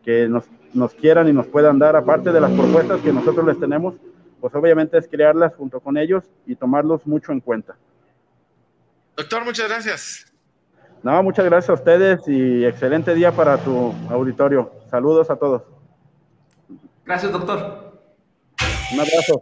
que 0.03 0.28
nos, 0.28 0.45
nos, 0.74 0.95
quieran 0.95 1.28
y 1.28 1.34
nos 1.34 1.45
puedan 1.45 1.78
dar, 1.78 1.95
aparte 1.95 2.32
de 2.32 2.41
las 2.41 2.49
propuestas 2.49 2.99
que 3.01 3.14
nosotros 3.14 3.45
les 3.45 3.59
tenemos, 3.59 3.93
pues 4.39 4.55
obviamente 4.55 4.97
es 4.97 5.07
crearlas 5.07 5.53
junto 5.53 5.82
con 5.82 5.97
ellos 5.97 6.24
y 6.47 6.55
tomarlos 6.55 7.05
mucho 7.05 7.32
en 7.32 7.41
cuenta. 7.41 7.76
Doctor, 9.16 9.45
muchas 9.45 9.68
gracias. 9.68 10.34
No, 11.03 11.24
muchas 11.24 11.45
gracias 11.45 11.70
a 11.70 11.74
ustedes 11.74 12.20
y 12.28 12.64
excelente 12.64 13.16
día 13.16 13.32
para 13.32 13.57
tu 13.57 13.93
auditorio. 14.09 14.72
Saludos 14.89 15.30
a 15.30 15.36
todos. 15.36 15.64
Gracias, 17.05 17.32
doctor. 17.32 18.01
Un 18.93 18.99
abrazo. 18.99 19.41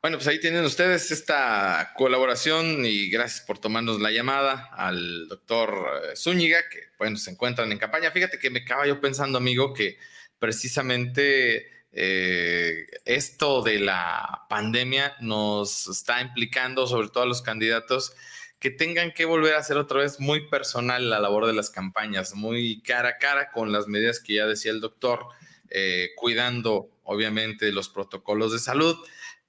Bueno, 0.00 0.16
pues 0.16 0.28
ahí 0.28 0.40
tienen 0.40 0.64
ustedes 0.64 1.10
esta 1.10 1.92
colaboración 1.96 2.84
y 2.84 3.10
gracias 3.10 3.44
por 3.44 3.58
tomarnos 3.58 4.00
la 4.00 4.10
llamada 4.10 4.70
al 4.72 5.28
doctor 5.28 5.74
eh, 6.04 6.16
Zúñiga, 6.16 6.68
que 6.70 6.78
bueno, 6.98 7.16
se 7.16 7.32
encuentran 7.32 7.70
en 7.72 7.78
campaña. 7.78 8.10
Fíjate 8.10 8.38
que 8.38 8.48
me 8.48 8.60
acaba 8.60 8.86
yo 8.86 9.00
pensando, 9.00 9.38
amigo, 9.38 9.74
que 9.74 9.98
precisamente 10.38 11.77
eh, 11.92 12.86
esto 13.04 13.62
de 13.62 13.80
la 13.80 14.46
pandemia 14.48 15.16
nos 15.20 15.88
está 15.88 16.20
implicando, 16.20 16.86
sobre 16.86 17.08
todo 17.08 17.24
a 17.24 17.26
los 17.26 17.42
candidatos, 17.42 18.14
que 18.58 18.70
tengan 18.70 19.12
que 19.12 19.24
volver 19.24 19.54
a 19.54 19.58
hacer 19.58 19.76
otra 19.76 20.00
vez 20.00 20.20
muy 20.20 20.48
personal 20.48 21.10
la 21.10 21.20
labor 21.20 21.46
de 21.46 21.52
las 21.52 21.70
campañas, 21.70 22.34
muy 22.34 22.82
cara 22.82 23.10
a 23.10 23.18
cara 23.18 23.50
con 23.52 23.72
las 23.72 23.86
medidas 23.86 24.20
que 24.20 24.34
ya 24.34 24.46
decía 24.46 24.72
el 24.72 24.80
doctor, 24.80 25.26
eh, 25.70 26.10
cuidando 26.16 26.90
obviamente 27.04 27.70
los 27.72 27.88
protocolos 27.88 28.52
de 28.52 28.58
salud, 28.58 28.96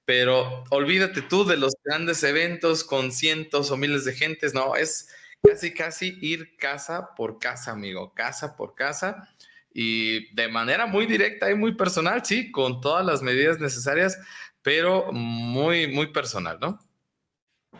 pero 0.04 0.64
olvídate 0.70 1.22
tú 1.22 1.44
de 1.44 1.56
los 1.56 1.74
grandes 1.84 2.22
eventos 2.22 2.84
con 2.84 3.12
cientos 3.12 3.70
o 3.70 3.76
miles 3.76 4.04
de 4.04 4.14
gentes, 4.14 4.54
no, 4.54 4.76
es 4.76 5.08
casi, 5.42 5.74
casi 5.74 6.18
ir 6.20 6.56
casa 6.56 7.14
por 7.16 7.38
casa, 7.38 7.72
amigo, 7.72 8.14
casa 8.14 8.56
por 8.56 8.74
casa 8.74 9.29
y 9.72 10.34
de 10.34 10.48
manera 10.48 10.86
muy 10.86 11.06
directa 11.06 11.50
y 11.50 11.54
muy 11.54 11.74
personal, 11.74 12.24
sí, 12.24 12.50
con 12.50 12.80
todas 12.80 13.04
las 13.04 13.22
medidas 13.22 13.60
necesarias, 13.60 14.18
pero 14.62 15.12
muy, 15.12 15.86
muy 15.88 16.08
personal, 16.08 16.58
¿no? 16.60 16.78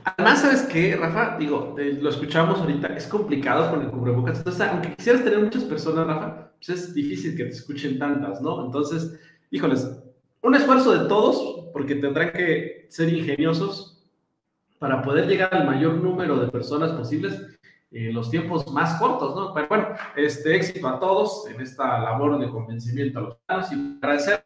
Además, 0.04 0.40
¿sabes 0.40 0.62
qué, 0.62 0.96
Rafa? 0.96 1.36
Digo, 1.38 1.76
lo 1.76 2.10
escuchamos 2.10 2.60
ahorita, 2.60 2.88
es 2.88 3.06
complicado 3.06 3.70
con 3.70 3.82
el 3.82 3.90
cubrebocas. 3.90 4.38
Entonces, 4.38 4.62
aunque 4.62 4.94
quisieras 4.94 5.24
tener 5.24 5.40
muchas 5.40 5.64
personas, 5.64 6.06
Rafa, 6.06 6.52
pues 6.56 6.68
es 6.70 6.94
difícil 6.94 7.36
que 7.36 7.44
te 7.44 7.50
escuchen 7.50 7.98
tantas, 7.98 8.40
¿no? 8.40 8.64
Entonces, 8.64 9.18
híjoles, 9.50 9.90
un 10.42 10.54
esfuerzo 10.54 10.92
de 10.92 11.08
todos, 11.08 11.68
porque 11.72 11.96
tendrán 11.96 12.32
que 12.32 12.86
ser 12.88 13.12
ingeniosos 13.12 14.02
para 14.78 15.02
poder 15.02 15.26
llegar 15.26 15.54
al 15.54 15.66
mayor 15.66 15.94
número 15.94 16.38
de 16.38 16.50
personas 16.50 16.92
posibles 16.92 17.58
eh, 17.92 18.12
los 18.12 18.30
tiempos 18.30 18.70
más 18.72 19.00
cortos, 19.00 19.34
¿no? 19.34 19.52
Pero 19.52 19.68
bueno, 19.68 19.88
este 20.16 20.54
éxito 20.54 20.86
a 20.86 21.00
todos 21.00 21.48
en 21.48 21.60
esta 21.60 21.98
labor 21.98 22.38
de 22.38 22.48
convencimiento 22.48 23.18
a 23.18 23.22
los 23.22 23.36
ciudadanos 23.36 23.72
y 23.72 23.98
agradecer 24.02 24.44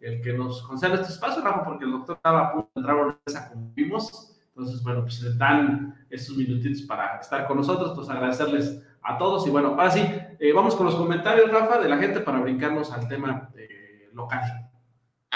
el 0.00 0.22
que 0.22 0.32
nos 0.32 0.62
conceda 0.62 0.94
este 0.94 1.12
espacio, 1.12 1.42
Rafa, 1.42 1.64
porque 1.64 1.84
el 1.84 1.92
doctor 1.92 2.16
estaba 2.16 2.46
a 2.46 2.52
punto 2.52 2.70
de 2.74 2.80
entrar 2.80 2.98
a 2.98 3.52
vimos. 3.74 4.32
Entonces, 4.48 4.82
bueno, 4.82 5.02
pues 5.02 5.20
le 5.20 5.36
dan 5.36 6.06
estos 6.08 6.36
minutitos 6.36 6.82
para 6.82 7.18
estar 7.18 7.46
con 7.46 7.58
nosotros, 7.58 7.92
pues 7.94 8.08
agradecerles 8.08 8.82
a 9.02 9.18
todos. 9.18 9.46
Y 9.46 9.50
bueno, 9.50 9.68
ahora 9.68 9.90
sí, 9.90 10.00
eh, 10.38 10.52
vamos 10.54 10.74
con 10.74 10.86
los 10.86 10.94
comentarios, 10.94 11.50
Rafa, 11.50 11.78
de 11.78 11.88
la 11.88 11.98
gente 11.98 12.20
para 12.20 12.40
brincarnos 12.40 12.90
al 12.92 13.06
tema 13.08 13.50
eh, 13.56 14.08
local. 14.14 14.65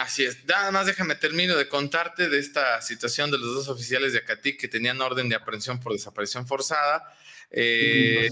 Así 0.01 0.25
es. 0.25 0.47
Nada 0.47 0.71
más 0.71 0.87
déjame 0.87 1.15
termino 1.15 1.57
de 1.57 1.69
contarte 1.69 2.31
de 2.31 2.39
esta 2.39 2.81
situación 2.81 3.31
de 3.31 3.37
los 3.37 3.55
dos 3.55 3.69
oficiales 3.69 4.15
de 4.15 4.21
Acatic 4.21 4.59
que 4.59 4.67
tenían 4.67 4.99
orden 5.03 5.29
de 5.29 5.35
aprehensión 5.35 5.79
por 5.79 5.93
desaparición 5.93 6.47
forzada. 6.47 7.05
Eh, 7.51 8.29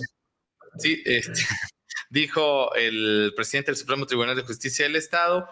sí, 0.79 1.03
este, 1.05 1.33
dijo 2.11 2.75
el 2.75 3.35
presidente 3.37 3.71
del 3.71 3.77
Supremo 3.77 4.07
Tribunal 4.07 4.35
de 4.35 4.45
Justicia 4.45 4.87
del 4.87 4.97
Estado 4.97 5.47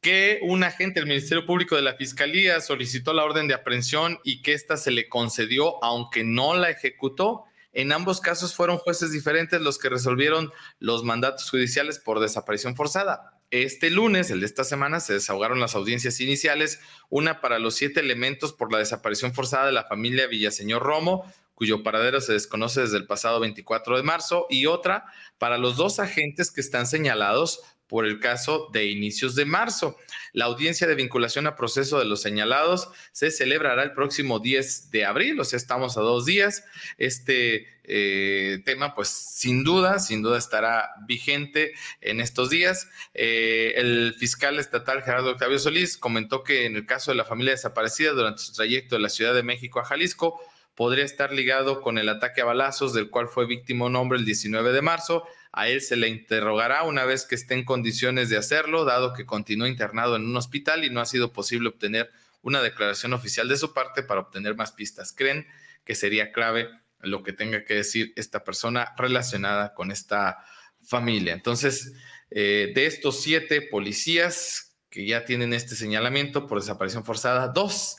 que 0.00 0.38
un 0.42 0.64
agente 0.64 1.00
del 1.00 1.08
Ministerio 1.08 1.44
Público 1.44 1.76
de 1.76 1.82
la 1.82 1.96
Fiscalía 1.96 2.62
solicitó 2.62 3.12
la 3.12 3.24
orden 3.24 3.46
de 3.46 3.54
aprehensión 3.54 4.20
y 4.24 4.40
que 4.40 4.54
ésta 4.54 4.78
se 4.78 4.90
le 4.90 5.10
concedió, 5.10 5.84
aunque 5.84 6.24
no 6.24 6.56
la 6.56 6.70
ejecutó. 6.70 7.44
En 7.72 7.92
ambos 7.92 8.22
casos 8.22 8.54
fueron 8.54 8.78
jueces 8.78 9.12
diferentes 9.12 9.60
los 9.60 9.78
que 9.78 9.90
resolvieron 9.90 10.50
los 10.78 11.04
mandatos 11.04 11.50
judiciales 11.50 11.98
por 11.98 12.20
desaparición 12.20 12.74
forzada. 12.74 13.37
Este 13.50 13.88
lunes, 13.88 14.30
el 14.30 14.40
de 14.40 14.46
esta 14.46 14.62
semana, 14.62 15.00
se 15.00 15.14
desahogaron 15.14 15.58
las 15.58 15.74
audiencias 15.74 16.20
iniciales, 16.20 16.80
una 17.08 17.40
para 17.40 17.58
los 17.58 17.76
siete 17.76 18.00
elementos 18.00 18.52
por 18.52 18.70
la 18.70 18.78
desaparición 18.78 19.32
forzada 19.32 19.66
de 19.66 19.72
la 19.72 19.84
familia 19.84 20.26
Villaseñor 20.26 20.82
Romo, 20.82 21.24
cuyo 21.54 21.82
paradero 21.82 22.20
se 22.20 22.34
desconoce 22.34 22.82
desde 22.82 22.98
el 22.98 23.06
pasado 23.06 23.40
24 23.40 23.96
de 23.96 24.02
marzo, 24.02 24.46
y 24.50 24.66
otra 24.66 25.06
para 25.38 25.56
los 25.56 25.76
dos 25.76 25.98
agentes 25.98 26.50
que 26.50 26.60
están 26.60 26.86
señalados 26.86 27.62
por 27.88 28.06
el 28.06 28.20
caso 28.20 28.68
de 28.72 28.86
inicios 28.86 29.34
de 29.34 29.44
marzo. 29.44 29.96
La 30.32 30.44
audiencia 30.44 30.86
de 30.86 30.94
vinculación 30.94 31.46
a 31.46 31.56
proceso 31.56 31.98
de 31.98 32.04
los 32.04 32.20
señalados 32.20 32.90
se 33.12 33.30
celebrará 33.30 33.82
el 33.82 33.92
próximo 33.92 34.38
10 34.38 34.90
de 34.90 35.04
abril, 35.04 35.40
o 35.40 35.44
sea, 35.44 35.56
estamos 35.56 35.96
a 35.96 36.02
dos 36.02 36.26
días. 36.26 36.64
Este 36.98 37.78
eh, 37.84 38.60
tema, 38.66 38.94
pues 38.94 39.08
sin 39.08 39.64
duda, 39.64 39.98
sin 39.98 40.20
duda 40.20 40.36
estará 40.36 40.90
vigente 41.06 41.72
en 42.02 42.20
estos 42.20 42.50
días. 42.50 42.88
Eh, 43.14 43.72
el 43.76 44.14
fiscal 44.18 44.58
estatal 44.58 45.02
Gerardo 45.02 45.30
Octavio 45.30 45.58
Solís 45.58 45.96
comentó 45.96 46.44
que 46.44 46.66
en 46.66 46.76
el 46.76 46.84
caso 46.84 47.10
de 47.10 47.16
la 47.16 47.24
familia 47.24 47.52
desaparecida 47.52 48.12
durante 48.12 48.42
su 48.42 48.52
trayecto 48.52 48.96
de 48.96 49.00
la 49.00 49.08
Ciudad 49.08 49.34
de 49.34 49.42
México 49.42 49.80
a 49.80 49.84
Jalisco, 49.84 50.38
podría 50.74 51.04
estar 51.04 51.32
ligado 51.32 51.80
con 51.80 51.98
el 51.98 52.08
ataque 52.08 52.42
a 52.42 52.44
balazos 52.44 52.92
del 52.92 53.10
cual 53.10 53.28
fue 53.28 53.46
víctima 53.46 53.86
un 53.86 53.96
hombre 53.96 54.18
el 54.18 54.24
19 54.24 54.72
de 54.72 54.82
marzo. 54.82 55.24
A 55.52 55.68
él 55.68 55.80
se 55.80 55.96
le 55.96 56.08
interrogará 56.08 56.82
una 56.82 57.04
vez 57.04 57.26
que 57.26 57.34
esté 57.34 57.54
en 57.54 57.64
condiciones 57.64 58.28
de 58.28 58.36
hacerlo, 58.36 58.84
dado 58.84 59.12
que 59.12 59.26
continúa 59.26 59.68
internado 59.68 60.16
en 60.16 60.24
un 60.24 60.36
hospital 60.36 60.84
y 60.84 60.90
no 60.90 61.00
ha 61.00 61.06
sido 61.06 61.32
posible 61.32 61.68
obtener 61.68 62.10
una 62.42 62.62
declaración 62.62 63.12
oficial 63.12 63.48
de 63.48 63.56
su 63.56 63.72
parte 63.72 64.02
para 64.02 64.20
obtener 64.20 64.54
más 64.56 64.72
pistas. 64.72 65.12
¿Creen 65.12 65.46
que 65.84 65.94
sería 65.94 66.32
clave 66.32 66.68
lo 67.00 67.22
que 67.22 67.32
tenga 67.32 67.64
que 67.64 67.74
decir 67.74 68.12
esta 68.16 68.44
persona 68.44 68.94
relacionada 68.96 69.74
con 69.74 69.90
esta 69.90 70.44
familia? 70.82 71.32
Entonces, 71.32 71.92
eh, 72.30 72.72
de 72.74 72.86
estos 72.86 73.22
siete 73.22 73.62
policías 73.62 74.76
que 74.90 75.06
ya 75.06 75.24
tienen 75.24 75.52
este 75.52 75.74
señalamiento 75.74 76.46
por 76.46 76.60
desaparición 76.60 77.04
forzada, 77.04 77.48
dos, 77.48 77.98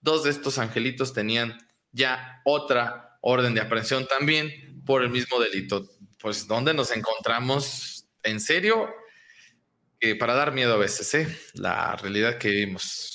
dos 0.00 0.24
de 0.24 0.30
estos 0.30 0.58
angelitos 0.58 1.12
tenían 1.12 1.58
ya 1.92 2.42
otra 2.44 3.18
orden 3.20 3.54
de 3.54 3.60
aprehensión 3.60 4.06
también 4.06 4.82
por 4.84 5.02
el 5.02 5.10
mismo 5.10 5.40
delito. 5.40 5.88
Pues, 6.20 6.46
¿dónde 6.46 6.74
nos 6.74 6.94
encontramos? 6.96 8.06
En 8.22 8.40
serio, 8.40 8.88
para 10.18 10.34
dar 10.34 10.52
miedo 10.52 10.74
a 10.74 10.78
veces, 10.78 11.12
¿eh? 11.14 11.28
La 11.54 11.96
realidad 11.96 12.38
que 12.38 12.50
vivimos. 12.50 13.12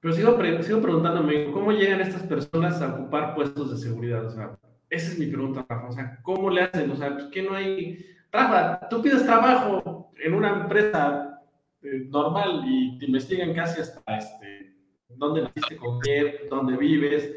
Pero 0.00 0.14
sigo, 0.14 0.36
preguntándome, 0.36 1.50
¿cómo 1.50 1.72
llegan 1.72 2.00
estas 2.00 2.22
personas 2.22 2.80
a 2.80 2.94
ocupar 2.94 3.34
puestos 3.34 3.70
de 3.72 3.76
seguridad? 3.76 4.26
O 4.26 4.30
sea, 4.30 4.58
esa 4.90 5.12
es 5.12 5.18
mi 5.18 5.26
pregunta, 5.26 5.66
Rafa. 5.68 5.88
O 5.88 5.92
sea, 5.92 6.18
¿cómo 6.22 6.50
le 6.50 6.62
hacen? 6.62 6.90
O 6.90 6.96
sea, 6.96 7.16
¿por 7.16 7.30
qué 7.30 7.42
no 7.42 7.54
hay... 7.54 8.04
Rafa, 8.30 8.88
tú 8.88 9.02
pides 9.02 9.24
trabajo 9.24 10.12
en 10.22 10.34
una 10.34 10.62
empresa 10.62 11.40
eh, 11.82 12.06
normal 12.08 12.62
y 12.66 12.98
te 12.98 13.06
investigan 13.06 13.54
casi 13.54 13.80
hasta 13.80 14.02
este, 14.16 14.76
dónde 15.08 15.42
naciste, 15.42 15.76
con 15.76 15.98
quién, 16.00 16.34
dónde 16.50 16.76
vives, 16.76 17.30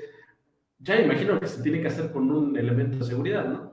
ya 0.79 0.99
imagino 0.99 1.39
que 1.39 1.47
se 1.47 1.61
tiene 1.61 1.81
que 1.81 1.87
hacer 1.87 2.11
con 2.11 2.31
un 2.31 2.57
elemento 2.57 2.97
de 2.97 3.05
seguridad, 3.05 3.45
¿no? 3.45 3.70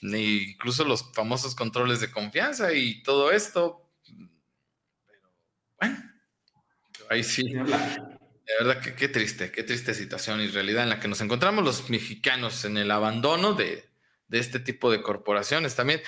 Sí, 0.00 0.52
incluso 0.52 0.84
los 0.84 1.12
famosos 1.12 1.54
controles 1.54 2.00
de 2.00 2.10
confianza 2.10 2.72
y 2.72 3.02
todo 3.02 3.30
esto. 3.32 3.90
Pero 5.06 5.20
bueno, 5.80 5.98
ahí 7.08 7.22
sí. 7.22 7.52
De 7.52 8.64
verdad 8.64 8.82
que 8.82 8.94
qué 8.94 9.08
triste, 9.08 9.52
qué 9.52 9.62
triste 9.62 9.94
situación 9.94 10.40
y 10.40 10.48
realidad 10.48 10.82
en 10.82 10.88
la 10.88 11.00
que 11.00 11.08
nos 11.08 11.20
encontramos 11.20 11.64
los 11.64 11.90
mexicanos 11.90 12.64
en 12.64 12.78
el 12.78 12.90
abandono 12.90 13.52
de, 13.52 13.88
de 14.28 14.38
este 14.38 14.58
tipo 14.58 14.90
de 14.90 15.02
corporaciones 15.02 15.76
también. 15.76 16.00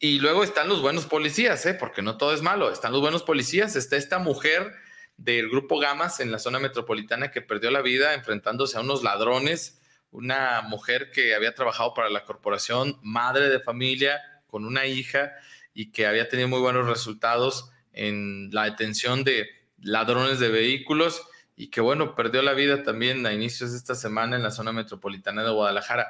Y 0.00 0.20
luego 0.20 0.44
están 0.44 0.68
los 0.68 0.80
buenos 0.80 1.06
policías, 1.06 1.64
¿eh? 1.66 1.74
porque 1.74 2.02
no 2.02 2.16
todo 2.16 2.32
es 2.32 2.42
malo. 2.42 2.70
Están 2.70 2.92
los 2.92 3.00
buenos 3.00 3.22
policías. 3.22 3.74
Está 3.74 3.96
esta 3.96 4.18
mujer 4.18 4.72
del 5.16 5.48
grupo 5.48 5.78
Gamas 5.78 6.20
en 6.20 6.30
la 6.30 6.38
zona 6.38 6.60
metropolitana 6.60 7.30
que 7.30 7.42
perdió 7.42 7.70
la 7.70 7.82
vida 7.82 8.14
enfrentándose 8.14 8.78
a 8.78 8.80
unos 8.80 9.02
ladrones, 9.02 9.80
una 10.10 10.62
mujer 10.62 11.10
que 11.12 11.34
había 11.34 11.54
trabajado 11.54 11.94
para 11.94 12.10
la 12.10 12.24
corporación, 12.24 12.98
madre 13.02 13.48
de 13.48 13.60
familia, 13.60 14.20
con 14.46 14.64
una 14.64 14.86
hija 14.86 15.32
y 15.74 15.92
que 15.92 16.06
había 16.06 16.28
tenido 16.28 16.48
muy 16.48 16.60
buenos 16.60 16.86
resultados 16.86 17.70
en 17.92 18.50
la 18.50 18.64
detención 18.64 19.24
de 19.24 19.48
ladrones 19.78 20.40
de 20.40 20.48
vehículos 20.48 21.22
y 21.56 21.68
que 21.70 21.80
bueno, 21.80 22.14
perdió 22.14 22.42
la 22.42 22.54
vida 22.54 22.82
también 22.82 23.26
a 23.26 23.32
inicios 23.32 23.72
de 23.72 23.78
esta 23.78 23.94
semana 23.94 24.36
en 24.36 24.42
la 24.42 24.50
zona 24.50 24.72
metropolitana 24.72 25.42
de 25.42 25.50
Guadalajara. 25.50 26.08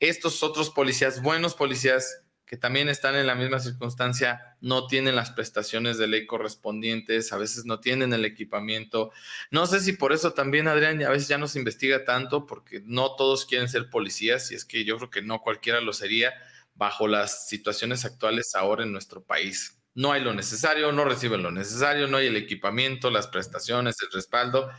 Estos 0.00 0.42
otros 0.42 0.70
policías, 0.70 1.22
buenos 1.22 1.54
policías, 1.54 2.25
que 2.46 2.56
también 2.56 2.88
están 2.88 3.16
en 3.16 3.26
la 3.26 3.34
misma 3.34 3.58
circunstancia, 3.58 4.56
no 4.60 4.86
tienen 4.86 5.16
las 5.16 5.32
prestaciones 5.32 5.98
de 5.98 6.06
ley 6.06 6.26
correspondientes, 6.26 7.32
a 7.32 7.38
veces 7.38 7.64
no 7.64 7.80
tienen 7.80 8.12
el 8.12 8.24
equipamiento. 8.24 9.10
No 9.50 9.66
sé 9.66 9.80
si 9.80 9.94
por 9.94 10.12
eso 10.12 10.32
también, 10.32 10.68
Adrián, 10.68 11.02
a 11.02 11.10
veces 11.10 11.26
ya 11.26 11.38
no 11.38 11.48
se 11.48 11.58
investiga 11.58 12.04
tanto, 12.04 12.46
porque 12.46 12.82
no 12.84 13.16
todos 13.16 13.46
quieren 13.46 13.68
ser 13.68 13.90
policías, 13.90 14.52
y 14.52 14.54
es 14.54 14.64
que 14.64 14.84
yo 14.84 14.96
creo 14.96 15.10
que 15.10 15.22
no 15.22 15.40
cualquiera 15.40 15.80
lo 15.80 15.92
sería 15.92 16.34
bajo 16.74 17.08
las 17.08 17.48
situaciones 17.48 18.04
actuales 18.04 18.54
ahora 18.54 18.84
en 18.84 18.92
nuestro 18.92 19.24
país. 19.24 19.80
No 19.94 20.12
hay 20.12 20.22
lo 20.22 20.32
necesario, 20.32 20.92
no 20.92 21.04
reciben 21.04 21.42
lo 21.42 21.50
necesario, 21.50 22.06
no 22.06 22.18
hay 22.18 22.28
el 22.28 22.36
equipamiento, 22.36 23.10
las 23.10 23.26
prestaciones, 23.26 23.96
el 24.02 24.12
respaldo, 24.12 24.70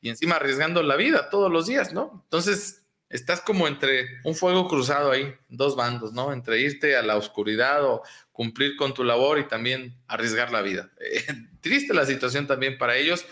y 0.00 0.08
encima 0.08 0.36
arriesgando 0.36 0.82
la 0.82 0.96
vida 0.96 1.30
todos 1.30 1.52
los 1.52 1.66
días, 1.68 1.92
¿no? 1.92 2.22
Entonces, 2.24 2.81
estás 3.12 3.42
como 3.42 3.68
entre 3.68 4.06
un 4.24 4.34
fuego 4.34 4.66
cruzado 4.66 5.12
ahí, 5.12 5.34
dos 5.48 5.76
bandos, 5.76 6.12
¿no? 6.12 6.32
Entre 6.32 6.60
irte 6.60 6.96
a 6.96 7.02
la 7.02 7.16
oscuridad 7.16 7.84
o 7.84 8.02
cumplir 8.32 8.74
con 8.76 8.94
tu 8.94 9.04
labor 9.04 9.38
y 9.38 9.46
también 9.46 9.94
arriesgar 10.08 10.50
la 10.50 10.62
vida. 10.62 10.90
triste 11.60 11.94
la 11.94 12.06
situación 12.06 12.46
también 12.46 12.78
para 12.78 12.96
ellos. 12.96 13.26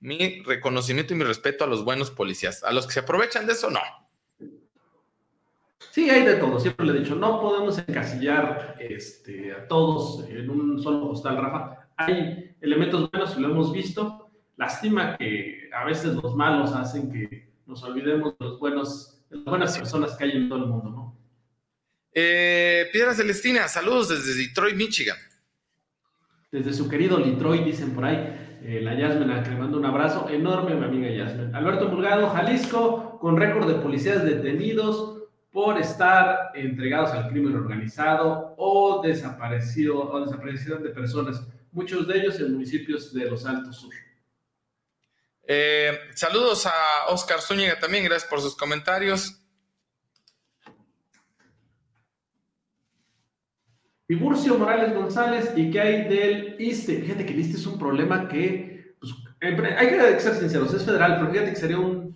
Mi 0.00 0.42
reconocimiento 0.42 1.12
y 1.12 1.16
mi 1.16 1.24
respeto 1.24 1.64
a 1.64 1.66
los 1.66 1.84
buenos 1.84 2.10
policías. 2.10 2.64
A 2.64 2.72
los 2.72 2.86
que 2.86 2.94
se 2.94 3.00
aprovechan 3.00 3.46
de 3.46 3.52
eso, 3.52 3.70
no. 3.70 3.80
Sí, 5.90 6.08
hay 6.10 6.24
de 6.24 6.34
todo. 6.36 6.58
Siempre 6.58 6.86
le 6.86 6.92
he 6.92 7.00
dicho, 7.00 7.14
no 7.14 7.40
podemos 7.40 7.78
encasillar 7.78 8.76
este, 8.80 9.52
a 9.52 9.68
todos 9.68 10.28
en 10.28 10.48
un 10.48 10.82
solo 10.82 11.08
postal, 11.08 11.36
Rafa. 11.36 11.88
Hay 11.96 12.56
elementos 12.60 13.10
buenos 13.10 13.36
y 13.36 13.40
lo 13.40 13.50
hemos 13.50 13.72
visto. 13.72 14.30
Lástima 14.56 15.16
que 15.18 15.68
a 15.74 15.84
veces 15.84 16.14
los 16.14 16.34
malos 16.34 16.72
hacen 16.72 17.12
que 17.12 17.50
nos 17.66 17.82
olvidemos 17.82 18.38
de 18.38 18.44
los 18.46 18.58
buenos 18.58 19.15
buenas 19.44 19.76
personas 19.76 20.16
que 20.16 20.24
hay 20.24 20.32
en 20.32 20.48
todo 20.48 20.64
el 20.64 20.70
mundo, 20.70 20.90
¿no? 20.90 21.16
Eh, 22.12 22.88
Piedra 22.92 23.14
Celestina, 23.14 23.68
saludos 23.68 24.08
desde 24.08 24.34
Detroit, 24.34 24.74
Michigan. 24.74 25.18
Desde 26.50 26.72
su 26.72 26.88
querido 26.88 27.18
Detroit, 27.18 27.64
dicen 27.64 27.94
por 27.94 28.04
ahí. 28.04 28.16
Eh, 28.62 28.80
la 28.80 28.94
Yasmin, 28.98 29.42
que 29.44 29.50
le 29.50 29.56
mando 29.56 29.78
un 29.78 29.84
abrazo 29.84 30.28
enorme, 30.30 30.74
mi 30.74 30.84
amiga 30.84 31.10
Yasmin. 31.10 31.54
Alberto 31.54 31.88
Mulgado, 31.88 32.28
Jalisco, 32.30 33.18
con 33.20 33.36
récord 33.36 33.68
de 33.68 33.74
policías 33.74 34.24
detenidos 34.24 35.16
por 35.52 35.78
estar 35.78 36.52
entregados 36.54 37.10
al 37.10 37.28
crimen 37.28 37.54
organizado 37.54 38.54
o 38.56 39.02
desaparecido 39.02 40.10
o 40.10 40.20
desaparición 40.24 40.82
de 40.82 40.90
personas, 40.90 41.46
muchos 41.72 42.06
de 42.08 42.18
ellos 42.18 42.40
en 42.40 42.52
municipios 42.52 43.12
de 43.12 43.30
los 43.30 43.44
Altos 43.46 43.76
Sur. 43.76 43.92
Eh, 45.48 45.92
saludos 46.14 46.66
a 46.66 47.06
Oscar 47.08 47.40
Zúñiga 47.40 47.78
también, 47.78 48.04
gracias 48.04 48.28
por 48.28 48.40
sus 48.40 48.56
comentarios. 48.56 49.40
Tiburcio 54.08 54.58
Morales 54.58 54.94
González, 54.94 55.52
¿y 55.56 55.70
qué 55.70 55.80
hay 55.80 56.08
del 56.08 56.56
ISTE? 56.60 57.00
Fíjate 57.00 57.26
que 57.26 57.32
el 57.32 57.40
ISTE 57.40 57.58
es 57.58 57.66
un 57.66 57.78
problema 57.78 58.28
que, 58.28 58.96
pues, 59.00 59.12
hay 59.40 59.88
que 59.88 60.20
ser 60.20 60.34
sinceros, 60.34 60.74
es 60.74 60.84
federal, 60.84 61.16
pero 61.18 61.30
fíjate 61.30 61.50
que 61.50 61.56
sería 61.56 61.78
un, 61.78 62.06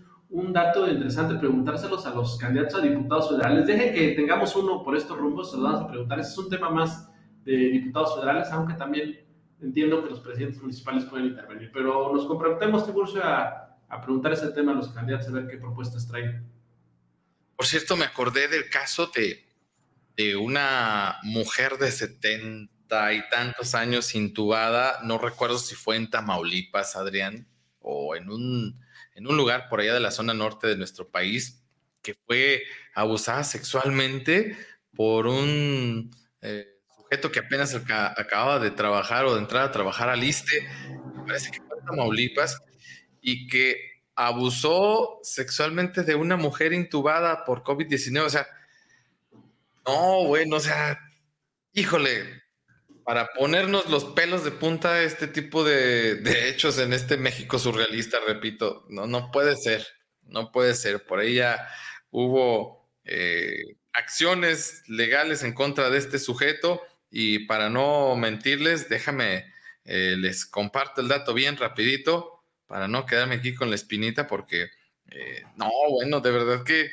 dato 0.53 0.89
interesante 0.89 1.35
preguntárselos 1.37 2.07
a 2.07 2.15
los 2.15 2.37
candidatos 2.39 2.75
a 2.77 2.83
diputados 2.83 3.31
federales. 3.31 3.67
Dejen 3.67 3.95
que 3.95 4.13
tengamos 4.13 4.55
uno 4.57 4.83
por 4.83 4.97
estos 4.97 5.17
rumbos, 5.17 5.51
se 5.51 5.57
lo 5.57 5.65
vamos 5.65 5.83
a 5.83 5.89
preguntar. 5.89 6.19
Ese 6.19 6.31
es 6.31 6.39
un 6.39 6.49
tema 6.49 6.71
más 6.71 7.09
de 7.45 7.53
diputados 7.53 8.15
federales, 8.15 8.49
aunque 8.51 8.75
también 8.75 9.30
entiendo 9.63 10.03
que 10.03 10.11
los 10.11 10.21
presidentes 10.21 10.61
municipales 10.61 11.05
pueden 11.05 11.27
intervenir, 11.27 11.71
pero 11.73 12.13
nos 12.13 12.27
comprometemos, 12.27 12.87
Tiburcio, 12.87 13.23
a, 13.25 13.79
a 13.89 14.01
preguntar 14.01 14.33
ese 14.33 14.51
tema 14.53 14.73
a 14.73 14.77
los 14.77 14.89
candidatos, 14.89 15.29
a 15.29 15.33
ver 15.33 15.49
qué 15.49 15.57
propuestas 15.57 16.07
traen. 16.07 16.47
Por 17.57 17.67
cierto, 17.67 17.97
me 17.97 18.05
acordé 18.05 18.49
del 18.49 18.71
caso 18.71 19.11
de, 19.15 19.47
de 20.17 20.37
una 20.37 21.19
mujer 21.23 21.77
de 21.79 21.91
70 21.91 23.13
y 23.13 23.29
tantos 23.29 23.75
años 23.75 24.15
intubada, 24.15 25.01
no 25.05 25.19
recuerdo 25.19 25.59
si 25.59 25.75
fue 25.75 25.97
en 25.97 26.09
Tamaulipas, 26.09 26.97
Adrián, 26.97 27.47
o 27.81 28.15
en 28.17 28.31
un, 28.31 28.81
en 29.15 29.27
un 29.27 29.37
lugar 29.37 29.69
por 29.69 29.81
allá 29.81 29.95
de 29.95 30.01
la 30.01 30.11
zona 30.11 30.35
norte 30.35 30.67
de 30.67 30.77
nuestro 30.77 31.09
país, 31.09 31.63
que 32.03 32.15
fue 32.27 32.63
abusada 32.95 33.45
sexualmente 33.45 34.57
por 34.95 35.27
un... 35.27 36.11
Eh, 36.43 36.70
que 37.11 37.41
apenas 37.41 37.75
acababa 37.75 38.59
de 38.61 38.71
trabajar 38.71 39.25
o 39.27 39.35
de 39.35 39.41
entrar 39.41 39.65
a 39.65 39.73
trabajar 39.73 40.09
al 40.09 40.23
ISTE, 40.23 40.69
parece 41.27 41.51
que 41.51 41.61
fue 41.61 41.79
en 41.79 41.85
Tamaulipas, 41.85 42.63
y 43.21 43.49
que 43.49 43.91
abusó 44.15 45.19
sexualmente 45.23 46.03
de 46.03 46.15
una 46.15 46.37
mujer 46.37 46.73
intubada 46.73 47.45
por 47.45 47.63
COVID-19. 47.63 48.25
O 48.25 48.31
sea, 48.31 48.47
no, 49.87 50.25
bueno, 50.27 50.57
o 50.57 50.61
sea, 50.61 50.99
híjole, 51.73 52.43
para 53.05 53.29
ponernos 53.29 53.89
los 53.91 54.05
pelos 54.05 54.45
de 54.45 54.53
punta 54.53 55.03
este 55.03 55.27
tipo 55.27 55.65
de, 55.65 56.23
hechos 56.49 56.79
en 56.79 56.93
este 56.93 57.17
México 57.17 57.59
surrealista, 57.59 58.19
repito, 58.27 58.87
no, 58.89 59.07
no 59.07 59.31
puede 59.31 59.57
ser, 59.57 59.87
no 60.23 60.53
puede 60.53 60.75
ser. 60.75 61.05
Por 61.05 61.19
ahí 61.19 61.35
ya 61.37 61.69
hubo 62.11 62.89
eh, 63.05 63.77
acciones 63.93 64.85
legales 64.87 65.43
en 65.43 65.55
contra 65.55 65.91
de 65.91 65.99
este 65.99 66.19
sujeto 66.19 66.83
y 67.11 67.41
para 67.41 67.71
no 67.71 68.15
mentirles, 68.17 68.89
déjame, 68.89 69.53
eh, 69.85 70.17
les 70.19 70.47
comparto 70.47 71.01
el 71.01 71.09
dato 71.09 71.35
bien 71.35 71.57
rapidito 71.57 72.45
para 72.67 72.89
no 72.89 73.07
quedarme 73.07 73.37
aquí 73.37 73.55
con 73.55 73.71
la 73.71 73.77
espinita 73.77 74.27
porque, 74.27 74.69
eh, 75.11 75.43
no, 75.57 75.71
bueno, 75.91 76.21
de 76.21 76.31
verdad 76.31 76.65
que 76.65 76.91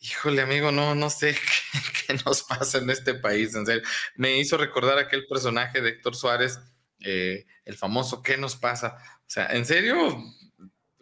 híjole, 0.00 0.42
amigo, 0.42 0.70
no, 0.72 0.94
no 0.94 1.10
sé 1.10 1.36
qué, 2.06 2.14
nos 2.24 2.42
pasa 2.42 2.78
en 2.78 2.90
este 2.90 3.14
país, 3.14 3.54
en 3.54 3.66
serio. 3.66 3.82
Me 4.16 4.38
hizo 4.38 4.56
recordar 4.56 4.98
aquel 4.98 5.26
personaje 5.26 5.80
de 5.80 5.90
Héctor 5.90 6.16
Suárez, 6.16 6.58
eh, 7.00 7.46
el 7.64 7.76
famoso 7.76 8.22
¿qué 8.22 8.36
nos 8.36 8.56
pasa? 8.56 8.96
O 9.20 9.28
sea, 9.28 9.46
en 9.46 9.66
serio, 9.66 10.16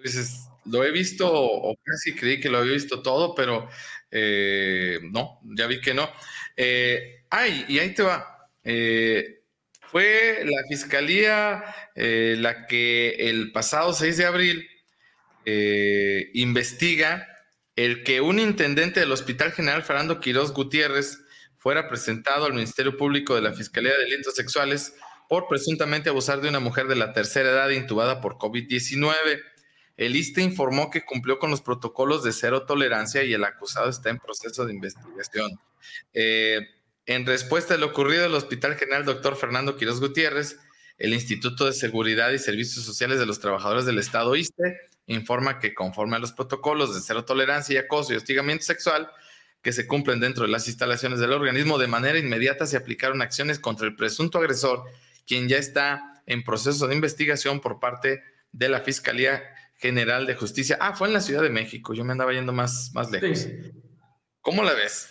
dices, 0.02 0.48
lo 0.64 0.84
he 0.84 0.90
visto 0.90 1.30
o 1.30 1.76
casi 1.82 2.14
creí 2.14 2.40
que 2.40 2.48
lo 2.48 2.58
había 2.58 2.72
visto 2.72 3.02
todo, 3.02 3.34
pero 3.34 3.68
eh, 4.10 5.00
no, 5.02 5.40
ya 5.56 5.66
vi 5.66 5.80
que 5.80 5.94
no. 5.94 6.10
Ay, 7.36 7.64
y 7.68 7.78
ahí 7.78 7.94
te 7.94 8.02
va. 8.02 8.48
fue 9.90 10.44
la 10.44 10.62
fiscalía 10.68 11.64
la 11.94 12.66
que 12.66 13.10
el 13.30 13.52
pasado 13.52 13.92
6 13.92 14.16
de 14.16 14.26
abril 14.26 14.68
investiga 16.34 17.28
el 17.76 18.04
que 18.04 18.20
un 18.20 18.38
intendente 18.38 19.00
del 19.00 19.12
Hospital 19.12 19.52
General 19.52 19.82
Fernando 19.82 20.20
Quirós 20.20 20.52
Gutiérrez 20.52 21.18
fuera 21.58 21.88
presentado 21.88 22.44
al 22.44 22.52
Ministerio 22.52 22.96
Público 22.96 23.34
de 23.34 23.42
la 23.42 23.52
Fiscalía 23.52 23.92
de 23.92 24.04
Delitos 24.04 24.34
Sexuales 24.34 24.94
por 25.28 25.48
presuntamente 25.48 26.10
abusar 26.10 26.40
de 26.40 26.48
una 26.48 26.60
mujer 26.60 26.86
de 26.86 26.96
la 26.96 27.12
tercera 27.12 27.50
edad 27.50 27.70
intubada 27.70 28.20
por 28.20 28.36
COVID-19. 28.36 29.40
El 29.96 30.14
ISTE 30.16 30.42
informó 30.42 30.90
que 30.90 31.04
cumplió 31.04 31.38
con 31.38 31.50
los 31.50 31.62
protocolos 31.62 32.22
de 32.22 32.32
cero 32.32 32.66
tolerancia 32.66 33.22
y 33.24 33.32
el 33.32 33.44
acusado 33.44 33.88
está 33.88 34.10
en 34.10 34.18
proceso 34.18 34.66
de 34.66 34.74
investigación. 34.74 35.58
Eh, 36.12 36.60
en 37.06 37.26
respuesta 37.26 37.74
a 37.74 37.78
lo 37.78 37.86
ocurrido 37.86 38.26
el 38.26 38.34
Hospital 38.34 38.76
General 38.76 39.04
Doctor 39.04 39.36
Fernando 39.36 39.76
Quirós 39.76 40.00
Gutiérrez, 40.00 40.58
el 40.98 41.12
Instituto 41.12 41.66
de 41.66 41.72
Seguridad 41.72 42.30
y 42.30 42.38
Servicios 42.38 42.84
Sociales 42.84 43.18
de 43.18 43.26
los 43.26 43.40
Trabajadores 43.40 43.84
del 43.84 43.98
Estado 43.98 44.36
ISTE 44.36 44.78
informa 45.06 45.58
que 45.58 45.74
conforme 45.74 46.16
a 46.16 46.18
los 46.18 46.32
protocolos 46.32 46.94
de 46.94 47.00
cero 47.00 47.24
tolerancia 47.24 47.74
y 47.74 47.76
acoso 47.76 48.12
y 48.12 48.16
hostigamiento 48.16 48.64
sexual 48.64 49.10
que 49.60 49.72
se 49.72 49.86
cumplen 49.86 50.20
dentro 50.20 50.44
de 50.44 50.50
las 50.50 50.68
instalaciones 50.68 51.18
del 51.18 51.32
organismo, 51.32 51.78
de 51.78 51.88
manera 51.88 52.18
inmediata 52.18 52.66
se 52.66 52.76
aplicaron 52.76 53.22
acciones 53.22 53.58
contra 53.58 53.86
el 53.86 53.96
presunto 53.96 54.38
agresor, 54.38 54.84
quien 55.26 55.48
ya 55.48 55.56
está 55.56 56.22
en 56.26 56.44
proceso 56.44 56.86
de 56.86 56.94
investigación 56.94 57.60
por 57.60 57.80
parte 57.80 58.22
de 58.52 58.68
la 58.68 58.80
Fiscalía 58.80 59.42
General 59.76 60.26
de 60.26 60.34
Justicia. 60.34 60.78
Ah, 60.80 60.94
fue 60.94 61.08
en 61.08 61.14
la 61.14 61.20
Ciudad 61.20 61.42
de 61.42 61.50
México, 61.50 61.94
yo 61.94 62.04
me 62.04 62.12
andaba 62.12 62.32
yendo 62.32 62.52
más, 62.52 62.90
más 62.94 63.10
lejos. 63.10 63.48
¿Cómo 64.40 64.62
la 64.62 64.74
ves? 64.74 65.10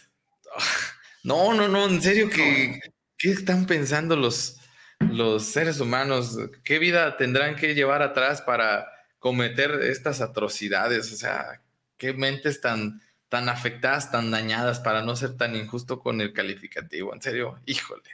No, 1.23 1.53
no, 1.53 1.69
no, 1.69 1.87
en 1.87 2.01
serio, 2.01 2.29
¿qué, 2.29 2.81
¿qué 3.17 3.31
están 3.31 3.65
pensando 3.65 4.17
los, 4.17 4.59
los 4.99 5.45
seres 5.45 5.79
humanos? 5.79 6.37
¿Qué 6.65 6.79
vida 6.79 7.15
tendrán 7.15 7.55
que 7.55 7.73
llevar 7.73 8.01
atrás 8.01 8.41
para 8.41 8.87
cometer 9.19 9.71
estas 9.83 10.19
atrocidades? 10.19 11.13
O 11.13 11.15
sea, 11.15 11.61
qué 11.97 12.11
mentes 12.11 12.59
tan, 12.59 13.01
tan 13.29 13.47
afectadas, 13.47 14.11
tan 14.11 14.31
dañadas 14.31 14.81
para 14.81 15.01
no 15.01 15.15
ser 15.15 15.37
tan 15.37 15.55
injusto 15.55 15.99
con 15.99 16.19
el 16.19 16.33
calificativo. 16.33 17.13
En 17.13 17.21
serio, 17.21 17.57
híjole. 17.65 18.09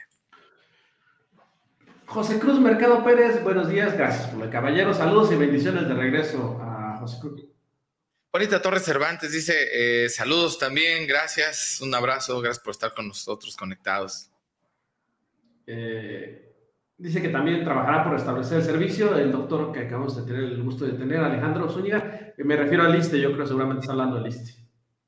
José 2.06 2.38
Cruz 2.38 2.60
Mercado 2.60 3.04
Pérez, 3.04 3.42
buenos 3.42 3.68
días, 3.68 3.96
gracias 3.96 4.28
por 4.28 4.44
el 4.44 4.50
caballero. 4.50 4.94
Saludos 4.94 5.32
y 5.32 5.36
bendiciones 5.36 5.88
de 5.88 5.94
regreso 5.94 6.60
a 6.62 6.96
José 6.98 7.18
Cruz. 7.20 7.49
Juanita 8.30 8.62
Torres 8.62 8.84
Cervantes 8.84 9.32
dice: 9.32 10.04
eh, 10.04 10.08
Saludos 10.08 10.58
también, 10.58 11.06
gracias, 11.06 11.80
un 11.80 11.94
abrazo, 11.94 12.40
gracias 12.40 12.62
por 12.62 12.72
estar 12.72 12.94
con 12.94 13.08
nosotros 13.08 13.56
conectados. 13.56 14.30
Eh, 15.66 16.50
Dice 17.00 17.22
que 17.22 17.30
también 17.30 17.64
trabajará 17.64 18.04
por 18.04 18.12
restablecer 18.12 18.58
el 18.58 18.64
servicio. 18.64 19.16
El 19.16 19.32
doctor 19.32 19.72
que 19.72 19.80
acabamos 19.80 20.14
de 20.16 20.30
tener 20.30 20.44
el 20.52 20.62
gusto 20.62 20.84
de 20.84 20.92
tener, 20.92 21.16
Alejandro 21.16 21.66
Zúñiga, 21.70 22.34
me 22.36 22.56
refiero 22.56 22.82
al 22.82 22.92
Liste, 22.92 23.18
yo 23.18 23.32
creo 23.32 23.46
seguramente 23.46 23.80
está 23.80 23.92
hablando 23.92 24.16
del 24.16 24.24
Liste. 24.24 24.52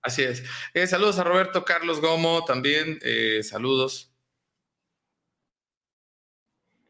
Así 0.01 0.23
es. 0.23 0.43
Eh, 0.73 0.87
saludos 0.87 1.19
a 1.19 1.25
Roberto 1.25 1.67
Carlos 1.67 2.01
Gomo 2.01 2.47
también. 2.47 2.99
Eh, 3.03 3.43
saludos. 3.43 4.11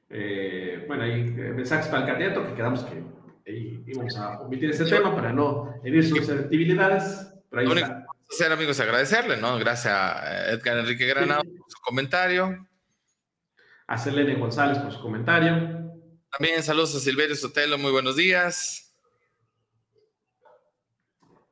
Eh, 0.09 0.85
bueno, 0.87 1.03
ahí 1.03 1.25
mensajes 1.25 1.89
para 1.89 2.03
el 2.03 2.09
candidato 2.09 2.47
que 2.47 2.55
quedamos 2.55 2.85
que 2.85 3.03
íbamos 3.47 4.17
a 4.17 4.41
omitir 4.41 4.71
ese 4.71 4.85
tema 4.85 5.15
para 5.15 5.33
no 5.33 5.75
herir 5.85 6.07
sus 6.07 6.19
susceptibilidades. 6.19 7.29
Pero 7.51 7.63
ahí 7.63 7.79
está. 7.79 8.07
hacer, 8.31 8.53
amigos, 8.53 8.81
agradecerle, 8.81 9.37
¿no? 9.37 9.59
Gracias 9.59 9.93
a 9.93 10.51
Edgar 10.51 10.79
Enrique 10.79 11.07
Granado 11.07 11.43
por 11.43 11.71
su 11.71 11.81
comentario 11.83 12.67
a 13.93 13.99
Selene 13.99 14.37
González 14.37 14.79
por 14.79 14.91
su 14.91 15.03
comentario. 15.03 15.53
También 16.31 16.63
saludos 16.63 16.95
a 16.95 17.01
Silverio 17.01 17.37
Sotelo, 17.37 17.77
muy 17.77 17.93
buenos 17.93 18.17
días. 18.17 18.95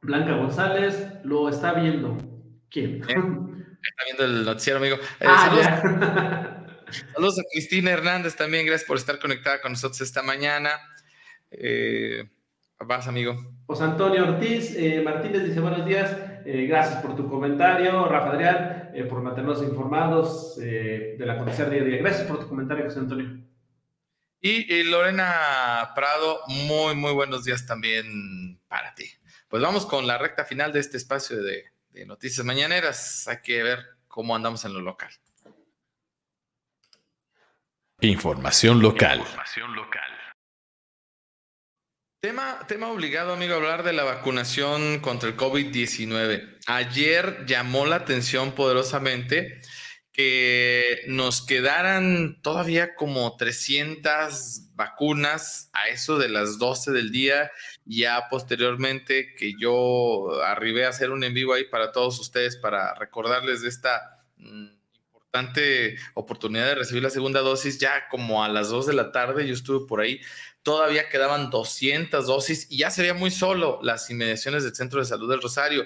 Blanca 0.00 0.32
González 0.32 1.06
lo 1.22 1.50
está 1.50 1.74
viendo. 1.74 2.16
¿Quién? 2.70 3.02
Eh, 3.06 3.14
está 3.82 4.04
viendo 4.06 4.24
el 4.24 4.44
noticiero, 4.46 4.78
amigo. 4.78 4.96
Eh, 4.96 5.26
ah, 5.26 6.64
saludos, 7.12 7.38
a 7.38 7.42
Cristina 7.52 7.90
Hernández 7.90 8.36
también, 8.36 8.64
gracias 8.64 8.88
por 8.88 8.96
estar 8.96 9.18
conectada 9.18 9.60
con 9.60 9.72
nosotros 9.72 10.00
esta 10.00 10.22
mañana. 10.22 10.70
Eh, 11.50 12.28
vas, 12.78 13.06
amigo. 13.08 13.36
José 13.66 13.84
Antonio 13.84 14.24
Ortiz 14.24 14.76
Martínez 15.04 15.44
dice 15.44 15.60
buenos 15.60 15.84
días. 15.86 16.16
Eh, 16.44 16.66
gracias 16.66 17.02
por 17.02 17.16
tu 17.16 17.28
comentario, 17.28 18.06
Rafa 18.06 18.30
Adrián, 18.30 18.90
eh, 18.94 19.04
por 19.04 19.20
mantenernos 19.22 19.62
informados 19.62 20.58
eh, 20.62 21.16
del 21.18 21.30
acontecer 21.30 21.68
día 21.68 21.82
a 21.82 21.84
día. 21.84 21.98
Gracias 21.98 22.26
por 22.26 22.40
tu 22.40 22.48
comentario, 22.48 22.84
José 22.84 23.00
Antonio. 23.00 23.44
Y, 24.42 24.84
Lorena 24.84 25.92
Prado, 25.94 26.40
muy, 26.46 26.94
muy 26.94 27.12
buenos 27.12 27.44
días 27.44 27.66
también 27.66 28.58
para 28.68 28.94
ti. 28.94 29.04
Pues 29.48 29.62
vamos 29.62 29.84
con 29.84 30.06
la 30.06 30.16
recta 30.16 30.46
final 30.46 30.72
de 30.72 30.80
este 30.80 30.96
espacio 30.96 31.42
de, 31.42 31.64
de 31.90 32.06
noticias 32.06 32.46
mañaneras. 32.46 33.28
Hay 33.28 33.42
que 33.42 33.62
ver 33.62 33.80
cómo 34.08 34.34
andamos 34.34 34.64
en 34.64 34.72
lo 34.72 34.80
local. 34.80 35.10
Información 38.00 38.80
local. 38.80 39.18
Información 39.18 39.76
local. 39.76 40.09
Tema, 42.20 42.58
tema 42.68 42.88
obligado, 42.88 43.32
amigo, 43.32 43.54
hablar 43.54 43.82
de 43.82 43.94
la 43.94 44.04
vacunación 44.04 45.00
contra 45.00 45.30
el 45.30 45.38
COVID-19. 45.38 46.58
Ayer 46.66 47.46
llamó 47.46 47.86
la 47.86 47.96
atención 47.96 48.52
poderosamente 48.52 49.62
que 50.12 51.00
nos 51.06 51.40
quedaran 51.40 52.42
todavía 52.42 52.94
como 52.94 53.38
300 53.38 54.74
vacunas 54.74 55.70
a 55.72 55.88
eso 55.88 56.18
de 56.18 56.28
las 56.28 56.58
12 56.58 56.90
del 56.92 57.10
día. 57.10 57.50
Ya 57.86 58.28
posteriormente 58.28 59.34
que 59.34 59.54
yo 59.58 60.42
arribé 60.42 60.84
a 60.84 60.90
hacer 60.90 61.12
un 61.12 61.24
en 61.24 61.32
vivo 61.32 61.54
ahí 61.54 61.64
para 61.70 61.90
todos 61.90 62.20
ustedes 62.20 62.58
para 62.58 62.94
recordarles 62.96 63.62
de 63.62 63.70
esta 63.70 64.26
mm, 64.36 64.80
importante 65.30 65.96
oportunidad 66.14 66.66
de 66.66 66.74
recibir 66.74 67.04
la 67.04 67.10
segunda 67.10 67.40
dosis, 67.40 67.78
ya 67.78 68.08
como 68.08 68.42
a 68.42 68.48
las 68.48 68.68
2 68.68 68.86
de 68.86 68.94
la 68.94 69.12
tarde 69.12 69.46
yo 69.46 69.54
estuve 69.54 69.86
por 69.86 70.00
ahí 70.00 70.20
todavía 70.62 71.08
quedaban 71.08 71.50
200 71.50 72.26
dosis 72.26 72.66
y 72.70 72.78
ya 72.78 72.90
sería 72.90 73.14
muy 73.14 73.30
solo 73.30 73.80
las 73.82 74.10
inmediaciones 74.10 74.64
del 74.64 74.74
Centro 74.74 75.00
de 75.00 75.06
Salud 75.06 75.30
del 75.30 75.42
Rosario. 75.42 75.84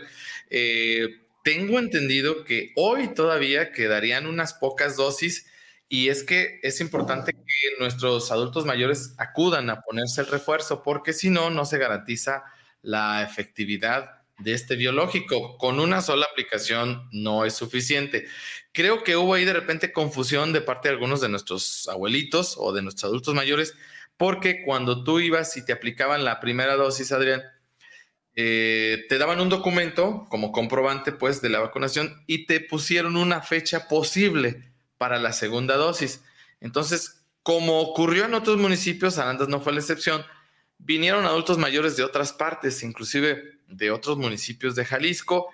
Eh, 0.51 1.21
tengo 1.43 1.79
entendido 1.79 2.45
que 2.45 2.73
hoy 2.77 3.15
todavía 3.15 3.73
quedarían 3.73 4.27
unas 4.27 4.55
pocas 4.55 4.97
dosis 4.97 5.47
y 5.89 6.09
es 6.09 6.25
que 6.25 6.59
es 6.63 6.81
importante 6.81 7.33
que 7.33 7.79
nuestros 7.79 8.33
adultos 8.33 8.65
mayores 8.65 9.15
acudan 9.19 9.71
a 9.71 9.83
ponerse 9.83 10.23
el 10.23 10.27
refuerzo 10.27 10.83
porque 10.83 11.13
si 11.13 11.31
no, 11.31 11.51
no 11.51 11.65
se 11.67 11.79
garantiza 11.79 12.45
la 12.83 13.23
efectividad 13.23 14.23
de 14.39 14.55
este 14.55 14.77
biológico. 14.77 15.59
Con 15.59 15.81
una 15.81 16.03
sola 16.03 16.27
aplicación 16.31 17.09
no 17.13 17.45
es 17.45 17.55
suficiente. 17.55 18.27
Creo 18.73 19.05
que 19.05 19.17
hubo 19.17 19.35
ahí 19.35 19.45
de 19.45 19.53
repente 19.53 19.93
confusión 19.93 20.53
de 20.53 20.61
parte 20.61 20.89
de 20.89 20.95
algunos 20.95 21.21
de 21.21 21.29
nuestros 21.29 21.89
abuelitos 21.89 22.57
o 22.59 22.73
de 22.73 22.83
nuestros 22.83 23.05
adultos 23.05 23.35
mayores 23.35 23.75
porque 24.17 24.63
cuando 24.63 25.05
tú 25.05 25.21
ibas 25.21 25.57
y 25.57 25.65
te 25.65 25.73
aplicaban 25.73 26.25
la 26.25 26.41
primera 26.41 26.77
dosis, 26.77 27.13
Adrián, 27.13 27.43
eh, 28.37 29.05
te 29.09 29.19
daban 29.19 29.41
un 29.41 29.49
documento 29.49 30.27
como 30.29 30.51
comprobante 30.51 31.13
pues 31.13 31.41
de 31.41 31.51
la 31.51 31.61
vacunación 31.61 32.25
y 32.27 32.47
te 32.47 32.61
pusieron 32.61 33.17
una 33.17 33.43
fecha 33.43 33.87
posible 33.87 34.73
para 34.99 35.19
la 35.19 35.33
segunda 35.33 35.77
dosis. 35.77 36.23
Entonces, 36.61 37.25
como 37.43 37.81
ocurrió 37.81 38.25
en 38.25 38.35
otros 38.35 38.57
municipios, 38.57 39.19
Arandas 39.19 39.49
no 39.49 39.61
fue 39.61 39.73
la 39.73 39.81
excepción, 39.81 40.25
vinieron 40.79 41.27
adultos 41.27 41.59
mayores 41.59 41.97
de 41.97 42.03
otras 42.03 42.33
partes, 42.33 42.83
inclusive 42.83 43.59
de 43.69 43.91
otros 43.91 44.17
municipios 44.17 44.75
de 44.75 44.85
Jalisco, 44.85 45.49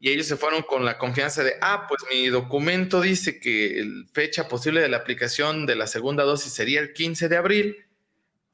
y 0.00 0.10
ellos 0.10 0.26
se 0.26 0.36
fueron 0.36 0.62
con 0.62 0.84
la 0.84 0.96
confianza 0.98 1.42
de, 1.42 1.54
ah, 1.60 1.86
pues 1.88 2.02
mi 2.10 2.28
documento 2.28 3.00
dice 3.00 3.40
que 3.40 3.82
la 3.84 4.06
fecha 4.12 4.48
posible 4.48 4.80
de 4.80 4.88
la 4.88 4.98
aplicación 4.98 5.66
de 5.66 5.74
la 5.74 5.86
segunda 5.86 6.22
dosis 6.24 6.52
sería 6.52 6.80
el 6.80 6.92
15 6.92 7.28
de 7.28 7.36
abril. 7.36 7.76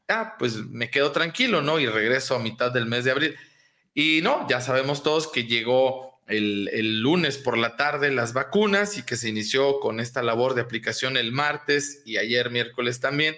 Ah, 0.09 0.37
pues 0.39 0.57
me 0.57 0.91
quedo 0.91 1.13
tranquilo, 1.13 1.63
¿no? 1.63 1.81
Y 1.81 1.87
regreso 1.87 2.35
a 2.35 2.39
mitad 2.39 2.71
del 2.73 2.87
mes 2.87 3.05
de 3.05 3.11
abril. 3.11 3.37
Y 3.95 4.21
no, 4.23 4.47
ya 4.49 4.61
sabemos 4.61 5.03
todos 5.03 5.29
que 5.29 5.45
llegó 5.45 6.21
el, 6.27 7.01
lunes 7.01 7.39
por 7.39 7.59
la 7.59 7.77
tarde 7.77 8.11
las 8.11 8.33
vacunas 8.33 8.99
y 8.99 9.05
que 9.05 9.17
se 9.17 9.29
inició 9.29 9.81
con 9.81 10.01
esta 10.01 10.23
labor 10.23 10.55
de 10.55 10.63
aplicación 10.63 11.17
el 11.17 11.33
martes 11.33 12.03
y 12.05 12.17
ayer 12.17 12.51
miércoles 12.51 13.01
también. 13.01 13.37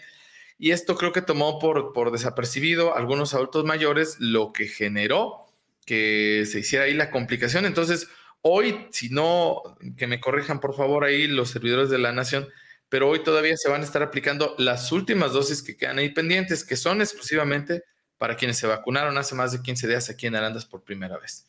Y 0.58 0.70
esto 0.70 0.96
creo 0.96 1.12
que 1.12 1.22
tomó 1.22 1.58
por, 1.58 1.92
por 1.92 2.10
desapercibido 2.10 2.96
algunos 2.96 3.34
adultos 3.34 3.64
mayores, 3.64 4.16
lo 4.18 4.52
que 4.52 4.66
generó 4.68 5.46
que 5.86 6.44
se 6.50 6.58
hiciera 6.58 6.84
ahí 6.84 6.94
la 6.94 7.10
complicación. 7.10 7.64
Entonces, 7.64 8.08
hoy, 8.42 8.88
si 8.90 9.08
no, 9.08 9.62
que 9.96 10.06
me 10.06 10.20
corrijan 10.20 10.60
por 10.60 10.74
favor 10.74 11.04
ahí 11.04 11.28
los 11.28 11.50
servidores 11.50 11.88
de 11.88 11.98
la 11.98 12.12
nación, 12.12 12.48
pero 12.88 13.08
hoy 13.08 13.22
todavía 13.22 13.56
se 13.56 13.68
van 13.68 13.80
a 13.80 13.84
estar 13.84 14.02
aplicando 14.02 14.54
las 14.58 14.92
últimas 14.92 15.32
dosis 15.32 15.62
que 15.62 15.76
quedan 15.76 15.98
ahí 15.98 16.10
pendientes, 16.10 16.64
que 16.64 16.76
son 16.76 17.00
exclusivamente 17.00 17.82
para 18.18 18.36
quienes 18.36 18.58
se 18.58 18.66
vacunaron 18.66 19.18
hace 19.18 19.34
más 19.34 19.52
de 19.52 19.62
15 19.62 19.88
días 19.88 20.08
aquí 20.08 20.26
en 20.26 20.36
Arandas 20.36 20.64
por 20.64 20.82
primera 20.82 21.18
vez. 21.18 21.46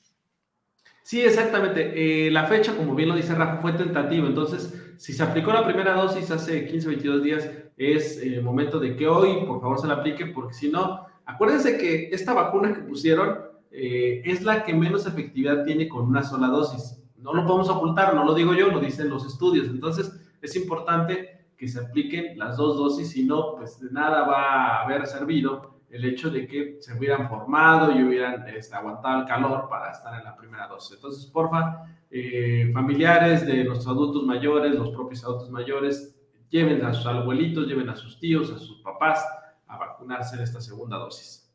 Sí, 1.04 1.22
exactamente. 1.22 2.28
Eh, 2.28 2.32
la 2.32 2.48
fecha, 2.48 2.76
como 2.76 2.94
bien 2.94 3.08
lo 3.08 3.16
dice 3.16 3.34
Rafa, 3.34 3.62
fue 3.62 3.72
tentativa. 3.72 4.28
Entonces, 4.28 4.74
si 4.98 5.14
se 5.14 5.24
aplicó 5.24 5.54
la 5.54 5.64
primera 5.64 5.94
dosis 5.94 6.30
hace 6.32 6.68
15, 6.68 6.88
22 6.88 7.24
días, 7.24 7.50
es 7.78 8.18
el 8.18 8.42
momento 8.42 8.78
de 8.78 8.98
que 8.98 9.08
hoy, 9.08 9.46
por 9.46 9.62
favor, 9.62 9.80
se 9.80 9.88
la 9.88 9.94
aplique, 9.94 10.26
porque 10.26 10.54
si 10.54 10.70
no, 10.70 11.06
acuérdense 11.26 11.78
que 11.78 12.10
esta 12.12 12.34
vacuna 12.34 12.74
que 12.74 12.82
pusieron 12.82 13.38
eh, 13.72 14.22
es 14.26 14.42
la 14.42 14.66
que 14.66 14.74
menos 14.74 15.06
efectividad 15.06 15.64
tiene 15.64 15.88
con 15.88 16.06
una 16.08 16.24
sola 16.24 16.48
dosis. 16.48 17.02
No 17.16 17.34
lo 17.34 17.46
podemos 17.46 17.70
ocultar, 17.70 18.14
no 18.14 18.26
lo 18.26 18.34
digo 18.34 18.54
yo, 18.54 18.68
lo 18.68 18.82
dicen 18.82 19.10
los 19.10 19.26
estudios. 19.26 19.68
Entonces, 19.68 20.12
es 20.42 20.56
importante 20.56 21.48
que 21.58 21.68
se 21.68 21.80
apliquen 21.80 22.38
las 22.38 22.58
dos 22.58 22.78
dosis, 22.78 23.12
si 23.12 23.26
no, 23.26 23.56
pues 23.56 23.80
de 23.80 23.90
nada 23.92 24.24
va 24.24 24.44
a 24.44 24.84
haber 24.84 25.08
servido 25.08 25.82
el 25.90 26.06
hecho 26.06 26.30
de 26.30 26.46
que 26.48 26.78
se 26.80 26.94
hubieran 26.94 27.30
formado 27.30 27.92
y 27.92 28.04
hubieran 28.04 28.48
este, 28.50 28.76
aguantado 28.76 29.22
el 29.22 29.26
calor 29.26 29.68
para 29.70 29.92
estar 29.92 30.18
en 30.20 30.26
la 30.26 30.36
primera 30.36 30.68
dosis. 30.68 30.96
Entonces, 30.96 31.26
porfa, 31.28 31.86
eh, 32.12 32.70
familiares 32.74 33.46
de 33.46 33.64
nuestros 33.64 33.88
adultos 33.88 34.24
mayores, 34.24 34.76
los 34.76 34.90
propios 34.90 35.24
adultos 35.24 35.50
mayores, 35.50 36.14
lleven 36.50 36.86
a 36.86 36.94
sus 36.94 37.06
abuelitos, 37.06 37.68
lleven 37.68 37.90
a 37.90 37.96
sus 37.96 38.20
tíos, 38.20 38.52
a 38.52 38.60
sus 38.60 38.82
papás 38.82 39.26
a 39.68 39.78
vacunarse 39.78 40.36
en 40.36 40.44
esta 40.44 40.62
segunda 40.62 40.98
dosis. 40.98 41.47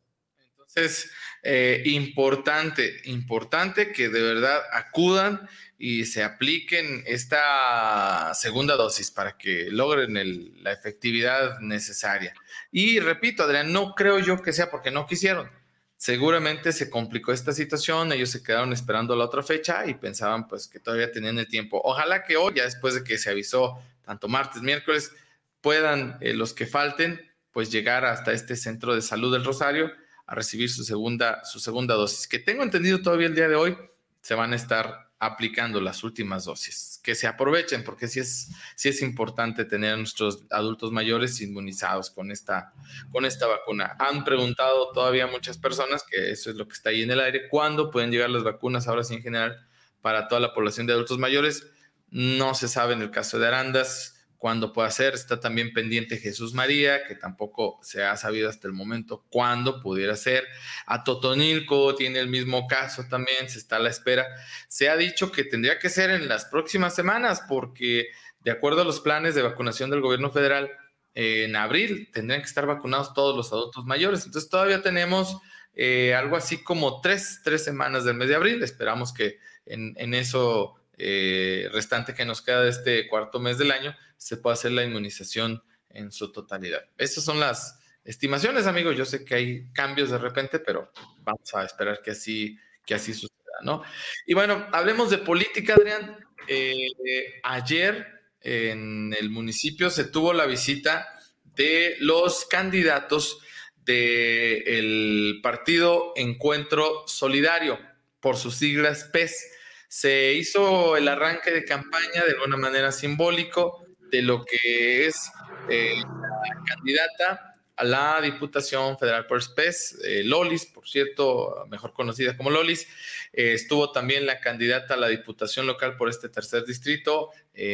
Entonces, 0.74 1.10
eh, 1.42 1.82
importante, 1.86 3.00
importante 3.04 3.92
que 3.92 4.08
de 4.08 4.22
verdad 4.22 4.62
acudan 4.72 5.48
y 5.76 6.04
se 6.04 6.22
apliquen 6.22 7.02
esta 7.06 8.32
segunda 8.34 8.76
dosis 8.76 9.10
para 9.10 9.36
que 9.36 9.68
logren 9.70 10.62
la 10.62 10.72
efectividad 10.72 11.58
necesaria. 11.58 12.32
Y 12.70 13.00
repito, 13.00 13.42
Adrián, 13.42 13.72
no 13.72 13.94
creo 13.94 14.20
yo 14.20 14.40
que 14.40 14.52
sea 14.52 14.70
porque 14.70 14.92
no 14.92 15.06
quisieron. 15.06 15.50
Seguramente 15.96 16.72
se 16.72 16.88
complicó 16.88 17.32
esta 17.32 17.52
situación, 17.52 18.12
ellos 18.12 18.30
se 18.30 18.42
quedaron 18.42 18.72
esperando 18.72 19.14
la 19.14 19.24
otra 19.24 19.42
fecha 19.42 19.84
y 19.86 19.94
pensaban 19.94 20.48
pues 20.48 20.68
que 20.68 20.80
todavía 20.80 21.12
tenían 21.12 21.38
el 21.38 21.48
tiempo. 21.48 21.80
Ojalá 21.84 22.24
que 22.24 22.36
hoy, 22.36 22.54
ya 22.56 22.64
después 22.64 22.94
de 22.94 23.04
que 23.04 23.18
se 23.18 23.30
avisó 23.30 23.80
tanto 24.04 24.28
martes, 24.28 24.62
miércoles, 24.62 25.12
puedan 25.60 26.16
eh, 26.20 26.32
los 26.32 26.54
que 26.54 26.66
falten 26.66 27.20
pues 27.52 27.70
llegar 27.70 28.04
hasta 28.04 28.32
este 28.32 28.56
centro 28.56 28.94
de 28.94 29.02
salud 29.02 29.32
del 29.32 29.44
Rosario 29.44 29.92
a 30.33 30.35
recibir 30.35 30.70
su 30.70 30.83
segunda, 30.83 31.45
su 31.45 31.61
segunda 31.61 31.95
dosis. 31.95 32.26
Que 32.26 32.39
tengo 32.39 32.62
entendido 32.62 33.03
todavía 33.03 33.26
el 33.26 33.35
día 33.35 33.49
de 33.49 33.55
hoy, 33.55 33.76
se 34.22 34.35
van 34.35 34.55
a 34.55 34.57
estar 34.57 35.11
aplicando 35.18 35.78
las 35.78 36.03
últimas 36.05 36.47
dosis. 36.47 36.99
Que 37.05 37.14
se 37.14 37.26
aprovechen, 37.26 37.85
porque 37.85 38.09
sí 38.09 38.20
es, 38.20 38.49
sí 38.74 38.89
es 38.89 39.03
importante 39.03 39.66
tener 39.66 39.93
a 39.93 39.97
nuestros 39.99 40.47
adultos 40.51 40.91
mayores 40.91 41.39
inmunizados 41.43 42.09
con 42.09 42.30
esta, 42.30 42.72
con 43.11 43.26
esta 43.26 43.47
vacuna. 43.47 43.95
Han 43.99 44.24
preguntado 44.24 44.91
todavía 44.93 45.26
muchas 45.26 45.59
personas, 45.59 46.03
que 46.03 46.30
eso 46.30 46.49
es 46.49 46.57
lo 46.57 46.66
que 46.66 46.72
está 46.72 46.89
ahí 46.89 47.03
en 47.03 47.11
el 47.11 47.20
aire, 47.20 47.51
cuándo 47.51 47.91
pueden 47.91 48.11
llegar 48.11 48.30
las 48.30 48.43
vacunas, 48.43 48.89
ahora 48.89 49.05
sí 49.05 49.12
en 49.12 49.22
general, 49.22 49.68
para 50.01 50.28
toda 50.28 50.41
la 50.41 50.55
población 50.55 50.87
de 50.87 50.95
adultos 50.95 51.18
mayores. 51.18 51.66
No 52.09 52.55
se 52.55 52.68
sabe 52.68 52.95
en 52.95 53.03
el 53.03 53.11
caso 53.11 53.39
de 53.39 53.49
Arandas 53.49 54.21
cuándo 54.43 54.72
puede 54.72 54.90
ser. 54.90 55.14
Está 55.14 55.38
también 55.38 55.72
pendiente 55.72 56.18
Jesús 56.18 56.53
María, 56.53 57.05
que 57.07 57.14
tampoco 57.14 57.78
se 57.80 58.03
ha 58.03 58.16
sabido 58.16 58.49
hasta 58.49 58.66
el 58.66 58.74
momento 58.74 59.24
cuándo 59.30 59.80
pudiera 59.80 60.16
ser. 60.16 60.45
A 60.84 61.05
Totonilco 61.05 61.95
tiene 61.95 62.18
el 62.18 62.26
mismo 62.26 62.66
caso 62.66 63.05
también, 63.09 63.49
se 63.49 63.61
está 63.61 63.76
a 63.76 63.78
la 63.78 63.90
espera. 63.90 64.26
Se 64.66 64.88
ha 64.88 64.97
dicho 64.97 65.30
que 65.30 65.45
tendría 65.45 65.78
que 65.78 65.88
ser 65.88 66.11
en 66.11 66.26
las 66.26 66.47
próximas 66.47 66.93
semanas, 66.93 67.45
porque 67.49 68.09
de 68.40 68.51
acuerdo 68.51 68.82
a 68.82 68.84
los 68.84 68.99
planes 68.99 69.36
de 69.36 69.43
vacunación 69.43 69.90
del 69.90 70.01
gobierno 70.01 70.32
federal, 70.32 70.72
en 71.14 71.55
abril 71.55 72.11
tendrían 72.12 72.40
que 72.40 72.49
estar 72.49 72.66
vacunados 72.66 73.14
todos 73.14 73.36
los 73.36 73.53
adultos 73.53 73.84
mayores. 73.84 74.26
Entonces 74.26 74.51
todavía 74.51 74.82
tenemos 74.82 75.36
eh, 75.72 76.16
algo 76.16 76.34
así 76.34 76.64
como 76.64 77.01
tres, 77.01 77.43
tres 77.45 77.62
semanas 77.62 78.05
del 78.05 78.16
mes 78.16 78.28
de 78.28 78.34
abril. 78.34 78.61
Esperamos 78.64 79.14
que 79.14 79.38
en, 79.66 79.95
en 79.99 80.14
eso 80.14 80.82
eh, 80.99 81.68
restante 81.72 82.14
que 82.14 82.24
nos 82.24 82.43
queda 82.43 82.62
de 82.62 82.70
este 82.70 83.09
cuarto 83.09 83.40
mes 83.40 83.59
del 83.59 83.72
año, 83.72 83.97
se 84.22 84.36
puede 84.36 84.54
hacer 84.54 84.72
la 84.72 84.84
inmunización 84.84 85.62
en 85.90 86.12
su 86.12 86.30
totalidad. 86.30 86.88
Estas 86.96 87.24
son 87.24 87.40
las 87.40 87.80
estimaciones, 88.04 88.66
amigos. 88.66 88.96
Yo 88.96 89.04
sé 89.04 89.24
que 89.24 89.34
hay 89.34 89.72
cambios 89.72 90.10
de 90.10 90.18
repente, 90.18 90.60
pero 90.60 90.92
vamos 91.18 91.52
a 91.54 91.64
esperar 91.64 92.00
que 92.02 92.12
así, 92.12 92.56
que 92.86 92.94
así 92.94 93.14
suceda, 93.14 93.58
¿no? 93.62 93.82
Y 94.24 94.34
bueno, 94.34 94.68
hablemos 94.72 95.10
de 95.10 95.18
política, 95.18 95.74
Adrián. 95.74 96.24
Eh, 96.46 97.40
ayer 97.42 98.06
en 98.40 99.14
el 99.18 99.30
municipio 99.30 99.90
se 99.90 100.04
tuvo 100.04 100.32
la 100.32 100.46
visita 100.46 101.08
de 101.56 101.96
los 101.98 102.44
candidatos 102.44 103.40
del 103.76 105.40
partido 105.42 106.12
Encuentro 106.14 107.04
Solidario, 107.08 107.78
por 108.20 108.36
sus 108.36 108.54
siglas 108.54 109.04
PES 109.12 109.52
se 109.92 110.32
hizo 110.32 110.96
el 110.96 111.06
arranque 111.06 111.50
de 111.50 111.66
campaña 111.66 112.24
de 112.24 112.30
alguna 112.32 112.56
manera 112.56 112.92
simbólico 112.92 113.82
de 114.12 114.22
lo 114.22 114.44
que 114.44 115.06
es 115.06 115.32
eh, 115.68 115.94
la 115.96 116.64
candidata 116.66 117.54
a 117.74 117.84
la 117.84 118.20
Diputación 118.20 118.98
Federal 118.98 119.26
por 119.26 119.42
SPES, 119.42 120.00
eh, 120.04 120.22
Lolis, 120.22 120.66
por 120.66 120.86
cierto, 120.86 121.66
mejor 121.70 121.94
conocida 121.94 122.36
como 122.36 122.50
Lolis. 122.50 122.86
Eh, 123.32 123.54
estuvo 123.54 123.90
también 123.90 124.26
la 124.26 124.38
candidata 124.40 124.94
a 124.94 124.96
la 124.98 125.08
Diputación 125.08 125.66
Local 125.66 125.96
por 125.96 126.10
este 126.10 126.28
tercer 126.28 126.64
distrito, 126.64 127.30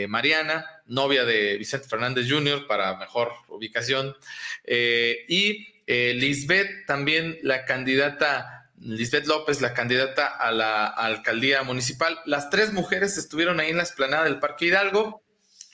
Mariana, 0.08 0.82
novia 0.86 1.24
de 1.24 1.56
Vicente 1.56 1.88
Fernández 1.88 2.26
Jr., 2.28 2.66
para 2.66 2.96
mejor 2.96 3.32
ubicación. 3.48 4.16
y 4.66 5.66
Lisbeth, 5.86 6.86
también 6.86 7.38
la 7.42 7.64
candidata 7.64 8.70
Lisbeth 8.80 9.26
López, 9.26 9.60
la 9.60 9.74
candidata 9.74 10.26
a 10.26 10.52
la 10.52 10.86
alcaldía 10.86 11.62
municipal. 11.62 12.18
Las 12.26 12.50
tres 12.50 12.72
mujeres 12.72 13.18
estuvieron 13.18 13.60
ahí 13.60 13.70
en 13.70 13.76
la 13.76 13.82
esplanada 13.82 14.24
del 14.24 14.38
Parque 14.38 14.66
Hidalgo, 14.66 15.22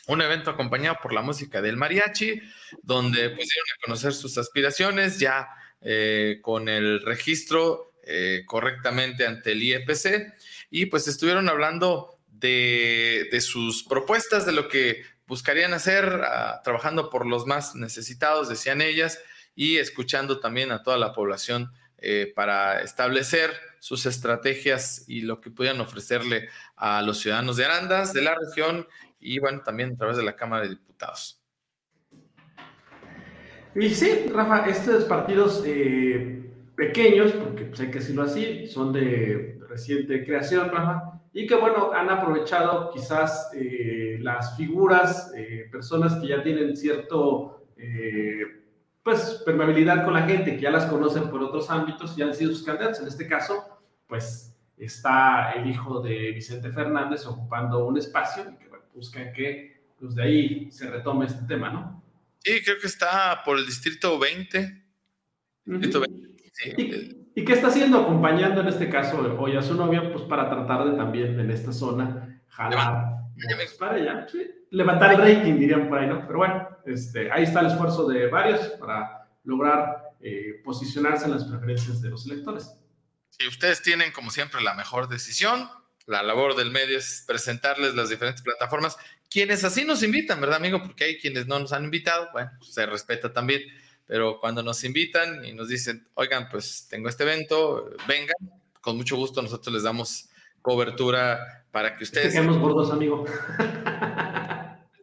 un 0.07 0.23
evento 0.23 0.51
acompañado 0.51 0.99
por 1.03 1.13
la 1.13 1.23
música 1.23 1.63
del 1.63 1.77
mariachi, 1.77 2.41
donde 2.83 3.31
pusieron 3.31 3.67
a 3.73 3.85
conocer 3.85 4.13
sus 4.13 4.37
aspiraciones 4.39 5.19
ya 5.19 5.49
eh, 5.81 6.39
con 6.43 6.69
el 6.69 7.01
registro 7.03 7.95
eh, 8.07 8.43
correctamente 8.47 9.27
ante 9.27 9.53
el 9.53 9.63
IEPC 9.63 10.35
y 10.71 10.87
pues 10.87 11.09
estuvieron 11.09 11.49
hablando 11.49 12.19
de, 12.27 13.29
sus 13.41 13.85
propuestas, 13.85 14.45
de 14.45 14.53
lo 14.53 14.69
que 14.69 15.03
buscarían 15.27 15.73
hacer, 15.73 16.05
ah, 16.25 16.61
trabajando 16.63 17.09
por 17.09 17.27
los 17.27 17.47
más 17.47 17.75
necesitados, 17.75 18.49
decían 18.49 18.83
ellas, 18.83 19.21
y 19.55 19.77
escuchando 19.77 20.41
también 20.41 20.73
a 20.73 20.83
toda 20.83 20.99
la 20.99 21.13
población 21.13 21.73
eh, 21.99 22.31
para 22.35 22.83
establecer 22.83 23.53
sus 23.81 24.05
estrategias 24.05 25.05
y 25.07 25.23
lo 25.23 25.41
que 25.41 25.51
pudieran 25.51 25.81
ofrecerle 25.81 26.49
a 26.77 27.01
los 27.03 27.21
ciudadanos 27.21 27.57
de 27.57 27.65
Arandas, 27.65 28.13
de 28.13 28.23
la 28.23 28.35
región 28.35 28.87
y 29.25 29.39
bueno, 29.39 29.63
también 29.65 29.93
a 29.93 29.97
través 29.97 30.19
de 30.19 30.23
la 30.23 30.37
Cámara 30.37 30.65
de 30.65 30.69
Diputados. 30.69 31.41
Y 33.75 33.89
sí, 33.89 34.27
Rafa, 34.33 34.67
estos 34.67 35.05
partidos 35.05 35.65
eh, 35.67 36.53
pequeños, 36.77 37.33
porque 37.33 37.65
pues, 37.65 37.81
hay 37.81 37.91
que 37.91 38.01
decirlo 38.01 38.23
así, 38.23 38.67
son 38.67 38.93
de 38.93 39.59
reciente 39.67 40.25
creación, 40.25 40.71
Rafa, 40.71 41.23
y 41.33 41.47
que 41.47 41.57
bueno, 41.57 41.91
han 41.93 42.11
aprovechado 42.11 42.91
quizás 42.93 43.51
eh, 43.55 44.19
las 44.21 44.57
figuras, 44.59 45.33
personas 45.73 46.15
que 46.17 46.29
ya 46.29 46.43
tienen 46.43 46.77
cierto 46.77 47.67
pues, 49.03 49.43
permeabilidad 49.45 50.05
con 50.05 50.13
la 50.13 50.23
gente, 50.23 50.55
que 50.55 50.61
ya 50.61 50.71
las 50.71 50.85
conocen 50.85 51.31
por 51.31 51.43
otros 51.43 51.71
ámbitos 51.71 52.17
y 52.17 52.23
han 52.23 52.35
sido 52.35 52.53
sus 52.53 52.63
candidatos. 52.63 53.01
En 53.01 53.09
este 53.09 53.27
caso, 53.27 53.81
pues, 54.07 54.55
está 54.77 55.53
el 55.53 55.69
hijo 55.69 56.01
de 56.01 56.33
Vicente 56.33 56.71
Fernández 56.71 57.27
ocupando 57.27 57.87
un 57.87 57.97
espacio 57.97 58.45
que 58.59 58.74
buscan 58.95 59.33
que 59.33 59.85
pues, 59.99 60.15
de 60.15 60.23
ahí 60.23 60.71
se 60.71 60.91
retome 60.91 61.27
este 61.27 61.45
tema, 61.47 61.71
¿no? 61.71 62.03
Sí, 62.39 62.63
creo 62.63 62.79
que 62.79 62.87
está 62.87 63.43
por 63.45 63.59
el 63.59 63.67
distrito 63.67 64.19
20. 64.19 64.85
Distrito 65.65 66.01
20. 66.01 66.51
Sí. 66.53 67.25
¿Y 67.35 67.45
qué 67.45 67.53
está 67.53 67.69
haciendo? 67.69 68.01
Acompañando 68.01 68.61
en 68.61 68.69
este 68.69 68.89
caso 68.89 69.19
hoy 69.39 69.57
a 69.57 69.63
su 69.63 69.75
novia, 69.75 70.13
pues 70.13 70.25
para 70.25 70.49
tratar 70.49 70.91
de 70.91 70.97
también 70.97 71.39
en 71.41 71.51
esta 71.51 71.73
zona 71.73 72.43
jalar. 72.49 73.15
Pues, 73.57 73.75
para 73.75 73.95
allá, 73.95 74.27
levantar 74.71 75.13
el 75.13 75.19
rating, 75.19 75.59
dirían 75.59 75.89
por 75.89 75.99
ahí, 75.99 76.07
¿no? 76.07 76.25
Pero 76.27 76.39
bueno, 76.39 76.69
este, 76.87 77.31
ahí 77.33 77.43
está 77.43 77.61
el 77.61 77.67
esfuerzo 77.67 78.07
de 78.07 78.29
varios 78.29 78.61
para 78.79 79.29
lograr 79.43 80.15
eh, 80.21 80.61
posicionarse 80.65 81.25
en 81.25 81.33
las 81.33 81.45
preferencias 81.45 82.01
de 82.01 82.11
los 82.11 82.27
electores. 82.27 82.77
Si 83.31 83.49
ustedes 83.49 83.83
tienen, 83.83 84.13
como 84.13 84.31
siempre, 84.31 84.63
la 84.63 84.75
mejor 84.75 85.09
decisión, 85.09 85.69
la 86.07 86.23
labor 86.23 86.55
del 86.57 86.71
medio 86.71 86.99
es 86.99 87.25
presentarles 87.27 87.95
las 87.95 88.11
diferentes 88.11 88.43
plataformas, 88.43 88.97
quienes 89.31 89.65
así 89.65 89.85
nos 89.85 90.03
invitan, 90.03 90.41
¿verdad, 90.41 90.57
amigo? 90.57 90.83
Porque 90.83 91.05
hay 91.05 91.19
quienes 91.19 91.47
no 91.47 91.59
nos 91.59 91.73
han 91.73 91.85
invitado, 91.85 92.29
bueno, 92.33 92.51
pues, 92.59 92.73
se 92.73 92.87
respeta 92.87 93.33
también, 93.33 93.63
pero 94.07 94.39
cuando 94.39 94.63
nos 94.63 94.85
invitan 94.85 95.45
y 95.45 95.53
nos 95.53 95.69
dicen, 95.69 96.07
oigan, 96.15 96.49
pues 96.51 96.87
tengo 96.89 97.09
este 97.09 97.25
evento, 97.25 97.91
vengan, 98.07 98.37
con 98.81 98.97
mucho 98.97 99.17
gusto 99.17 99.41
nosotros 99.41 99.73
les 99.73 99.83
damos 99.83 100.29
cobertura 100.61 101.65
para 101.71 101.97
que 101.97 102.05
ustedes... 102.05 102.33
Seamos 102.33 102.59
gordos, 102.59 102.91
amigo. 102.91 103.25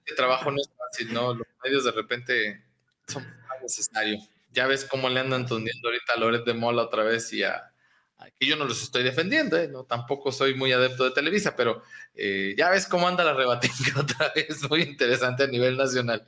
Este 0.06 0.16
trabajo 0.16 0.52
no 0.52 0.58
es 0.62 0.70
fácil, 0.78 1.14
¿no? 1.14 1.34
Los 1.34 1.48
medios 1.64 1.84
de 1.84 1.92
repente 1.92 2.64
son 3.08 3.26
necesarios. 3.62 4.30
Ya 4.54 4.68
ves 4.68 4.86
cómo 4.86 5.10
le 5.10 5.20
andan 5.20 5.46
tundiendo 5.46 5.88
ahorita 5.88 6.14
a 6.14 6.20
Loret 6.20 6.46
de 6.46 6.54
Mola 6.54 6.84
otra 6.84 7.04
vez 7.04 7.32
y 7.34 7.44
a, 7.44 7.71
que 8.30 8.46
yo 8.46 8.56
no 8.56 8.66
los 8.66 8.84
estoy 8.84 9.04
defendiendo, 9.04 9.58
¿eh? 9.58 9.68
no, 9.68 9.84
tampoco 9.84 10.32
soy 10.32 10.54
muy 10.54 10.72
adepto 10.72 11.04
de 11.04 11.12
Televisa, 11.12 11.56
pero 11.56 11.82
eh, 12.14 12.54
ya 12.58 12.70
ves 12.70 12.88
cómo 12.88 13.08
anda 13.08 13.24
la 13.24 13.34
rebatinga 13.34 13.74
otra 14.00 14.32
vez, 14.36 14.70
muy 14.70 14.82
interesante 14.82 15.44
a 15.44 15.48
nivel 15.48 15.78
nacional. 15.78 16.26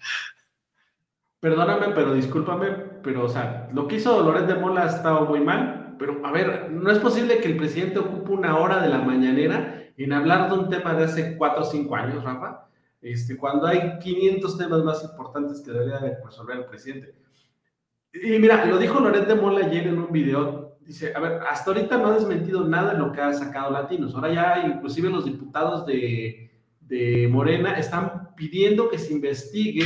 Perdóname, 1.39 1.89
pero 1.93 2.13
discúlpame, 2.13 2.69
pero 3.03 3.25
o 3.25 3.29
sea, 3.29 3.69
lo 3.73 3.87
que 3.87 3.97
hizo 3.97 4.23
Loret 4.23 4.45
de 4.45 4.55
Mola 4.55 4.83
ha 4.83 4.87
estado 4.87 5.25
muy 5.25 5.41
mal, 5.41 5.95
pero 5.99 6.25
a 6.25 6.31
ver, 6.31 6.71
no 6.71 6.89
es 6.89 6.99
posible 6.99 7.39
que 7.39 7.49
el 7.49 7.57
presidente 7.57 7.99
ocupe 7.99 8.31
una 8.31 8.57
hora 8.57 8.81
de 8.81 8.89
la 8.89 8.99
mañanera 8.99 9.91
en 9.97 10.13
hablar 10.13 10.49
de 10.49 10.57
un 10.57 10.69
tema 10.69 10.93
de 10.93 11.03
hace 11.03 11.37
cuatro 11.37 11.63
o 11.63 11.65
cinco 11.65 11.95
años, 11.95 12.23
Rafa, 12.23 12.67
este, 13.01 13.37
cuando 13.37 13.67
hay 13.67 13.99
500 13.99 14.57
temas 14.57 14.83
más 14.83 15.03
importantes 15.03 15.61
que 15.61 15.71
debería 15.71 15.99
resolver 16.23 16.57
el 16.57 16.65
presidente. 16.65 17.13
Y 18.13 18.39
mira, 18.39 18.65
lo 18.65 18.77
dijo 18.77 18.99
Loret 18.99 19.27
de 19.27 19.35
Mola 19.35 19.65
ayer 19.65 19.87
en 19.87 19.99
un 19.99 20.11
video 20.11 20.72
dice, 20.85 21.13
a 21.15 21.19
ver, 21.19 21.39
hasta 21.49 21.71
ahorita 21.71 21.97
no 21.97 22.07
ha 22.07 22.13
desmentido 22.15 22.67
nada 22.67 22.93
de 22.93 22.99
lo 22.99 23.11
que 23.11 23.21
ha 23.21 23.33
sacado 23.33 23.71
Latinos. 23.71 24.15
Ahora 24.15 24.33
ya 24.33 24.67
inclusive 24.67 25.09
los 25.09 25.25
diputados 25.25 25.85
de, 25.85 26.51
de 26.81 27.27
Morena 27.29 27.77
están 27.77 28.33
pidiendo 28.35 28.89
que 28.89 28.97
se 28.97 29.13
investigue, 29.13 29.85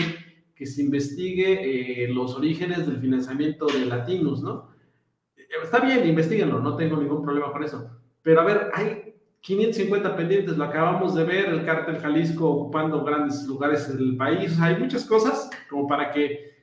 que 0.56 0.66
se 0.66 0.82
investigue 0.82 2.04
eh, 2.04 2.08
los 2.10 2.36
orígenes 2.36 2.88
del 2.88 3.00
financiamiento 3.00 3.68
de 3.68 3.86
Latinos, 3.86 4.42
¿no? 4.42 4.70
Está 5.64 5.80
bien, 5.80 6.08
investiguenlo, 6.08 6.60
no 6.60 6.76
tengo 6.76 6.98
ningún 6.98 7.24
problema 7.24 7.52
con 7.52 7.64
eso. 7.64 7.90
Pero 8.22 8.42
a 8.42 8.44
ver, 8.44 8.70
hay 8.74 9.16
550 9.42 10.16
pendientes, 10.16 10.58
lo 10.58 10.66
acabamos 10.66 11.16
de 11.16 11.24
ver, 11.24 11.46
el 11.46 11.66
cártel 11.66 11.98
Jalisco 12.00 12.50
ocupando 12.50 13.04
grandes 13.04 13.46
lugares 13.48 13.88
del 13.96 14.18
país, 14.18 14.60
hay 14.60 14.78
muchas 14.78 15.06
cosas 15.06 15.50
como 15.70 15.88
para 15.88 16.12
que 16.12 16.57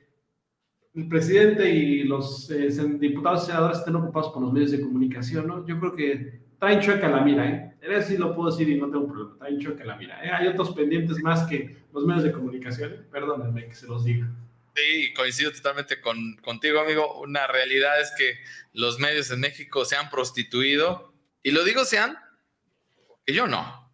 el 0.95 1.07
presidente 1.09 1.69
y 1.69 2.03
los 2.03 2.49
eh, 2.51 2.69
diputados 2.99 3.43
y 3.43 3.45
senadores 3.47 3.79
estén 3.79 3.95
ocupados 3.95 4.31
por 4.31 4.41
los 4.41 4.53
medios 4.53 4.71
de 4.71 4.81
comunicación, 4.81 5.47
¿no? 5.47 5.65
Yo 5.67 5.79
creo 5.79 5.95
que 5.95 6.39
traen 6.57 6.79
chueca 6.79 7.09
la 7.09 7.21
mira, 7.21 7.49
¿eh? 7.49 7.71
Eso 7.81 8.13
lo 8.17 8.33
puedo 8.33 8.49
decir 8.49 8.67
y 8.69 8.79
no 8.79 8.89
tengo 8.89 9.07
problema, 9.07 9.37
traen 9.37 9.59
chueca 9.59 9.83
la 9.83 9.95
mira. 9.97 10.23
¿eh? 10.25 10.31
Hay 10.31 10.47
otros 10.47 10.73
pendientes 10.73 11.21
más 11.21 11.47
que 11.47 11.77
los 11.93 12.05
medios 12.05 12.23
de 12.23 12.31
comunicación, 12.31 12.93
¿eh? 12.93 12.99
perdónenme 13.11 13.67
que 13.67 13.75
se 13.75 13.87
los 13.87 14.05
diga. 14.05 14.27
Sí, 14.75 15.13
coincido 15.13 15.51
totalmente 15.51 16.01
con, 16.01 16.37
contigo, 16.37 16.79
amigo. 16.79 17.21
Una 17.21 17.45
realidad 17.47 17.99
es 18.01 18.11
que 18.17 18.37
los 18.73 18.99
medios 18.99 19.29
en 19.31 19.41
México 19.41 19.85
se 19.85 19.95
han 19.95 20.09
prostituido, 20.09 21.13
y 21.43 21.51
lo 21.51 21.63
digo 21.63 21.85
sean, 21.85 22.17
porque 23.07 23.33
yo 23.33 23.47
no 23.47 23.84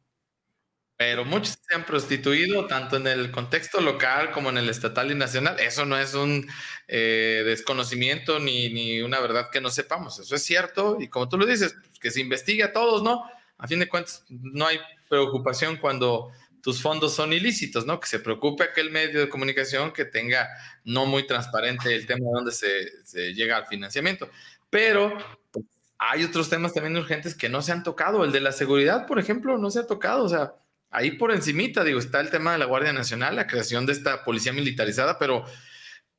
pero 1.01 1.25
muchos 1.25 1.57
se 1.67 1.73
han 1.73 1.83
prostituido 1.83 2.67
tanto 2.67 2.95
en 2.95 3.07
el 3.07 3.31
contexto 3.31 3.81
local 3.81 4.29
como 4.29 4.51
en 4.51 4.59
el 4.59 4.69
estatal 4.69 5.09
y 5.09 5.15
nacional. 5.15 5.59
Eso 5.59 5.83
no 5.83 5.97
es 5.97 6.13
un 6.13 6.47
eh, 6.87 7.41
desconocimiento 7.43 8.37
ni, 8.37 8.71
ni, 8.71 9.01
una 9.01 9.19
verdad 9.19 9.49
que 9.51 9.61
no 9.61 9.71
sepamos. 9.71 10.19
Eso 10.19 10.35
es 10.35 10.43
cierto. 10.43 10.97
Y 10.99 11.07
como 11.07 11.27
tú 11.27 11.39
lo 11.39 11.47
dices, 11.47 11.73
pues, 11.73 11.97
que 11.97 12.11
se 12.11 12.21
investigue 12.21 12.61
a 12.61 12.71
todos, 12.71 13.01
¿no? 13.01 13.23
A 13.57 13.65
fin 13.65 13.79
de 13.79 13.89
cuentas, 13.89 14.25
no 14.29 14.67
hay 14.67 14.79
preocupación 15.09 15.77
cuando 15.77 16.29
tus 16.61 16.79
fondos 16.83 17.15
son 17.15 17.33
ilícitos, 17.33 17.87
¿no? 17.87 17.99
Que 17.99 18.07
se 18.07 18.19
preocupe 18.19 18.63
aquel 18.63 18.91
medio 18.91 19.21
de 19.21 19.29
comunicación 19.29 19.93
que 19.93 20.05
tenga 20.05 20.49
no 20.83 21.07
muy 21.07 21.25
transparente 21.25 21.95
el 21.95 22.05
tema 22.05 22.27
de 22.27 22.31
dónde 22.31 22.51
se, 22.51 23.03
se 23.05 23.33
llega 23.33 23.57
al 23.57 23.65
financiamiento. 23.65 24.29
Pero 24.69 25.17
pues, 25.51 25.65
hay 25.97 26.23
otros 26.23 26.47
temas 26.47 26.75
también 26.75 26.95
urgentes 26.95 27.33
que 27.33 27.49
no 27.49 27.63
se 27.63 27.71
han 27.71 27.81
tocado. 27.81 28.23
El 28.23 28.31
de 28.31 28.41
la 28.41 28.51
seguridad, 28.51 29.07
por 29.07 29.17
ejemplo, 29.17 29.57
no 29.57 29.71
se 29.71 29.79
ha 29.79 29.87
tocado. 29.87 30.25
O 30.25 30.29
sea, 30.29 30.53
ahí 30.91 31.11
por 31.11 31.31
encimita, 31.31 31.83
digo, 31.83 31.99
está 31.99 32.19
el 32.19 32.29
tema 32.29 32.51
de 32.51 32.59
la 32.59 32.65
Guardia 32.65 32.93
Nacional, 32.93 33.35
la 33.35 33.47
creación 33.47 33.85
de 33.85 33.93
esta 33.93 34.23
policía 34.23 34.53
militarizada, 34.53 35.17
pero 35.17 35.45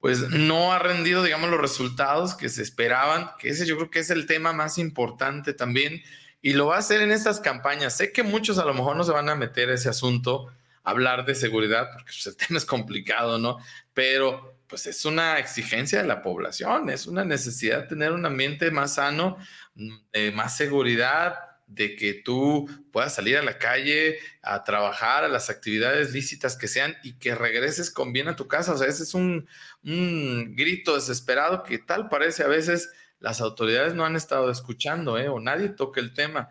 pues 0.01 0.31
no 0.31 0.73
ha 0.73 0.81
rendido, 0.81 1.23
digamos, 1.23 1.49
los 1.49 1.61
resultados 1.61 2.35
que 2.35 2.49
se 2.49 2.63
esperaban, 2.63 3.31
que 3.39 3.51
ese 3.51 3.67
yo 3.67 3.77
creo 3.77 3.91
que 3.91 4.01
es 4.01 4.11
el 4.11 4.27
tema 4.27 4.53
más 4.53 4.79
importante 4.79 5.55
también, 5.55 6.03
y 6.41 6.55
lo 6.55 6.67
va 6.67 6.77
a 6.77 6.79
hacer 6.81 7.03
en 7.03 7.13
estas 7.13 7.39
campañas. 7.39 7.97
Sé 7.97 8.11
que 8.11 8.25
muchos 8.25 8.59
a 8.59 8.65
lo 8.65 8.75
mejor 8.75 8.97
no 8.97 9.05
se 9.05 9.13
van 9.13 9.29
a 9.29 9.37
meter 9.37 9.69
a 9.69 9.75
ese 9.75 9.89
asunto, 9.89 10.49
hablar 10.83 11.25
de 11.25 11.37
seguridad, 11.37 11.89
porque 11.93 12.13
pues, 12.13 12.27
el 12.27 12.37
tema 12.49 12.59
es 12.59 12.65
complicado, 12.65 13.39
¿no? 13.39 13.59
Pero 13.95 14.59
pues 14.67 14.87
es 14.87 15.05
una 15.05 15.39
exigencia 15.39 16.01
de 16.01 16.09
la 16.09 16.23
población, 16.23 16.89
es 16.89 17.07
una 17.07 17.25
necesidad 17.25 17.87
tener 17.89 18.11
un 18.13 18.25
ambiente 18.25 18.71
más 18.71 18.95
sano, 18.95 19.37
mm, 19.75 19.97
de 20.13 20.33
más 20.33 20.57
seguridad, 20.57 21.35
de 21.75 21.97
que 21.97 22.15
tú 22.15 22.69
puedas 22.93 23.15
salir 23.15 23.37
a 23.39 23.43
la 23.43 23.59
calle 23.59 24.19
a 24.43 24.63
trabajar 24.63 25.25
a 25.25 25.29
las 25.29 25.49
actividades 25.49 26.13
lícitas 26.13 26.57
que 26.57 26.69
sean 26.69 26.97
y 27.03 27.15
que 27.15 27.35
regreses 27.35 27.91
con 27.91 28.13
bien 28.13 28.29
a 28.29 28.37
tu 28.37 28.47
casa. 28.47 28.73
O 28.73 28.79
sea, 28.79 28.89
ese 28.89 29.05
es 29.05 29.15
un, 29.15 29.49
grito 29.83 30.95
desesperado 30.95 31.63
que 31.63 31.79
tal 31.79 32.09
parece 32.09 32.43
a 32.43 32.49
veces 32.49 32.91
las 33.21 33.41
autoridades 33.41 33.95
no 33.95 34.05
han 34.05 34.17
estado 34.17 34.51
escuchando, 34.51 35.19
¿eh? 35.19 35.29
o 35.29 35.41
nadie 35.41 35.69
toca 35.71 36.01
el 36.01 36.13
tema. 36.13 36.51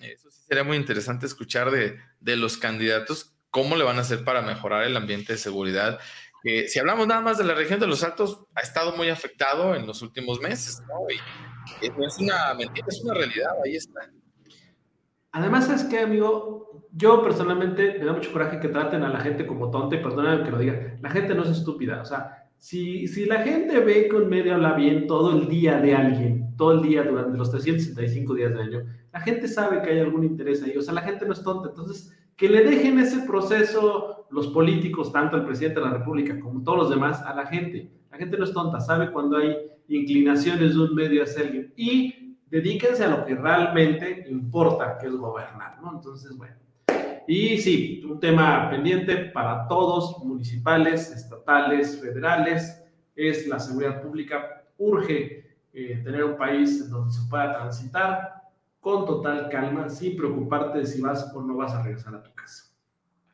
Eso 0.00 0.30
sí 0.30 0.42
sería 0.48 0.64
muy 0.64 0.76
interesante 0.76 1.26
escuchar 1.26 1.70
de, 1.70 1.98
los 2.36 2.56
candidatos 2.56 3.34
cómo 3.50 3.76
le 3.76 3.84
van 3.84 3.98
a 3.98 4.02
hacer 4.02 4.24
para 4.24 4.40
mejorar 4.40 4.84
el 4.84 4.96
ambiente 4.96 5.34
de 5.34 5.38
seguridad. 5.38 5.98
si 6.42 6.78
hablamos 6.78 7.06
nada 7.06 7.20
más 7.20 7.36
de 7.36 7.44
la 7.44 7.54
región 7.54 7.78
de 7.78 7.86
los 7.86 8.02
Altos, 8.02 8.46
ha 8.54 8.60
estado 8.60 8.96
muy 8.96 9.10
afectado 9.10 9.74
en 9.74 9.86
los 9.86 10.00
últimos 10.00 10.40
meses, 10.40 10.80
¿no? 10.88 11.06
Y, 11.10 11.86
es 11.86 12.18
una 12.18 12.54
mentira, 12.54 12.86
es 12.88 13.00
una 13.02 13.14
realidad, 13.14 13.50
ahí 13.64 13.76
está. 13.76 14.10
Además, 15.32 15.66
¿sabes 15.66 15.84
qué, 15.84 16.00
amigo? 16.00 16.86
Yo 16.92 17.22
personalmente 17.22 17.96
me 17.98 18.04
da 18.04 18.12
mucho 18.12 18.32
coraje 18.32 18.60
que 18.60 18.68
traten 18.68 19.02
a 19.02 19.08
la 19.08 19.20
gente 19.20 19.46
como 19.46 19.70
tonta 19.70 19.96
y 19.96 20.02
perdóname 20.02 20.44
que 20.44 20.50
lo 20.50 20.58
diga. 20.58 20.98
La 21.00 21.08
gente 21.10 21.34
no 21.34 21.42
es 21.42 21.48
estúpida. 21.48 22.02
O 22.02 22.04
sea, 22.04 22.50
si, 22.58 23.08
si 23.08 23.24
la 23.24 23.38
gente 23.40 23.80
ve 23.80 24.08
que 24.08 24.16
un 24.16 24.28
medio 24.28 24.54
habla 24.54 24.74
bien 24.74 25.06
todo 25.06 25.36
el 25.36 25.48
día 25.48 25.80
de 25.80 25.94
alguien, 25.94 26.54
todo 26.56 26.72
el 26.72 26.82
día 26.82 27.02
durante 27.02 27.38
los 27.38 27.50
365 27.50 28.34
días 28.34 28.50
del 28.50 28.60
año, 28.60 28.84
la 29.10 29.20
gente 29.20 29.48
sabe 29.48 29.80
que 29.82 29.90
hay 29.90 30.00
algún 30.00 30.22
interés 30.24 30.62
ahí. 30.62 30.76
O 30.76 30.82
sea, 30.82 30.92
la 30.92 31.00
gente 31.00 31.24
no 31.24 31.32
es 31.32 31.42
tonta. 31.42 31.70
Entonces, 31.70 32.14
que 32.36 32.48
le 32.48 32.62
dejen 32.62 32.98
ese 32.98 33.20
proceso 33.20 34.26
los 34.30 34.48
políticos, 34.48 35.12
tanto 35.12 35.36
el 35.36 35.44
presidente 35.44 35.80
de 35.80 35.86
la 35.86 35.92
República 35.92 36.38
como 36.40 36.62
todos 36.62 36.78
los 36.78 36.90
demás, 36.90 37.22
a 37.22 37.34
la 37.34 37.46
gente. 37.46 37.90
La 38.10 38.18
gente 38.18 38.36
no 38.36 38.44
es 38.44 38.52
tonta, 38.52 38.80
sabe 38.80 39.10
cuando 39.10 39.38
hay 39.38 39.56
inclinaciones 39.88 40.74
de 40.74 40.80
un 40.80 40.94
medio 40.94 41.22
hacia 41.22 41.42
alguien. 41.42 41.72
Y 41.76 42.21
dedíquense 42.52 43.02
a 43.02 43.08
lo 43.08 43.24
que 43.24 43.34
realmente 43.34 44.26
importa, 44.28 44.98
que 45.00 45.06
es 45.06 45.14
gobernar, 45.14 45.80
¿no? 45.80 45.90
Entonces, 45.94 46.36
bueno. 46.36 46.54
Y 47.26 47.56
sí, 47.56 48.02
un 48.04 48.20
tema 48.20 48.68
pendiente 48.68 49.16
para 49.16 49.66
todos, 49.66 50.22
municipales, 50.22 51.10
estatales, 51.10 51.98
federales, 51.98 52.78
es 53.16 53.46
la 53.46 53.58
seguridad 53.58 54.02
pública. 54.02 54.64
Urge 54.76 55.56
eh, 55.72 56.00
tener 56.04 56.24
un 56.24 56.36
país 56.36 56.90
donde 56.90 57.14
se 57.14 57.26
pueda 57.30 57.54
transitar 57.54 58.42
con 58.80 59.06
total 59.06 59.48
calma, 59.48 59.88
sin 59.88 60.14
preocuparte 60.14 60.80
de 60.80 60.86
si 60.86 61.00
vas 61.00 61.32
o 61.34 61.40
no 61.40 61.56
vas 61.56 61.72
a 61.72 61.82
regresar 61.82 62.16
a 62.16 62.22
tu 62.22 62.34
casa. 62.34 62.64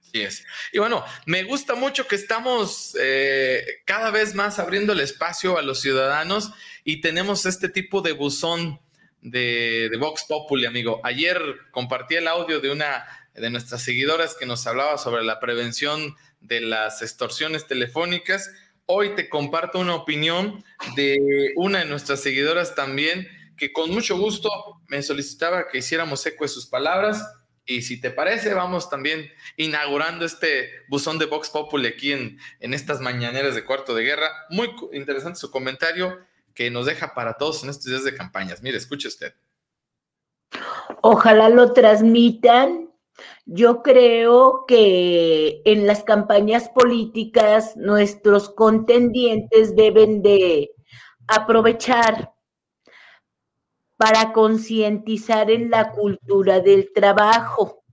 Así 0.01 0.23
es. 0.23 0.47
Y 0.73 0.79
bueno, 0.79 1.03
me 1.27 1.43
gusta 1.43 1.75
mucho 1.75 2.07
que 2.07 2.15
estamos 2.15 2.97
eh, 3.01 3.65
cada 3.85 4.13
vez 4.13 4.37
más 4.37 4.61
abriendo 4.61 4.93
el 4.93 5.01
espacio 5.01 5.59
a 5.59 5.63
los 5.63 5.81
ciudadanos 5.81 6.53
y 6.85 7.01
tenemos 7.01 7.47
este 7.47 7.69
tipo 7.69 8.01
de 8.01 8.13
buzón 8.13 8.79
de, 9.23 9.91
Vox 9.99 10.25
Populi, 10.29 10.67
amigo. 10.67 11.01
Ayer 11.05 11.41
compartí 11.71 12.17
el 12.17 12.29
audio 12.29 12.61
de 12.61 12.71
una 12.71 13.05
de 13.35 13.51
nuestras 13.51 13.83
seguidoras 13.83 14.35
que 14.35 14.47
nos 14.47 14.67
hablaba 14.67 14.99
sobre 14.99 15.25
la 15.25 15.41
prevención 15.41 16.17
de 16.41 16.61
las 16.61 17.03
extorsiones 17.03 17.67
telefónicas. 17.67 18.51
Hoy 18.87 19.15
te 19.15 19.29
comparto 19.29 19.79
una 19.79 19.95
opinión 19.95 20.65
de 20.97 21.53
una 21.57 21.81
de 21.81 21.85
nuestras 21.85 22.21
seguidoras 22.21 22.75
también, 22.75 23.29
que 23.57 23.73
con 23.73 23.91
mucho 23.91 24.17
gusto 24.17 24.51
me 24.89 25.03
solicitaba 25.03 25.69
que 25.69 25.79
hiciéramos 25.79 26.25
eco 26.27 26.45
de 26.45 26.49
sus 26.49 26.67
palabras. 26.67 27.23
Y 27.67 27.83
si 27.83 28.01
te 28.01 28.11
parece, 28.11 28.55
vamos 28.55 28.89
también 28.89 29.31
inaugurando 29.59 30.25
este 30.25 30.71
buzón 30.89 31.19
de 31.19 31.27
Vox 31.27 31.51
Populi 31.51 31.87
aquí 31.87 32.13
en, 32.13 32.39
en 32.61 32.73
estas 32.73 33.01
mañaneras 33.01 33.55
de 33.55 33.65
cuarto 33.65 33.95
de 33.95 34.05
guerra. 34.05 34.31
Muy 34.49 34.71
interesante 34.95 35.39
su 35.39 35.51
comentario 35.51 36.19
que 36.59 36.73
nos 36.73 36.87
deja 36.87 37.15
para 37.15 37.35
todos 37.35 37.63
en 37.63 37.71
estos 37.71 37.85
días 37.85 38.03
de 38.03 38.17
campañas. 38.17 38.65
Mire, 38.65 38.79
escuche 38.79 39.07
usted. 39.07 39.33
Ojalá 41.03 41.51
lo 41.51 41.73
transmitan. 41.73 42.91
Yo 43.47 43.81
creo 43.81 44.65
que 44.67 45.63
en 45.65 45.87
las 45.87 46.03
campañas 46.03 46.69
políticas 46.71 47.77
nuestros 47.77 48.51
contendientes 48.51 49.77
deben 49.77 50.21
de 50.21 50.73
aprovechar 51.29 52.33
para 53.97 54.33
concientizar 54.33 55.53
en 55.53 55.71
la 55.71 55.93
cultura 55.93 56.59
del 56.59 56.93
trabajo. 56.93 57.85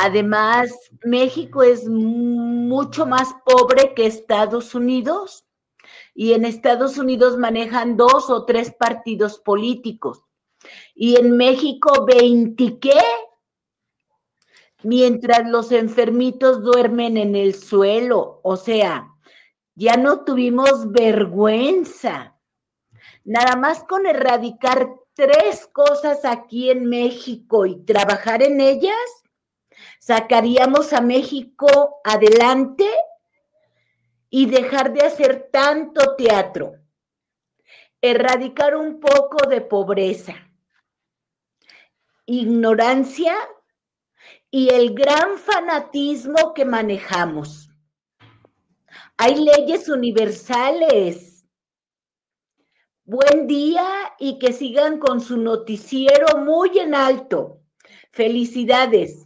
Además, 0.00 0.70
México 1.02 1.64
es 1.64 1.88
mucho 1.88 3.04
más 3.04 3.34
pobre 3.44 3.94
que 3.94 4.06
Estados 4.06 4.76
Unidos 4.76 5.45
y 6.16 6.32
en 6.32 6.46
Estados 6.46 6.96
Unidos 6.96 7.36
manejan 7.36 7.98
dos 7.98 8.30
o 8.30 8.46
tres 8.46 8.72
partidos 8.72 9.38
políticos. 9.38 10.24
Y 10.94 11.16
en 11.16 11.36
México 11.36 12.06
20 12.06 12.78
qué, 12.78 12.98
mientras 14.82 15.46
los 15.46 15.72
enfermitos 15.72 16.62
duermen 16.62 17.18
en 17.18 17.36
el 17.36 17.54
suelo, 17.54 18.40
o 18.42 18.56
sea, 18.56 19.12
ya 19.74 19.98
no 19.98 20.24
tuvimos 20.24 20.90
vergüenza. 20.90 22.34
Nada 23.22 23.56
más 23.56 23.84
con 23.84 24.06
erradicar 24.06 24.88
tres 25.12 25.68
cosas 25.70 26.24
aquí 26.24 26.70
en 26.70 26.86
México 26.86 27.66
y 27.66 27.84
trabajar 27.84 28.42
en 28.42 28.62
ellas, 28.62 28.96
sacaríamos 30.00 30.94
a 30.94 31.02
México 31.02 32.00
adelante 32.04 32.88
y 34.30 34.46
dejar 34.46 34.92
de 34.92 35.02
hacer 35.02 35.48
tanto 35.52 36.16
teatro. 36.16 36.74
Erradicar 38.00 38.76
un 38.76 39.00
poco 39.00 39.48
de 39.48 39.60
pobreza, 39.60 40.34
ignorancia 42.26 43.36
y 44.50 44.72
el 44.72 44.94
gran 44.94 45.38
fanatismo 45.38 46.54
que 46.54 46.64
manejamos. 46.64 47.70
Hay 49.16 49.36
leyes 49.36 49.88
universales 49.88 51.36
Buen 53.08 53.46
día 53.46 53.86
y 54.18 54.40
que 54.40 54.52
sigan 54.52 54.98
con 54.98 55.20
su 55.20 55.36
noticiero 55.36 56.38
muy 56.38 56.76
en 56.80 56.92
alto. 56.92 57.60
Felicidades. 58.10 59.25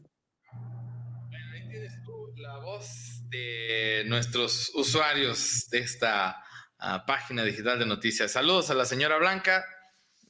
De 4.01 4.09
nuestros 4.09 4.71
usuarios 4.75 5.69
de 5.71 5.79
esta 5.79 6.43
uh, 6.81 7.07
página 7.07 7.45
digital 7.45 7.79
de 7.79 7.85
noticias. 7.85 8.33
Saludos 8.33 8.71
a 8.71 8.75
la 8.75 8.87
señora 8.87 9.19
Blanca. 9.19 9.67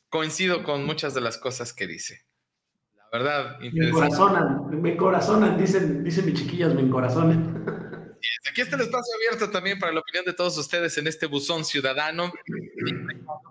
Coincido 0.08 0.64
con 0.64 0.84
muchas 0.84 1.14
de 1.14 1.20
las 1.20 1.38
cosas 1.38 1.72
que 1.72 1.86
dice. 1.86 2.26
La 2.96 3.18
verdad, 3.18 3.58
Me 3.60 3.88
encorazonan, 3.88 4.82
me 4.82 4.92
encorazonan, 4.92 5.56
dicen, 5.56 6.02
dicen 6.02 6.26
mis 6.26 6.34
chiquillas, 6.34 6.74
me 6.74 6.80
encorazonan. 6.80 7.64
Aquí 8.50 8.60
está 8.60 8.74
el 8.74 8.82
espacio 8.82 9.14
abierto 9.14 9.52
también 9.52 9.78
para 9.78 9.92
la 9.92 10.00
opinión 10.00 10.24
de 10.24 10.32
todos 10.32 10.58
ustedes 10.58 10.98
en 10.98 11.06
este 11.06 11.26
buzón 11.26 11.64
ciudadano. 11.64 12.32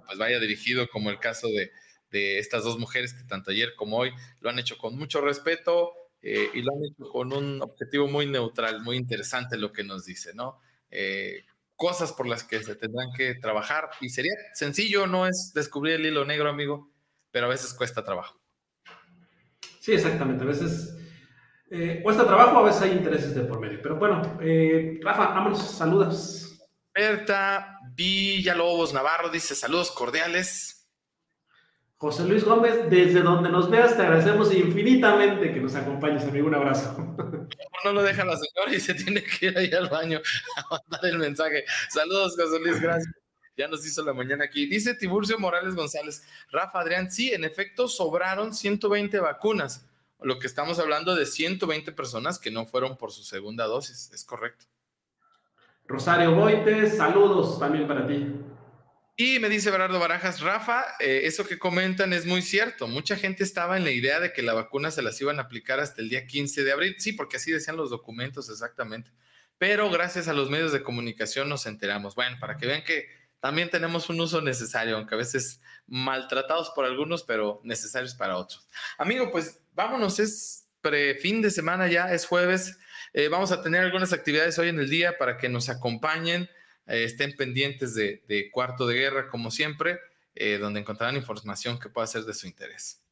Pues 0.05 0.17
vaya 0.17 0.37
dirigido 0.39 0.89
como 0.89 1.09
el 1.11 1.19
caso 1.19 1.47
de, 1.47 1.71
estas 2.11 2.65
dos 2.65 2.77
mujeres 2.77 3.13
que 3.13 3.23
tanto 3.23 3.51
ayer 3.51 3.73
como 3.77 3.97
hoy 3.97 4.11
lo 4.41 4.49
han 4.49 4.59
hecho 4.59 4.77
con 4.77 4.97
mucho 4.97 5.21
respeto 5.21 5.93
eh, 6.21 6.49
y 6.53 6.61
lo 6.61 6.71
han 6.73 6.85
hecho 6.85 7.09
con 7.11 7.33
un 7.33 7.61
objetivo 7.61 8.07
muy 8.07 8.25
neutral, 8.25 8.81
muy 8.81 8.97
interesante 8.97 9.57
lo 9.57 9.71
que 9.71 9.83
nos 9.83 10.05
dice, 10.05 10.33
¿no? 10.33 10.59
Eh, 10.91 11.45
cosas 11.75 12.11
por 12.11 12.27
las 12.27 12.43
que 12.43 12.61
se 12.61 12.75
tendrán 12.75 13.09
que 13.15 13.35
trabajar 13.35 13.89
y 14.01 14.09
sería 14.09 14.33
sencillo, 14.53 15.07
no 15.07 15.27
es 15.27 15.53
descubrir 15.53 15.95
el 15.95 16.05
hilo 16.05 16.25
negro, 16.25 16.49
amigo, 16.49 16.91
pero 17.31 17.45
a 17.45 17.49
veces 17.49 17.73
cuesta 17.73 18.03
trabajo. 18.03 18.39
Sí, 19.79 19.93
exactamente, 19.93 20.43
a 20.43 20.47
veces 20.47 20.99
eh, 21.71 21.99
cuesta 22.01 22.25
trabajo, 22.25 22.57
a 22.57 22.63
veces 22.63 22.81
hay 22.81 22.91
intereses 22.91 23.35
de 23.35 23.41
por 23.41 23.59
medio. 23.59 23.79
Pero 23.81 23.95
bueno, 23.95 24.39
eh, 24.41 24.99
Rafa, 25.03 25.27
vámonos, 25.29 25.61
saludos. 25.71 26.59
Berta 26.93 27.77
Villalobos 27.93 28.93
Navarro 28.93 29.29
dice 29.29 29.55
saludos 29.55 29.91
cordiales. 29.91 30.78
José 31.99 32.23
Luis 32.23 32.43
Gómez, 32.43 32.89
desde 32.89 33.21
donde 33.21 33.49
nos 33.49 33.69
veas, 33.69 33.95
te 33.95 34.01
agradecemos 34.01 34.51
infinitamente 34.53 35.53
que 35.53 35.59
nos 35.59 35.75
acompañes, 35.75 36.23
amigo. 36.23 36.47
Un 36.47 36.55
abrazo. 36.55 36.95
No 37.85 37.93
lo 37.93 38.03
deja 38.03 38.25
la 38.25 38.35
señora 38.35 38.75
y 38.75 38.79
se 38.81 38.93
tiene 38.93 39.23
que 39.23 39.45
ir 39.45 39.57
ahí 39.57 39.71
al 39.71 39.87
baño 39.87 40.19
a 40.57 40.69
mandar 40.69 41.05
el 41.05 41.17
mensaje. 41.17 41.63
Saludos, 41.89 42.35
José 42.37 42.59
Luis, 42.59 42.81
gracias. 42.81 43.15
Ya 43.55 43.69
nos 43.69 43.85
hizo 43.85 44.03
la 44.03 44.13
mañana 44.13 44.43
aquí. 44.43 44.65
Dice 44.65 44.95
Tiburcio 44.95 45.39
Morales 45.39 45.75
González, 45.75 46.21
Rafa 46.51 46.81
Adrián, 46.81 47.09
sí, 47.09 47.33
en 47.33 47.45
efecto 47.45 47.87
sobraron 47.87 48.53
120 48.53 49.17
vacunas 49.21 49.89
lo 50.21 50.37
que 50.39 50.47
estamos 50.47 50.79
hablando 50.79 51.15
de 51.15 51.25
120 51.25 51.91
personas 51.93 52.39
que 52.39 52.51
no 52.51 52.65
fueron 52.65 52.97
por 52.97 53.11
su 53.11 53.23
segunda 53.23 53.65
dosis, 53.65 54.11
es 54.13 54.23
correcto. 54.23 54.65
Rosario 55.87 56.35
Boites, 56.35 56.97
saludos 56.97 57.57
también 57.59 57.87
para 57.87 58.05
ti. 58.05 58.27
Y 59.21 59.37
me 59.39 59.49
dice 59.49 59.69
Bernardo 59.69 59.99
Barajas, 59.99 60.39
Rafa, 60.39 60.95
eh, 61.01 61.23
eso 61.25 61.45
que 61.45 61.59
comentan 61.59 62.13
es 62.13 62.25
muy 62.25 62.41
cierto. 62.41 62.87
Mucha 62.87 63.17
gente 63.17 63.43
estaba 63.43 63.75
en 63.75 63.83
la 63.83 63.91
idea 63.91 64.21
de 64.21 64.31
que 64.31 64.41
la 64.41 64.53
vacuna 64.53 64.91
se 64.91 65.01
las 65.01 65.19
iban 65.19 65.39
a 65.39 65.41
aplicar 65.41 65.81
hasta 65.81 66.01
el 66.01 66.07
día 66.07 66.25
15 66.25 66.63
de 66.63 66.71
abril. 66.71 66.95
Sí, 66.99 67.11
porque 67.11 67.35
así 67.35 67.51
decían 67.51 67.75
los 67.75 67.89
documentos 67.89 68.49
exactamente. 68.49 69.11
Pero 69.57 69.89
gracias 69.89 70.29
a 70.29 70.33
los 70.33 70.49
medios 70.49 70.71
de 70.71 70.83
comunicación 70.83 71.49
nos 71.49 71.65
enteramos. 71.65 72.15
Bueno, 72.15 72.37
para 72.39 72.55
que 72.55 72.65
vean 72.65 72.85
que 72.85 73.09
también 73.41 73.69
tenemos 73.69 74.09
un 74.09 74.21
uso 74.21 74.39
necesario, 74.39 74.95
aunque 74.95 75.15
a 75.15 75.17
veces 75.17 75.61
maltratados 75.85 76.69
por 76.69 76.85
algunos, 76.85 77.23
pero 77.23 77.59
necesarios 77.65 78.15
para 78.15 78.37
otros. 78.37 78.69
Amigo, 78.97 79.31
pues 79.31 79.59
vámonos, 79.73 80.19
es 80.19 80.69
pre 80.79 81.15
fin 81.15 81.41
de 81.41 81.51
semana 81.51 81.89
ya, 81.89 82.13
es 82.13 82.25
jueves. 82.25 82.79
Eh, 83.11 83.27
vamos 83.27 83.51
a 83.51 83.61
tener 83.61 83.83
algunas 83.83 84.13
actividades 84.13 84.57
hoy 84.59 84.69
en 84.69 84.79
el 84.79 84.89
día 84.89 85.17
para 85.17 85.37
que 85.37 85.49
nos 85.49 85.67
acompañen, 85.67 86.49
eh, 86.89 87.03
estén 87.03 87.35
pendientes 87.35 87.93
de, 87.93 88.49
Cuarto 88.51 88.87
de 88.87 88.95
Guerra, 88.95 89.29
como 89.29 89.51
siempre, 89.51 89.99
eh, 90.35 90.57
donde 90.57 90.79
encontrarán 90.79 91.15
información 91.15 91.79
que 91.79 91.89
pueda 91.89 92.07
ser 92.07 92.23
de 92.23 92.33
su 92.33 92.47
interés. 92.47 93.03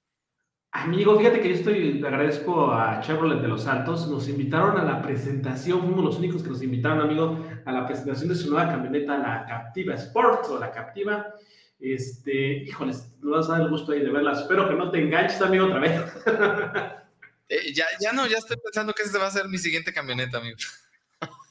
Amigo, 0.72 1.18
fíjate 1.18 1.40
que 1.40 1.50
yo 1.50 1.56
estoy, 1.56 2.04
agradezco 2.06 2.72
a 2.72 3.00
Chevrolet 3.02 3.42
de 3.42 3.48
los 3.48 3.64
Santos, 3.64 4.08
nos 4.08 4.28
invitaron 4.28 4.78
a 4.78 4.84
la 4.84 5.02
presentación, 5.02 5.82
fuimos 5.82 6.04
los 6.04 6.18
únicos 6.18 6.44
que 6.44 6.50
nos 6.50 6.62
invitaron, 6.62 7.02
amigo, 7.02 7.48
a 7.66 7.72
la 7.72 7.86
presentación 7.86 8.30
de 8.30 8.36
su 8.36 8.50
nueva 8.50 8.70
camioneta, 8.70 9.18
la 9.18 9.46
Captiva 9.48 9.96
Sport 9.96 10.46
o 10.50 10.60
la 10.60 10.72
Captiva. 10.72 11.34
Este, 11.80 12.64
híjoles, 12.64 13.08
no 13.22 13.32
vas 13.32 13.50
a 13.50 13.54
dar 13.54 13.62
el 13.62 13.70
gusto 13.70 13.92
ahí 13.92 14.02
de 14.02 14.10
verla. 14.10 14.34
Espero 14.34 14.68
que 14.68 14.76
no 14.76 14.92
te 14.92 15.00
enganches, 15.00 15.42
amigo, 15.42 15.66
otra 15.66 15.80
vez. 15.80 16.02
Eh, 17.50 17.72
ya, 17.74 17.86
ya 18.02 18.12
no, 18.12 18.28
ya 18.28 18.40
estoy 18.40 18.58
pensando 18.58 18.92
que 18.92 19.04
esta 19.04 19.20
va 19.20 19.28
a 19.28 19.32
ser 19.32 19.48
mi 19.48 19.58
siguiente 19.58 19.94
camioneta, 19.94 20.40
amigo. 20.40 20.58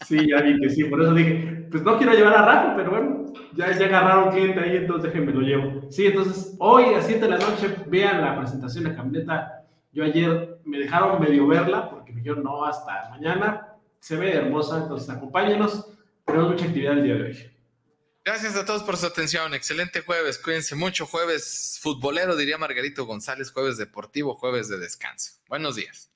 Sí, 0.05 0.29
ya 0.29 0.43
vi 0.43 0.61
que 0.61 0.69
sí, 0.71 0.85
por 0.85 1.03
eso 1.03 1.15
dije, 1.15 1.67
pues 1.71 1.83
no 1.83 1.97
quiero 1.97 2.13
llevar 2.13 2.35
a 2.35 2.45
Rafa, 2.45 2.77
pero 2.77 2.91
bueno, 2.91 3.33
ya, 3.55 3.77
ya 3.77 3.87
agarraron 3.87 4.31
cliente 4.31 4.61
ahí, 4.61 4.77
entonces 4.77 5.05
déjenme 5.05 5.33
lo 5.33 5.41
llevo. 5.41 5.91
Sí, 5.91 6.07
entonces 6.07 6.55
hoy 6.59 6.95
a 6.95 7.03
7 7.03 7.21
de 7.21 7.29
la 7.29 7.39
noche 7.39 7.75
vean 7.87 8.21
la 8.21 8.39
presentación 8.39 8.85
de 8.85 8.95
camioneta. 8.95 9.65
Yo 9.93 10.05
ayer 10.05 10.59
me 10.65 10.79
dejaron 10.79 11.21
medio 11.21 11.47
verla 11.47 11.91
porque 11.91 12.13
me 12.13 12.21
dijeron 12.21 12.45
no 12.45 12.65
hasta 12.65 13.09
mañana. 13.11 13.75
Se 13.99 14.17
ve 14.17 14.35
hermosa, 14.35 14.83
entonces 14.83 15.09
acompáñenos. 15.09 15.87
Tenemos 16.27 16.51
mucha 16.51 16.67
actividad 16.67 16.99
el 16.99 17.05
día 17.05 17.15
de 17.15 17.23
hoy. 17.23 17.51
Gracias 18.25 18.57
a 18.57 18.65
todos 18.65 18.83
por 18.83 18.97
su 18.97 19.07
atención. 19.07 19.55
Excelente 19.55 20.03
jueves. 20.03 20.39
Cuídense 20.39 20.75
mucho. 20.75 21.07
Jueves 21.07 21.79
futbolero, 21.81 22.37
diría 22.37 22.59
Margarito 22.59 23.07
González. 23.07 23.53
Jueves 23.53 23.79
deportivo, 23.79 24.35
jueves 24.35 24.69
de 24.69 24.79
descanso. 24.79 25.41
Buenos 25.49 25.77
días. 25.77 26.11